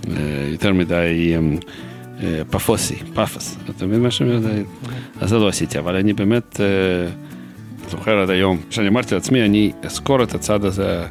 אה, 0.08 0.14
יותר 0.52 0.72
מדי 0.72 1.34
אה, 1.34 1.40
פפוסי, 2.50 2.96
פאפוס. 3.14 3.56
אתה 3.76 3.86
מבין 3.86 4.02
מה 4.02 4.10
שאני 4.10 4.36
אומר? 4.36 4.62
אז 5.20 5.28
זה 5.28 5.38
לא 5.38 5.48
עשיתי, 5.48 5.78
אבל 5.78 5.96
אני 5.96 6.12
באמת 6.12 6.60
אה, 6.60 7.10
זוכר 7.90 8.18
עד 8.18 8.30
היום, 8.30 8.60
כשאני 8.70 8.88
אמרתי 8.88 9.14
לעצמי, 9.14 9.44
אני 9.44 9.72
אזכור 9.82 10.22
את 10.22 10.34
הצד 10.34 10.64
הזה, 10.64 11.06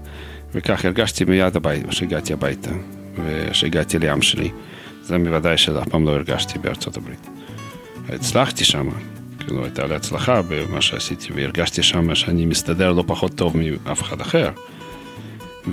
וכך 0.54 0.86
הרגשתי 0.86 1.26
מיד 1.26 1.56
הביתה, 1.56 1.88
כשהגעתי 1.88 2.34
הביתה. 2.34 2.72
וכשהגעתי 3.26 4.00
לים 4.00 4.22
שלי, 4.22 4.52
זה 5.04 5.18
מוודאי 5.18 5.58
שאף 5.58 5.90
פעם 5.90 6.06
לא 6.06 6.12
הרגשתי 6.12 6.60
בארצות 6.60 6.98
הברית. 6.98 7.28
הצלחתי 8.10 8.64
שם, 8.64 8.90
כאילו 9.40 9.64
הייתה 9.64 9.86
לי 9.86 9.96
הצלחה 9.96 10.42
במה 10.42 10.82
שעשיתי, 10.82 11.34
והרגשתי 11.34 11.84
שם 11.84 12.16
שאני 12.16 12.46
מסתדר 12.46 12.94
לא 12.94 13.04
פחות 13.08 13.36
טוב 13.36 13.56
מאף 13.58 14.02
אחד 14.02 14.22
אחר. 14.22 14.50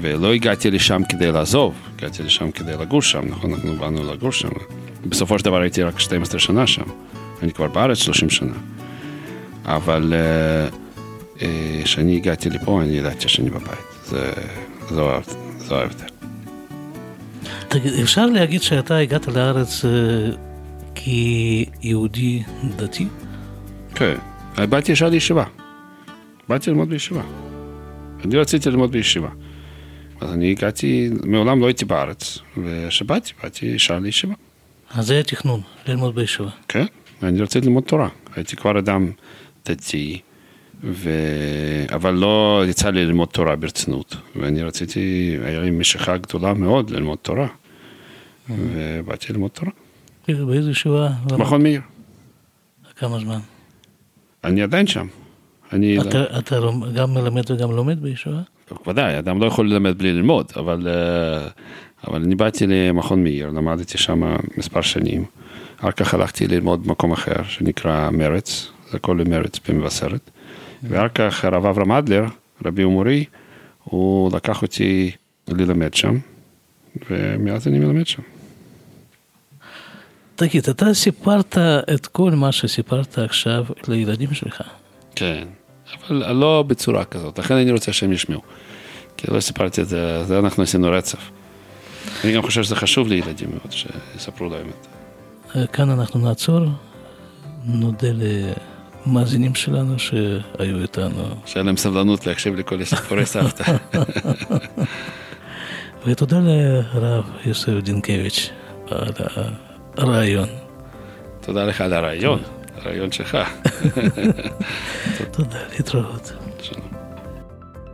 ולא 0.01 0.33
הגעתי 0.33 0.71
לשם 0.71 1.03
כדי 1.09 1.33
לעזוב, 1.33 1.75
הגעתי 1.99 2.23
לשם 2.23 2.51
כדי 2.51 2.73
לגור 2.81 3.03
שם, 3.03 3.25
נכון? 3.29 3.53
אנחנו 3.53 3.77
באנו 3.77 4.13
לגור 4.13 4.33
שם. 4.33 4.49
בסופו 5.07 5.39
של 5.39 5.45
דבר 5.45 5.61
הייתי 5.61 5.83
רק 5.83 5.99
12 5.99 6.41
שנה 6.41 6.67
שם, 6.67 6.83
אני 7.43 7.53
כבר 7.53 7.67
בארץ 7.69 7.99
30 7.99 8.31
שנה. 8.31 8.55
אבל 9.65 10.15
כשאני 11.85 12.13
uh, 12.13 12.17
uh, 12.17 12.21
הגעתי 12.21 12.51
לפה, 12.51 12.83
אני 12.83 12.93
ידעתי 12.93 13.29
שאני 13.29 13.51
בבית. 13.51 13.79
זה, 14.05 14.33
זו, 14.89 15.11
זו 15.59 15.77
ההבדל. 15.77 16.07
אפשר 18.03 18.27
להגיד 18.27 18.63
שאתה 18.63 18.97
הגעת 18.97 19.27
לארץ 19.27 19.85
אה, 19.85 19.91
כיהודי 20.95 22.43
דתי? 22.77 23.07
כן, 23.95 24.15
באתי 24.69 24.93
ישר 24.93 25.09
לישיבה. 25.09 25.45
באתי 26.49 26.71
ללמוד 26.71 26.89
בישיבה. 26.89 27.23
אני 28.25 28.37
רציתי 28.37 28.71
ללמוד 28.71 28.91
בישיבה. 28.93 29.29
אז 30.25 30.33
אני 30.33 30.51
הגעתי, 30.51 31.11
מעולם 31.25 31.61
לא 31.61 31.67
הייתי 31.67 31.85
בארץ, 31.85 32.39
וכשבאתי, 32.57 33.33
באתי 33.43 33.67
ישר 33.67 33.99
לישיבה. 33.99 34.35
אז 34.95 35.07
זה 35.07 35.21
התכנון, 35.21 35.61
ללמוד 35.87 36.15
בישיבה. 36.15 36.51
כן, 36.69 36.85
ואני 37.23 37.41
רציתי 37.41 37.67
ללמוד 37.67 37.85
תורה. 37.85 38.09
הייתי 38.37 38.57
כבר 38.57 38.79
אדם 38.79 39.11
דתי, 39.69 40.21
ו... 40.85 41.11
אבל 41.95 42.15
לא 42.15 42.63
יצא 42.69 42.91
לי 42.91 43.05
ללמוד 43.07 43.29
תורה 43.29 43.57
ברצינות. 43.57 44.17
ואני 44.37 44.63
רציתי, 44.63 45.37
היה 45.45 45.61
לי 45.61 45.71
משיכה 45.71 46.17
גדולה 46.17 46.55
מאוד 46.55 46.91
ללמוד 46.91 47.19
תורה. 47.23 47.49
ובאתי 48.49 49.33
ללמוד 49.33 49.51
תורה. 49.51 49.73
באיזה 50.29 50.71
ישיבה? 50.71 51.09
מכון 51.39 51.63
מאיר. 51.63 51.81
כמה 52.97 53.19
זמן? 53.19 53.39
אני 54.45 54.63
עדיין 54.63 54.87
שם. 54.87 55.07
אני... 55.73 56.01
אתה, 56.01 56.39
אתה 56.39 56.57
גם 56.95 57.15
מלמד 57.15 57.51
וגם 57.51 57.71
לומד 57.71 58.03
בישיבה? 58.03 58.41
ודאי, 58.87 59.19
אדם 59.19 59.41
לא 59.41 59.47
יכול 59.47 59.71
ללמד 59.71 59.99
בלי 59.99 60.13
ללמוד, 60.13 60.53
אבל, 60.57 60.89
אה, 60.89 61.49
אבל 62.09 62.23
אני 62.23 62.35
באתי 62.35 62.67
למכון 62.67 63.25
מאיר, 63.25 63.51
למדתי 63.51 63.99
שם 63.99 64.37
מספר 64.57 64.81
שנים. 64.81 65.25
אחר 65.81 65.91
כך 65.91 66.15
הלכתי 66.15 66.47
ללמוד 66.47 66.87
במקום 66.87 67.13
אחר 67.13 67.43
שנקרא 67.49 68.11
מרץ, 68.11 68.71
זה 68.91 68.97
הכל 68.97 69.21
למרץ 69.21 69.59
במבשרת. 69.69 70.31
ואחר 70.83 71.09
כך 71.09 71.45
הרב 71.45 71.67
אברהם 71.67 71.93
אדלר, 71.93 72.25
רבי 72.65 72.85
ומורי, 72.85 73.25
הוא 73.85 74.37
לקח 74.37 74.63
אותי 74.63 75.11
ללמד 75.49 75.95
שם, 75.95 76.19
ומאז 77.11 77.69
אני 77.69 77.79
מלמד 77.79 78.07
שם. 78.07 78.23
תגיד, 80.37 80.69
אתה 80.69 80.95
סיפרת 80.95 81.59
את 81.95 82.07
כל 82.07 82.31
מה 82.31 82.53
שסיפרת 82.53 83.19
עכשיו 83.19 83.65
לילדים 83.89 84.35
שלך. 84.35 84.63
כן, 85.17 85.45
אבל 86.09 86.33
לא 86.33 86.65
בצורה 86.67 87.05
כזאת, 87.05 87.39
לכן 87.39 87.55
אני 87.55 87.73
רוצה 87.73 87.93
שהם 87.93 88.13
ישמעו. 88.13 88.41
כי 89.17 89.27
לא 89.31 89.41
סיפרתי 89.41 89.83
את 89.83 89.89
זה, 89.89 90.25
זה 90.25 90.39
אנחנו 90.39 90.63
עשינו 90.63 90.91
רצף. 90.91 91.31
אני 92.25 92.33
גם 92.33 92.43
חושב 92.43 92.63
שזה 92.63 92.77
חשוב 92.77 93.09
לילדים 93.09 93.51
מאוד, 93.51 93.73
שיספרו 93.73 94.49
להם 94.49 94.69
את 94.69 94.85
זה. 94.85 95.67
כאן 95.73 95.91
אנחנו 95.91 96.21
נעצור, 96.21 96.61
נודה 97.65 98.09
למאזינים 99.07 99.55
שלנו 99.55 99.99
שהיו 99.99 100.83
איתנו. 100.83 101.25
שהיה 101.47 101.65
להם 101.65 101.77
סבלנות 101.77 102.27
להקשיב 102.27 102.55
לכל 102.55 102.85
סיפורי 102.85 103.27
סבתא. 103.27 103.73
ותודה 106.07 106.41
לרב 106.41 107.25
יוסף 107.47 107.73
דינקביץ' 107.83 108.51
על 108.91 109.13
הרעיון. 109.97 110.49
תודה 111.41 111.65
לך 111.65 111.81
על 111.81 111.93
הרעיון, 111.93 112.41
הרעיון 112.77 113.13
שלך. 113.13 113.39
תודה, 115.33 115.59
להתראות. 115.73 116.33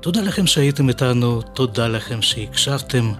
תודה 0.01 0.21
לכם 0.21 0.47
שהייתם 0.47 0.89
איתנו, 0.89 1.43
תודה 1.43 1.89
לכם 1.89 2.23
שהקשבתם. 2.23 3.13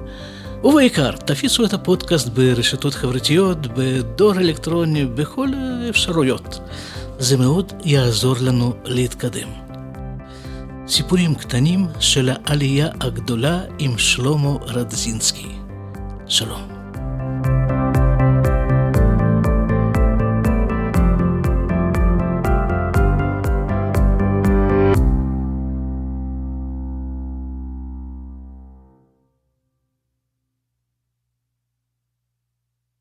ובעיקר, 0.64 1.10
תפיסו 1.12 1.64
את 1.64 1.72
הפודקאסט 1.72 2.28
ברשתות 2.28 2.94
חברתיות, 2.94 3.58
בדור 3.66 4.32
אלקטרוני, 4.36 5.06
בכל 5.06 5.48
האפשרויות. 5.54 6.60
זה 7.18 7.36
מאוד 7.36 7.72
יעזור 7.84 8.36
לנו 8.40 8.72
להתקדם. 8.84 9.48
סיפורים 10.88 11.34
קטנים 11.34 11.86
של 12.00 12.30
העלייה 12.30 12.88
הגדולה 13.00 13.60
עם 13.78 13.98
שלמה 13.98 14.50
רדזינסקי. 14.66 15.48
שלום. 16.26 16.73